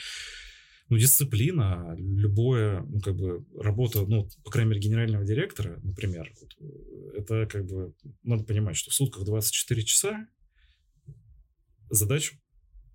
ну, 0.90 0.98
дисциплина, 0.98 1.96
любое, 1.98 2.82
ну, 2.82 3.00
как 3.00 3.16
бы, 3.16 3.46
работа, 3.60 4.06
ну, 4.06 4.30
по 4.44 4.52
крайней 4.52 4.70
мере, 4.70 4.82
генерального 4.82 5.26
директора, 5.26 5.80
например, 5.84 6.32
вот, 6.40 6.56
это, 7.16 7.48
как 7.48 7.66
бы, 7.66 7.96
надо 8.24 8.44
понимать, 8.44 8.76
что 8.76 8.92
в 8.92 8.94
сутках 8.94 9.26
24 9.26 9.84
часа 9.84 10.28
задач 11.90 12.34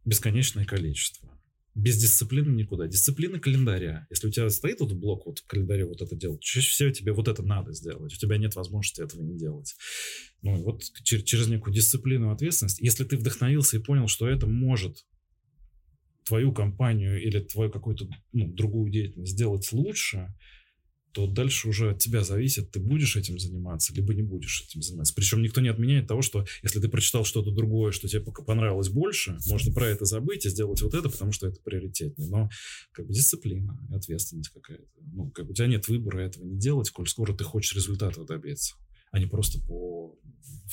бесконечное 0.04 0.64
количество. 0.64 1.28
Без 1.74 1.96
дисциплины 1.96 2.50
никуда. 2.50 2.88
Дисциплина 2.88 3.38
календаря. 3.38 4.06
Если 4.10 4.26
у 4.26 4.30
тебя 4.30 4.50
стоит 4.50 4.80
вот 4.80 4.92
блок 4.92 5.26
вот 5.26 5.38
в 5.38 5.46
календаре 5.46 5.84
вот 5.84 6.02
это 6.02 6.16
делать, 6.16 6.40
чаще 6.42 6.68
всего 6.68 6.90
тебе 6.90 7.12
вот 7.12 7.28
это 7.28 7.44
надо 7.44 7.72
сделать. 7.72 8.12
У 8.12 8.16
тебя 8.16 8.38
нет 8.38 8.56
возможности 8.56 9.02
этого 9.02 9.22
не 9.22 9.38
делать. 9.38 9.76
Ну, 10.42 10.56
вот 10.64 10.82
через, 11.04 11.22
через 11.24 11.46
некую 11.46 11.72
дисциплину 11.72 12.32
ответственность. 12.32 12.80
Если 12.80 13.04
ты 13.04 13.16
вдохновился 13.16 13.76
и 13.76 13.82
понял, 13.82 14.08
что 14.08 14.28
это 14.28 14.48
может 14.48 15.06
твою 16.24 16.52
компанию 16.52 17.22
или 17.22 17.40
твою 17.40 17.70
какую-то 17.70 18.08
ну, 18.32 18.48
другую 18.48 18.90
деятельность 18.90 19.32
сделать 19.32 19.70
лучше, 19.72 20.34
то 21.12 21.26
дальше 21.26 21.68
уже 21.68 21.90
от 21.90 21.98
тебя 21.98 22.22
зависит, 22.22 22.70
ты 22.70 22.78
будешь 22.78 23.16
этим 23.16 23.38
заниматься, 23.38 23.92
либо 23.94 24.14
не 24.14 24.22
будешь 24.22 24.64
этим 24.68 24.82
заниматься. 24.82 25.14
Причем 25.14 25.42
никто 25.42 25.60
не 25.60 25.68
отменяет 25.68 26.06
того, 26.06 26.22
что 26.22 26.44
если 26.62 26.80
ты 26.80 26.88
прочитал 26.88 27.24
что-то 27.24 27.50
другое, 27.50 27.90
что 27.90 28.08
тебе 28.08 28.20
понравилось 28.20 28.88
больше, 28.88 29.36
можно 29.46 29.72
про 29.72 29.88
это 29.88 30.04
забыть 30.04 30.46
и 30.46 30.50
сделать 30.50 30.82
вот 30.82 30.94
это, 30.94 31.08
потому 31.08 31.32
что 31.32 31.48
это 31.48 31.60
приоритетнее. 31.62 32.28
Но 32.28 32.48
как 32.92 33.06
бы 33.06 33.12
дисциплина, 33.12 33.76
ответственность 33.92 34.50
какая-то. 34.50 34.86
Ну, 35.00 35.30
как 35.30 35.46
бы 35.46 35.52
у 35.52 35.54
тебя 35.54 35.66
нет 35.66 35.88
выбора 35.88 36.20
этого 36.20 36.44
не 36.44 36.58
делать, 36.58 36.90
коль 36.90 37.08
скоро 37.08 37.34
ты 37.34 37.44
хочешь 37.44 37.74
результата 37.74 38.24
добиться, 38.24 38.76
а 39.10 39.18
не 39.18 39.26
просто 39.26 39.60
по 39.66 40.16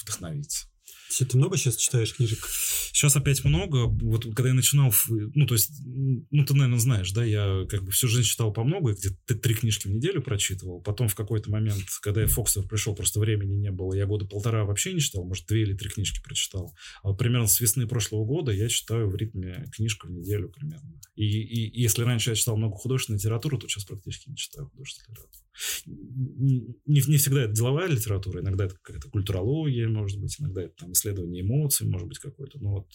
вдохновиться. 0.02 0.68
Ты 1.10 1.38
много 1.38 1.58
сейчас 1.58 1.78
читаешь 1.78 2.14
книжек? 2.14 2.48
Сейчас 2.92 3.16
опять 3.16 3.44
много. 3.44 3.88
Вот 3.88 4.26
когда 4.26 4.50
я 4.50 4.54
начинал, 4.54 4.94
ну, 5.10 5.46
то 5.46 5.56
есть, 5.56 5.72
ну, 5.86 6.46
ты, 6.46 6.54
наверное, 6.54 6.80
знаешь, 6.80 7.12
да, 7.12 7.24
я 7.24 7.66
как 7.70 7.84
бы 7.84 7.92
всю 7.92 8.08
жизнь 8.08 8.28
читал 8.28 8.52
по 8.54 8.64
много, 8.64 8.94
где-то 8.94 9.36
три 9.36 9.56
книжки 9.56 9.88
в 9.88 9.92
неделю 9.92 10.22
прочитывал. 10.22 10.82
Потом 10.82 11.08
в 11.08 11.16
какой-то 11.16 11.50
момент, 11.50 11.86
когда 12.02 12.22
я 12.22 12.28
в 12.28 12.32
Фоксер 12.32 12.64
пришел, 12.68 12.96
просто 12.96 13.20
времени 13.20 13.56
не 13.56 13.72
было. 13.72 13.94
Я 13.94 14.06
года 14.06 14.26
полтора 14.26 14.66
вообще 14.66 14.94
не 14.94 15.00
читал, 15.00 15.24
может, 15.24 15.48
две 15.48 15.64
или 15.64 15.74
три 15.74 15.90
книжки 15.90 16.22
прочитал. 16.24 16.76
А 17.04 17.10
вот 17.10 17.18
примерно 17.18 17.48
с 17.48 17.60
весны 17.60 17.88
прошлого 17.88 18.26
года 18.26 18.52
я 18.52 18.68
читаю 18.68 19.10
в 19.10 19.16
ритме 19.16 19.66
книжку 19.76 20.08
в 20.08 20.12
неделю 20.12 20.50
примерно. 20.50 21.00
И, 21.16 21.26
и 21.26 21.82
если 21.82 22.04
раньше 22.04 22.32
я 22.32 22.36
читал 22.36 22.58
много 22.58 22.76
художественной 22.76 23.18
литературы, 23.18 23.58
то 23.58 23.68
сейчас 23.68 23.86
практически 23.86 24.30
не 24.30 24.36
читаю 24.36 24.68
художественную 24.68 25.16
литературу 25.16 25.48
не, 25.86 26.76
не 26.86 27.18
всегда 27.18 27.44
это 27.44 27.54
деловая 27.54 27.88
литература, 27.88 28.42
иногда 28.42 28.66
это 28.66 28.76
какая-то 28.76 29.10
культурология, 29.10 29.88
может 29.88 30.20
быть, 30.20 30.36
иногда 30.40 30.64
это 30.64 30.77
там 30.78 30.92
исследование 30.92 31.42
эмоций, 31.42 31.88
может 31.88 32.08
быть, 32.08 32.20
какой-то. 32.20 32.60
Ну 32.60 32.70
вот... 32.70 32.90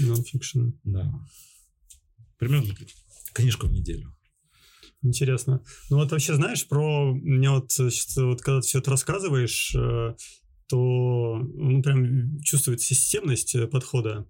Non-fiction. 0.00 0.72
Да. 0.84 1.12
Примерно 2.38 2.74
книжка 3.32 3.66
в 3.66 3.72
неделю. 3.72 4.14
Интересно. 5.02 5.62
Ну 5.90 5.98
вот 5.98 6.10
вообще 6.10 6.34
знаешь 6.34 6.66
про... 6.66 7.12
Мне 7.14 7.50
вот, 7.50 7.70
вот 7.78 8.42
когда 8.42 8.60
ты 8.60 8.66
все 8.66 8.78
это 8.78 8.90
рассказываешь, 8.90 9.74
э, 9.74 10.14
то 10.68 11.38
ну, 11.54 11.82
прям 11.82 12.40
чувствуется 12.40 12.94
системность 12.94 13.54
э, 13.54 13.66
подхода. 13.66 14.26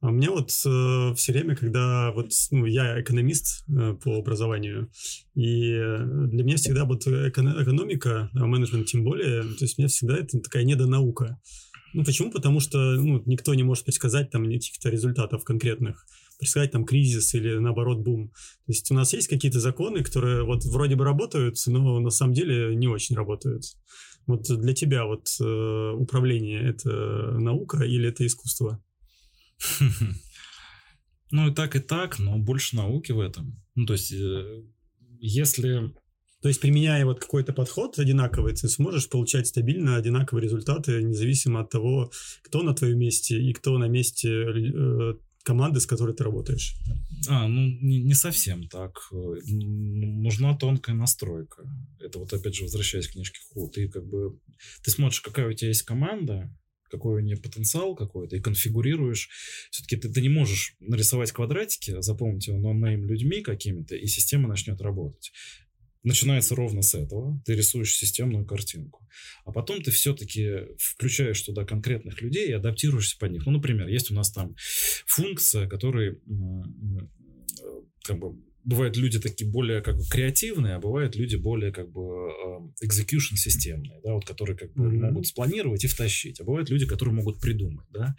А 0.00 0.10
мне 0.10 0.30
вот 0.30 0.50
э, 0.50 1.14
все 1.14 1.32
время, 1.32 1.54
когда 1.54 2.12
вот 2.12 2.32
ну, 2.50 2.66
я 2.66 3.00
экономист 3.00 3.64
э, 3.68 3.94
по 4.02 4.18
образованию, 4.18 4.90
и 5.34 5.70
для 5.72 6.44
меня 6.44 6.56
всегда 6.56 6.84
вот 6.84 7.06
эко- 7.06 7.62
экономика, 7.62 8.30
менеджмент 8.32 8.86
тем 8.86 9.04
более, 9.04 9.42
то 9.42 9.64
есть 9.64 9.78
у 9.78 9.82
меня 9.82 9.88
всегда 9.88 10.16
это 10.16 10.40
такая 10.40 10.64
недонаука. 10.64 11.40
Ну 11.94 12.04
почему? 12.04 12.30
Потому 12.30 12.60
что 12.60 12.78
ну, 12.78 13.22
никто 13.26 13.54
не 13.54 13.62
может 13.62 13.84
предсказать 13.84 14.30
там 14.30 14.44
каких-то 14.44 14.88
результатов 14.88 15.44
конкретных, 15.44 16.06
предсказать 16.38 16.70
там 16.70 16.84
кризис 16.84 17.34
или 17.34 17.58
наоборот 17.58 17.98
бум. 17.98 18.28
То 18.28 18.72
есть 18.72 18.90
у 18.90 18.94
нас 18.94 19.12
есть 19.12 19.28
какие-то 19.28 19.60
законы, 19.60 20.02
которые 20.02 20.44
вот 20.44 20.64
вроде 20.64 20.96
бы 20.96 21.04
работают, 21.04 21.56
но 21.66 22.00
на 22.00 22.10
самом 22.10 22.34
деле 22.34 22.74
не 22.74 22.88
очень 22.88 23.16
работают. 23.16 23.64
Вот 24.26 24.44
для 24.48 24.72
тебя 24.72 25.04
вот 25.04 25.28
э, 25.40 25.92
управление 25.96 26.62
это 26.62 26.90
наука 27.38 27.82
или 27.84 28.08
это 28.08 28.26
искусство? 28.26 28.82
Ну 31.34 31.48
и 31.50 31.54
так, 31.54 31.74
и 31.76 31.80
так, 31.80 32.18
но 32.18 32.36
больше 32.36 32.76
науки 32.76 33.10
в 33.10 33.18
этом. 33.18 33.58
Ну, 33.74 33.86
то 33.86 33.94
есть, 33.94 34.12
э, 34.12 34.64
если... 35.18 35.94
То 36.42 36.48
есть, 36.48 36.60
применяя 36.60 37.04
вот 37.04 37.20
какой-то 37.20 37.52
подход 37.52 37.98
одинаковый, 37.98 38.54
ты 38.54 38.68
сможешь 38.68 39.08
получать 39.08 39.46
стабильно 39.46 39.96
одинаковые 39.96 40.42
результаты, 40.42 41.02
независимо 41.02 41.60
от 41.60 41.70
того, 41.70 42.10
кто 42.42 42.62
на 42.62 42.74
твоем 42.74 42.98
месте 42.98 43.40
и 43.40 43.52
кто 43.52 43.78
на 43.78 43.86
месте 43.86 44.28
э, 44.28 45.14
команды, 45.44 45.80
с 45.80 45.86
которой 45.86 46.14
ты 46.14 46.24
работаешь. 46.24 46.74
А, 47.28 47.46
ну 47.46 47.60
не, 47.60 48.02
не 48.02 48.14
совсем 48.14 48.68
так. 48.68 49.08
Нужна 49.12 50.56
тонкая 50.56 50.96
настройка. 50.96 51.62
Это 52.00 52.18
вот 52.18 52.32
опять 52.32 52.54
же 52.54 52.64
возвращаясь 52.64 53.08
к 53.08 53.12
книжке 53.12 53.38
Ху, 53.52 53.68
ты 53.68 53.88
как 53.88 54.04
бы, 54.04 54.38
ты 54.84 54.90
смотришь, 54.90 55.20
какая 55.20 55.48
у 55.48 55.52
тебя 55.52 55.68
есть 55.68 55.82
команда, 55.82 56.52
какой 56.90 57.22
у 57.22 57.24
нее 57.24 57.36
потенциал 57.36 57.94
какой-то, 57.94 58.36
и 58.36 58.40
конфигурируешь. 58.40 59.28
Все-таки 59.70 59.96
ты, 59.96 60.12
ты 60.12 60.20
не 60.20 60.28
можешь 60.28 60.76
нарисовать 60.80 61.32
квадратики, 61.32 62.00
заполнить 62.02 62.48
его 62.48 62.58
нонейм 62.58 63.06
людьми 63.06 63.40
какими-то, 63.42 63.96
и 63.96 64.06
система 64.06 64.48
начнет 64.48 64.80
работать. 64.80 65.32
Начинается 66.04 66.54
ровно 66.54 66.82
с 66.82 66.94
этого. 66.94 67.40
Ты 67.44 67.54
рисуешь 67.54 67.94
системную 67.94 68.44
картинку. 68.44 69.08
А 69.44 69.52
потом 69.52 69.82
ты 69.82 69.90
все-таки 69.90 70.66
включаешь 70.78 71.40
туда 71.42 71.64
конкретных 71.64 72.20
людей 72.22 72.48
и 72.48 72.52
адаптируешься 72.52 73.16
под 73.18 73.32
них. 73.32 73.46
Ну, 73.46 73.52
например, 73.52 73.86
есть 73.88 74.10
у 74.10 74.14
нас 74.14 74.32
там 74.32 74.56
функция, 75.06 75.68
которая 75.68 76.16
как 78.04 78.18
бы 78.18 78.36
бывают 78.64 78.96
люди 78.96 79.18
такие 79.18 79.50
более 79.50 79.82
как 79.82 79.96
бы 79.96 80.04
креативные, 80.10 80.74
а 80.74 80.80
бывают 80.80 81.16
люди 81.16 81.36
более 81.36 81.72
как 81.72 81.90
бы 81.90 82.30
execution 82.84 83.36
системные, 83.36 84.00
да, 84.04 84.14
вот 84.14 84.24
которые 84.24 84.56
как 84.56 84.72
бы 84.72 84.84
mm-hmm. 84.84 85.10
могут 85.10 85.26
спланировать 85.26 85.84
и 85.84 85.88
втащить, 85.88 86.40
а 86.40 86.44
бывают 86.44 86.70
люди, 86.70 86.86
которые 86.86 87.14
могут 87.14 87.40
придумать, 87.40 87.86
да, 87.92 88.14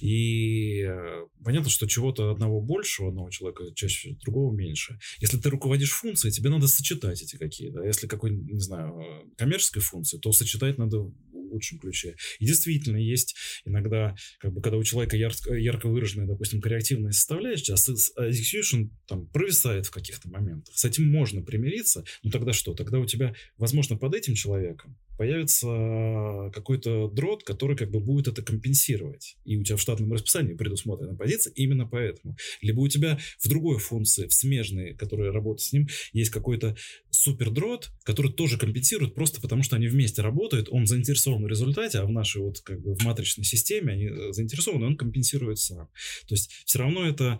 и 0.00 0.82
э, 0.82 1.26
понятно, 1.44 1.70
что 1.70 1.86
чего-то 1.86 2.30
одного 2.30 2.60
больше 2.60 3.02
у 3.02 3.08
одного 3.08 3.30
человека 3.30 3.64
чаще 3.74 4.16
другого 4.24 4.54
меньше. 4.54 4.98
Если 5.20 5.38
ты 5.38 5.50
руководишь 5.50 5.92
функцией, 5.92 6.32
тебе 6.32 6.50
надо 6.50 6.68
сочетать 6.68 7.22
эти 7.22 7.36
какие-то. 7.36 7.82
Если 7.82 8.06
какой, 8.06 8.30
не 8.30 8.60
знаю, 8.60 8.94
коммерческой 9.36 9.80
функции, 9.80 10.18
то 10.18 10.32
сочетать 10.32 10.78
надо 10.78 11.10
лучшем 11.52 11.78
ключе. 11.78 12.16
И 12.38 12.46
действительно 12.46 12.96
есть 12.96 13.36
иногда, 13.64 14.14
как 14.40 14.52
бы, 14.52 14.60
когда 14.60 14.78
у 14.78 14.82
человека 14.82 15.16
ярко, 15.16 15.54
ярко 15.54 15.88
выраженная, 15.88 16.26
допустим, 16.26 16.60
креативная 16.60 17.12
составляющая, 17.12 17.74
а 17.74 18.28
execution 18.28 18.90
там 19.06 19.26
провисает 19.28 19.86
в 19.86 19.90
каких-то 19.90 20.28
моментах. 20.28 20.74
С 20.76 20.84
этим 20.84 21.06
можно 21.08 21.42
примириться, 21.42 22.04
но 22.22 22.30
тогда 22.30 22.52
что? 22.52 22.74
Тогда 22.74 22.98
у 22.98 23.06
тебя, 23.06 23.34
возможно, 23.56 23.96
под 23.96 24.14
этим 24.14 24.34
человеком 24.34 24.96
появится 25.22 26.50
какой-то 26.52 27.06
дрот, 27.06 27.44
который 27.44 27.76
как 27.76 27.92
бы 27.92 28.00
будет 28.00 28.26
это 28.26 28.42
компенсировать. 28.42 29.36
И 29.44 29.56
у 29.56 29.62
тебя 29.62 29.76
в 29.76 29.80
штатном 29.80 30.12
расписании 30.12 30.54
предусмотрена 30.54 31.14
позиция 31.14 31.52
именно 31.52 31.86
поэтому. 31.86 32.36
Либо 32.60 32.80
у 32.80 32.88
тебя 32.88 33.20
в 33.38 33.48
другой 33.48 33.78
функции, 33.78 34.26
в 34.26 34.34
смежной, 34.34 34.94
которая 34.94 35.30
работает 35.30 35.60
с 35.60 35.72
ним, 35.72 35.86
есть 36.12 36.30
какой-то 36.30 36.76
супер 37.10 37.50
дрот, 37.50 37.92
который 38.02 38.32
тоже 38.32 38.58
компенсирует 38.58 39.14
просто 39.14 39.40
потому, 39.40 39.62
что 39.62 39.76
они 39.76 39.86
вместе 39.86 40.22
работают, 40.22 40.68
он 40.72 40.86
заинтересован 40.86 41.44
в 41.44 41.46
результате, 41.46 41.98
а 41.98 42.04
в 42.04 42.10
нашей 42.10 42.42
вот 42.42 42.58
как 42.62 42.82
бы 42.82 42.96
в 42.96 43.04
матричной 43.04 43.44
системе 43.44 43.92
они 43.92 44.06
э, 44.06 44.32
заинтересованы, 44.32 44.86
он 44.86 44.96
компенсирует 44.96 45.60
сам. 45.60 45.88
То 46.26 46.34
есть 46.34 46.50
все 46.64 46.80
равно 46.80 47.06
это 47.06 47.38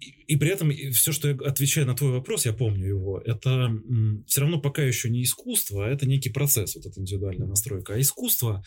и, 0.00 0.36
при 0.36 0.50
этом 0.50 0.70
все, 0.92 1.12
что 1.12 1.28
я 1.28 1.34
отвечаю 1.34 1.86
на 1.86 1.94
твой 1.94 2.12
вопрос, 2.12 2.46
я 2.46 2.52
помню 2.52 2.86
его, 2.86 3.20
это 3.20 3.70
все 4.26 4.40
равно 4.40 4.60
пока 4.60 4.82
еще 4.82 5.10
не 5.10 5.22
искусство, 5.22 5.86
а 5.86 5.88
это 5.88 6.06
некий 6.06 6.30
процесс, 6.30 6.76
вот 6.76 6.86
эта 6.86 7.00
индивидуальная 7.00 7.48
настройка. 7.48 7.94
А 7.94 8.00
искусство, 8.00 8.62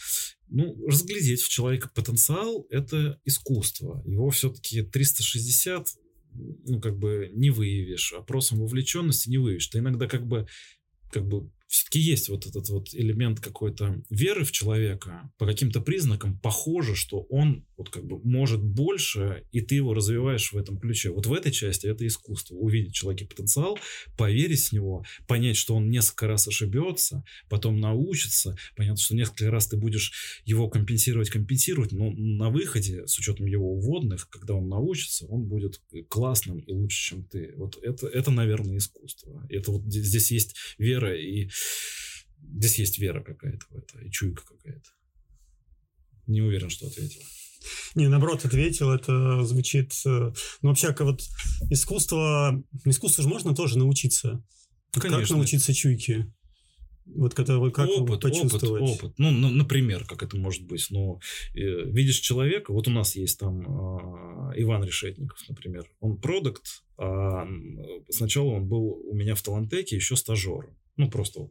ну, 0.50 0.76
разглядеть 0.88 1.42
в 1.42 1.50
человека 1.50 1.90
потенциал– 1.94 2.68
это 2.70 3.20
искусство. 3.26 4.04
Его 4.06 4.30
все-таки 4.30 4.82
360 4.82 5.88
ну, 6.34 6.80
как 6.80 6.98
бы 6.98 7.30
не 7.34 7.50
выявишь, 7.50 8.14
опросом 8.14 8.60
вовлеченности 8.60 9.30
не 9.30 9.38
выявишь. 9.38 9.68
Ты 9.68 9.80
иногда 9.80 10.08
как 10.08 10.26
бы, 10.26 10.48
как 11.12 11.28
бы 11.28 11.52
все-таки 11.72 12.00
есть 12.00 12.28
вот 12.28 12.46
этот 12.46 12.68
вот 12.68 12.94
элемент 12.94 13.40
какой-то 13.40 14.04
веры 14.10 14.44
в 14.44 14.52
человека, 14.52 15.32
по 15.38 15.46
каким-то 15.46 15.80
признакам 15.80 16.38
похоже, 16.38 16.96
что 16.96 17.22
он 17.30 17.66
вот 17.78 17.90
как 17.90 18.06
бы 18.06 18.20
может 18.26 18.62
больше, 18.62 19.46
и 19.54 19.62
ты 19.62 19.76
его 19.76 19.94
развиваешь 19.94 20.52
в 20.52 20.58
этом 20.58 20.78
ключе. 20.78 21.12
Вот 21.12 21.28
в 21.28 21.34
этой 21.34 21.54
части 21.54 21.88
это 21.88 22.06
искусство. 22.06 22.56
Увидеть 22.56 22.94
человеке 22.94 23.26
потенциал, 23.26 23.80
поверить 24.18 24.68
в 24.68 24.74
него, 24.74 25.06
понять, 25.28 25.56
что 25.56 25.76
он 25.76 25.90
несколько 25.90 26.28
раз 26.28 26.46
ошибется, 26.46 27.24
потом 27.50 27.80
научится. 27.80 28.58
Понятно, 28.76 29.02
что 29.02 29.16
несколько 29.16 29.50
раз 29.50 29.68
ты 29.68 29.78
будешь 29.78 30.42
его 30.44 30.70
компенсировать, 30.70 31.30
компенсировать, 31.30 31.94
но 31.94 32.12
на 32.12 32.50
выходе, 32.50 33.08
с 33.08 33.18
учетом 33.18 33.46
его 33.46 33.72
уводных, 33.76 34.28
когда 34.28 34.56
он 34.56 34.68
научится, 34.68 35.26
он 35.28 35.46
будет 35.46 35.82
классным 36.10 36.60
и 36.60 36.74
лучше, 36.74 37.12
чем 37.12 37.24
ты. 37.24 37.54
Вот 37.56 37.78
это, 37.82 38.08
это 38.08 38.30
наверное, 38.30 38.76
искусство. 38.76 39.48
Это 39.50 39.72
вот 39.72 39.84
здесь 39.86 40.32
есть 40.32 40.58
вера 40.78 41.16
и 41.16 41.48
Здесь 42.56 42.80
есть 42.80 43.00
вера 43.00 43.24
какая-то 43.24 43.66
в 43.70 43.76
это, 43.76 44.00
и 44.00 44.12
чуйка 44.12 44.44
какая-то. 44.46 44.90
Не 46.28 46.42
уверен, 46.42 46.70
что 46.70 46.88
ответил. 46.88 47.22
Не, 47.96 48.08
наоборот, 48.08 48.46
ответил, 48.46 48.90
это 48.90 49.44
звучит... 49.44 49.94
Э, 50.06 50.32
ну, 50.62 50.70
вообще, 50.70 50.88
как 50.88 51.02
вот 51.02 51.22
искусство... 51.70 52.64
Искусство 52.86 53.24
же 53.24 53.30
можно 53.30 53.56
тоже 53.56 53.78
научиться. 53.78 54.44
Ну, 54.96 55.02
конечно. 55.02 55.22
Как 55.22 55.30
научиться 55.38 55.74
чуйке? 55.74 56.32
Вот 57.06 57.34
когда 57.34 57.58
вы 57.58 57.72
как 57.72 57.90
опыт, 57.90 58.22
почувствовать? 58.22 58.82
Опыт, 58.82 59.04
опыт. 59.04 59.14
Ну, 59.18 59.32
например, 59.32 60.06
как 60.06 60.24
это 60.24 60.38
может 60.38 60.66
быть. 60.66 60.88
Ну, 60.90 61.20
э, 61.54 61.60
видишь 61.60 62.20
человека, 62.20 62.72
вот 62.72 62.88
у 62.88 62.92
нас 62.92 63.16
есть 63.16 63.40
там 63.40 63.62
э, 63.62 64.62
Иван 64.62 64.84
Решетников, 64.84 65.38
например. 65.50 65.90
Он 66.00 66.18
продукт, 66.18 66.84
а 66.98 67.48
сначала 68.10 68.52
он 68.52 68.68
был 68.68 69.02
у 69.06 69.16
меня 69.16 69.36
в 69.36 69.42
Талантеке 69.42 69.96
еще 69.96 70.16
стажером. 70.16 70.78
Ну, 70.98 71.10
просто 71.10 71.50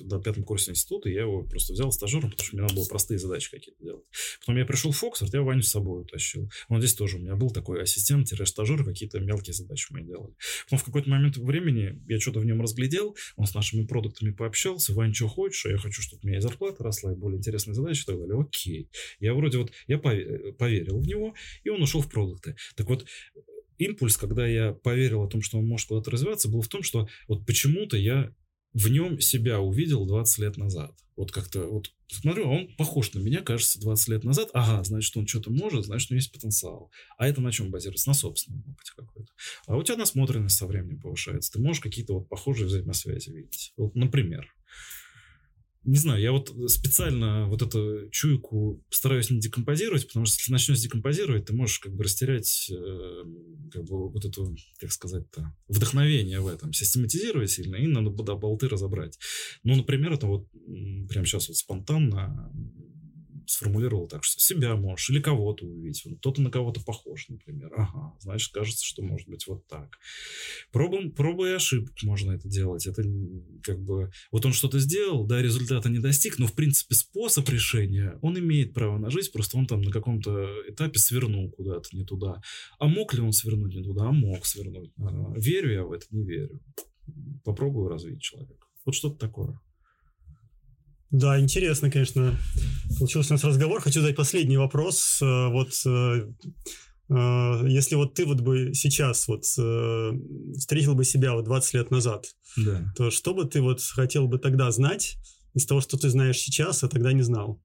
до 0.00 0.20
пятом 0.20 0.44
курсе 0.44 0.72
института 0.72 1.08
я 1.08 1.20
его 1.22 1.44
просто 1.44 1.72
взял 1.72 1.92
стажером, 1.92 2.30
потому 2.30 2.46
что 2.46 2.56
мне 2.56 2.62
надо 2.62 2.74
было 2.74 2.86
простые 2.86 3.18
задачи 3.18 3.50
какие-то 3.50 3.82
делать. 3.82 4.04
Потом 4.40 4.56
я 4.56 4.64
пришел 4.66 4.90
в 4.90 4.96
Фоксфорд, 4.96 5.32
я 5.32 5.42
Ваню 5.42 5.62
с 5.62 5.68
собой 5.68 6.02
утащил. 6.02 6.50
Он 6.68 6.80
здесь 6.80 6.94
тоже 6.94 7.16
у 7.16 7.20
меня 7.20 7.36
был 7.36 7.50
такой 7.50 7.82
ассистент-стажер, 7.82 8.84
какие-то 8.84 9.20
мелкие 9.20 9.54
задачи 9.54 9.86
мы 9.90 10.02
делали. 10.02 10.34
Потом 10.64 10.78
в 10.80 10.84
какой-то 10.84 11.08
момент 11.08 11.36
времени 11.36 12.02
я 12.08 12.18
что-то 12.20 12.40
в 12.40 12.44
нем 12.44 12.60
разглядел, 12.60 13.16
он 13.36 13.46
с 13.46 13.54
нашими 13.54 13.86
продуктами 13.86 14.32
пообщался, 14.32 14.92
Вань, 14.92 15.14
что 15.14 15.28
хочешь, 15.28 15.66
а 15.66 15.70
я 15.70 15.78
хочу, 15.78 16.02
чтобы 16.02 16.22
у 16.24 16.26
меня 16.26 16.38
и 16.38 16.40
зарплата 16.40 16.82
росла, 16.82 17.12
и 17.12 17.16
более 17.16 17.38
интересные 17.38 17.74
задачи 17.74 18.02
и 18.02 18.06
так 18.06 18.18
далее. 18.18 18.40
Окей. 18.40 18.90
Я 19.20 19.34
вроде 19.34 19.58
вот, 19.58 19.72
я 19.86 19.98
поверил 19.98 20.98
в 20.98 21.06
него, 21.06 21.34
и 21.62 21.68
он 21.68 21.80
ушел 21.82 22.00
в 22.00 22.10
продукты. 22.10 22.56
Так 22.74 22.88
вот, 22.88 23.06
импульс, 23.78 24.16
когда 24.16 24.46
я 24.46 24.72
поверил 24.72 25.22
о 25.22 25.28
том, 25.28 25.42
что 25.42 25.58
он 25.58 25.66
может 25.66 25.88
куда-то 25.88 26.10
развиваться, 26.10 26.48
был 26.50 26.60
в 26.60 26.68
том, 26.68 26.82
что 26.82 27.08
вот 27.28 27.46
почему-то 27.46 27.96
я 27.96 28.34
в 28.72 28.88
нем 28.88 29.20
себя 29.20 29.60
увидел 29.60 30.06
20 30.06 30.38
лет 30.38 30.56
назад. 30.56 30.94
Вот 31.16 31.32
как-то, 31.32 31.66
вот 31.66 31.90
смотрю, 32.08 32.50
он 32.50 32.74
похож 32.76 33.12
на 33.12 33.18
меня, 33.18 33.42
кажется, 33.42 33.80
20 33.80 34.08
лет 34.08 34.24
назад. 34.24 34.48
Ага, 34.54 34.82
значит, 34.84 35.16
он 35.16 35.26
что-то 35.26 35.50
может, 35.50 35.84
значит, 35.84 36.10
у 36.10 36.14
него 36.14 36.18
есть 36.18 36.32
потенциал. 36.32 36.90
А 37.18 37.28
это 37.28 37.40
на 37.40 37.52
чем 37.52 37.70
базируется? 37.70 38.08
На 38.08 38.14
собственном 38.14 38.60
опыте 38.60 38.92
какой-то. 38.96 39.32
А 39.66 39.76
у 39.76 39.82
тебя 39.82 39.96
насмотренность 39.96 40.56
со 40.56 40.66
временем 40.66 41.00
повышается. 41.00 41.52
Ты 41.52 41.60
можешь 41.60 41.82
какие-то 41.82 42.14
вот 42.14 42.28
похожие 42.28 42.66
взаимосвязи 42.66 43.30
видеть. 43.30 43.72
Вот, 43.76 43.94
например 43.94 44.48
не 45.84 45.96
знаю, 45.96 46.20
я 46.20 46.32
вот 46.32 46.52
специально 46.70 47.46
вот 47.46 47.62
эту 47.62 48.08
чуйку 48.10 48.84
стараюсь 48.90 49.30
не 49.30 49.40
декомпозировать, 49.40 50.06
потому 50.06 50.26
что 50.26 50.38
если 50.38 50.52
начнешь 50.52 50.80
декомпозировать, 50.80 51.46
ты 51.46 51.54
можешь 51.54 51.78
как 51.78 51.94
бы 51.94 52.04
растерять 52.04 52.70
э, 52.70 53.24
как 53.72 53.84
бы 53.84 54.10
вот 54.10 54.24
эту, 54.24 54.54
как 54.78 54.92
сказать-то, 54.92 55.54
вдохновение 55.68 56.40
в 56.40 56.48
этом, 56.48 56.72
систематизировать 56.72 57.50
сильно, 57.50 57.76
и 57.76 57.86
надо 57.86 58.10
болты 58.10 58.68
разобрать. 58.68 59.18
Ну, 59.62 59.74
например, 59.74 60.12
это 60.12 60.26
вот 60.26 60.48
прямо 61.08 61.24
сейчас 61.26 61.48
вот 61.48 61.56
спонтанно 61.56 62.52
сформулировал 63.50 64.08
так, 64.08 64.24
что 64.24 64.40
себя 64.40 64.76
можешь 64.76 65.10
или 65.10 65.20
кого-то 65.20 65.66
увидеть. 65.66 66.04
Кто-то 66.18 66.40
на 66.42 66.50
кого-то 66.50 66.80
похож, 66.82 67.28
например. 67.28 67.72
Ага, 67.76 68.14
значит, 68.20 68.52
кажется, 68.52 68.84
что 68.84 69.02
может 69.02 69.28
быть 69.28 69.46
вот 69.46 69.66
так. 69.66 69.98
Пробуем, 70.72 71.12
пробуя 71.12 71.56
ошибок 71.56 71.92
можно 72.02 72.32
это 72.32 72.48
делать. 72.48 72.86
Это 72.86 73.02
как 73.62 73.80
бы... 73.80 74.10
Вот 74.30 74.44
он 74.46 74.52
что-то 74.52 74.78
сделал, 74.78 75.26
да, 75.26 75.42
результата 75.42 75.88
не 75.88 75.98
достиг, 75.98 76.38
но, 76.38 76.46
в 76.46 76.54
принципе, 76.54 76.94
способ 76.94 77.48
решения, 77.48 78.18
он 78.22 78.38
имеет 78.38 78.74
право 78.74 78.98
на 78.98 79.10
жизнь, 79.10 79.30
просто 79.32 79.58
он 79.58 79.66
там 79.66 79.82
на 79.82 79.90
каком-то 79.90 80.48
этапе 80.68 80.98
свернул 80.98 81.50
куда-то 81.50 81.88
не 81.92 82.04
туда. 82.04 82.40
А 82.78 82.86
мог 82.86 83.14
ли 83.14 83.20
он 83.20 83.32
свернуть 83.32 83.74
не 83.74 83.82
туда? 83.82 84.04
А 84.08 84.12
мог 84.12 84.46
свернуть. 84.46 84.92
А, 84.98 85.34
верю 85.36 85.72
я 85.72 85.84
в 85.84 85.92
это? 85.92 86.06
Не 86.10 86.24
верю. 86.24 86.60
Попробую 87.44 87.88
развить 87.88 88.20
человека. 88.20 88.66
Вот 88.84 88.94
что-то 88.94 89.18
такое. 89.18 89.60
Да, 91.10 91.40
интересно, 91.40 91.90
конечно. 91.90 92.38
Получился 92.98 93.32
у 93.32 93.34
нас 93.34 93.44
разговор. 93.44 93.80
Хочу 93.80 94.00
задать 94.00 94.16
последний 94.16 94.56
вопрос. 94.56 95.18
Э, 95.20 95.48
вот 95.48 95.72
э, 95.84 96.28
э, 97.08 97.68
если 97.68 97.96
вот 97.96 98.14
ты 98.14 98.24
вот 98.24 98.40
бы 98.40 98.74
сейчас 98.74 99.26
вот 99.26 99.44
встретил 99.44 100.94
бы 100.94 101.04
себя 101.04 101.34
вот 101.34 101.44
20 101.44 101.74
лет 101.74 101.90
назад, 101.90 102.26
да. 102.56 102.92
то 102.96 103.10
что 103.10 103.34
бы 103.34 103.44
ты 103.44 103.60
вот 103.60 103.80
хотел 103.80 104.28
бы 104.28 104.38
тогда 104.38 104.70
знать 104.70 105.16
из 105.54 105.66
того, 105.66 105.80
что 105.80 105.98
ты 105.98 106.08
знаешь 106.10 106.38
сейчас, 106.38 106.84
а 106.84 106.88
тогда 106.88 107.12
не 107.12 107.22
знал? 107.22 107.60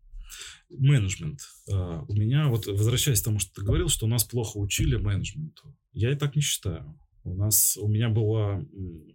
Менеджмент. 0.71 1.41
У 1.67 2.13
меня, 2.13 2.47
вот 2.47 2.65
возвращаясь 2.65 3.21
к 3.21 3.25
тому, 3.25 3.37
что 3.37 3.53
ты 3.53 3.61
говорил, 3.61 3.89
что 3.89 4.07
у 4.07 4.09
нас 4.09 4.23
плохо 4.23 4.57
учили 4.57 4.95
менеджменту. 4.95 5.77
Я 5.93 6.11
и 6.11 6.15
так 6.15 6.35
не 6.35 6.41
считаю. 6.41 6.99
У 7.23 7.35
нас, 7.35 7.77
у 7.77 7.87
меня 7.87 8.09
была, 8.09 8.55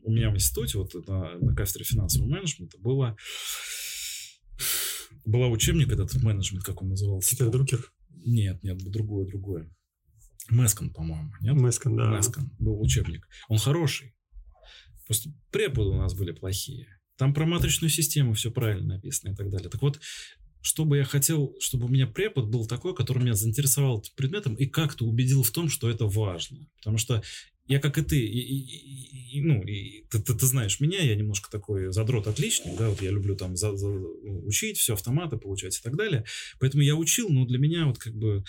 у 0.03 0.11
меня 0.11 0.31
в 0.31 0.35
институте, 0.35 0.79
вот 0.79 0.95
на, 1.09 1.35
на 1.41 1.55
кафедре 1.55 1.85
финансового 1.85 2.29
менеджмента 2.29 2.79
было 2.79 3.17
была 5.25 5.49
учебник 5.49 5.93
этот 5.93 6.15
менеджмент, 6.23 6.65
как 6.65 6.83
он 6.83 6.91
назывался? 6.91 7.31
Питер 7.31 7.51
Друкер? 7.51 7.93
Нет, 8.11 8.63
нет, 8.63 8.79
другое, 8.79 9.27
другое. 9.27 9.71
Мэскон, 10.49 10.91
по-моему, 10.91 11.33
нет? 11.41 11.55
Мэскон, 11.55 11.97
да. 11.97 12.11
Мэскон 12.11 12.51
был 12.59 12.81
учебник. 12.81 13.29
Он 13.49 13.59
хороший. 13.59 14.15
Просто 15.07 15.33
преподы 15.51 15.91
у 15.91 15.97
нас 15.97 16.15
были 16.15 16.33
плохие. 16.33 16.87
Там 17.17 17.35
про 17.35 17.45
матричную 17.45 17.91
систему 17.91 18.33
все 18.35 18.51
правильно 18.51 18.95
написано 18.95 19.33
и 19.33 19.35
так 19.35 19.51
далее. 19.51 19.69
Так 19.69 19.83
вот, 19.83 20.01
что 20.63 20.85
бы 20.85 20.99
я 20.99 21.05
хотел, 21.05 21.55
чтобы 21.61 21.87
у 21.87 21.89
меня 21.89 22.07
препод 22.07 22.49
был 22.49 22.67
такой, 22.67 22.95
который 22.95 23.23
меня 23.23 23.35
заинтересовал 23.35 24.05
предметом 24.17 24.55
и 24.55 24.67
как-то 24.67 25.05
убедил 25.05 25.43
в 25.43 25.51
том, 25.51 25.69
что 25.69 25.91
это 25.91 26.07
важно. 26.07 26.67
Потому 26.79 26.99
что 26.99 27.23
я 27.71 27.79
как 27.79 27.99
и 27.99 28.03
ты, 28.03 28.19
и, 28.19 28.41
и, 28.41 29.39
и, 29.39 29.41
ну, 29.41 29.63
и 29.63 30.03
ты, 30.11 30.19
ты, 30.19 30.35
ты 30.35 30.45
знаешь 30.45 30.81
меня, 30.81 30.99
я 30.99 31.15
немножко 31.15 31.49
такой 31.49 31.93
задрот 31.93 32.27
отличник, 32.27 32.77
да, 32.77 32.89
вот 32.89 33.01
я 33.01 33.13
люблю 33.13 33.37
там 33.37 33.57
за, 33.57 33.77
за, 33.77 33.87
учить, 33.89 34.77
все 34.77 34.95
автоматы 34.95 35.37
получать 35.37 35.79
и 35.79 35.81
так 35.81 35.97
далее. 35.97 36.25
Поэтому 36.59 36.83
я 36.83 36.97
учил, 36.97 37.29
но 37.29 37.47
для 37.47 37.61
меня 37.61 37.87
вот 37.87 37.99
как 37.99 38.13
бы, 38.13 38.43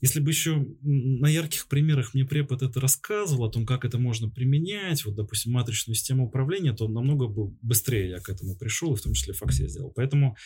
если 0.00 0.20
бы 0.20 0.30
еще 0.30 0.64
на 0.82 1.26
ярких 1.26 1.66
примерах 1.66 2.14
мне 2.14 2.24
препод 2.24 2.62
это 2.62 2.80
рассказывал, 2.80 3.46
о 3.46 3.50
том, 3.50 3.66
как 3.66 3.84
это 3.84 3.98
можно 3.98 4.30
применять, 4.30 5.04
вот, 5.04 5.16
допустим, 5.16 5.50
матричную 5.50 5.96
систему 5.96 6.26
управления, 6.26 6.72
то 6.72 6.86
намного 6.86 7.26
бы 7.26 7.48
быстрее 7.60 8.10
я 8.10 8.20
к 8.20 8.28
этому 8.28 8.56
пришел, 8.56 8.94
и 8.94 8.96
в 8.96 9.02
том 9.02 9.14
числе 9.14 9.34
в 9.34 9.38
Фоксе 9.38 9.66
сделал. 9.66 9.90
Поэтому, 9.90 10.36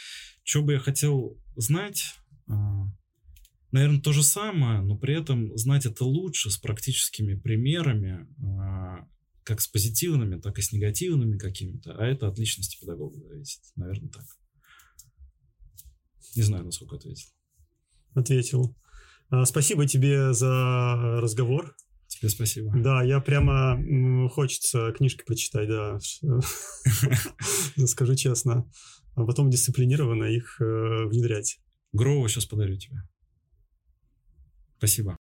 что 0.45 0.63
бы 0.63 0.73
я 0.73 0.79
хотел 0.79 1.37
знать, 1.57 2.15
а, 2.47 2.87
наверное, 3.73 4.01
то 4.01 4.13
же 4.13 4.23
самое, 4.23 4.81
но 4.81 4.97
при 4.97 5.19
этом 5.19 5.57
знать 5.57 5.87
это 5.87 6.05
лучше 6.05 6.51
с 6.51 6.59
практическими 6.59 7.35
примерами, 7.35 8.27
а, 8.43 9.07
как 9.45 9.61
с 9.61 9.69
позитивными, 9.69 10.41
так 10.41 10.59
и 10.59 10.63
с 10.63 10.73
негативными 10.73 11.39
какими-то, 11.39 11.95
а 11.95 12.05
это 12.05 12.29
от 12.29 12.39
личности 12.39 12.79
педагога 12.81 13.21
зависит. 13.21 13.63
Наверное, 13.77 14.11
так. 14.11 14.25
Не 16.37 16.43
знаю, 16.43 16.65
насколько 16.65 16.97
ответил. 16.97 17.29
Ответил. 18.15 18.77
А, 19.31 19.45
спасибо 19.45 19.87
тебе 19.87 20.33
за 20.33 21.21
разговор. 21.21 21.75
Тебе 22.09 22.31
спасибо. 22.31 22.73
Да, 22.75 23.03
я 23.03 23.21
прямо 23.21 24.29
хочется 24.31 24.93
книжки 24.93 25.25
почитать, 25.27 25.69
да. 25.69 25.99
Скажу 27.87 28.15
честно. 28.15 28.71
А 29.15 29.25
потом 29.25 29.51
дисциплинированно 29.51 30.25
их 30.25 30.61
э, 30.61 31.05
внедрять. 31.07 31.59
Гроу 31.93 32.27
сейчас 32.29 32.47
подарю 32.47 32.77
тебе. 32.77 33.03
Спасибо. 34.79 35.17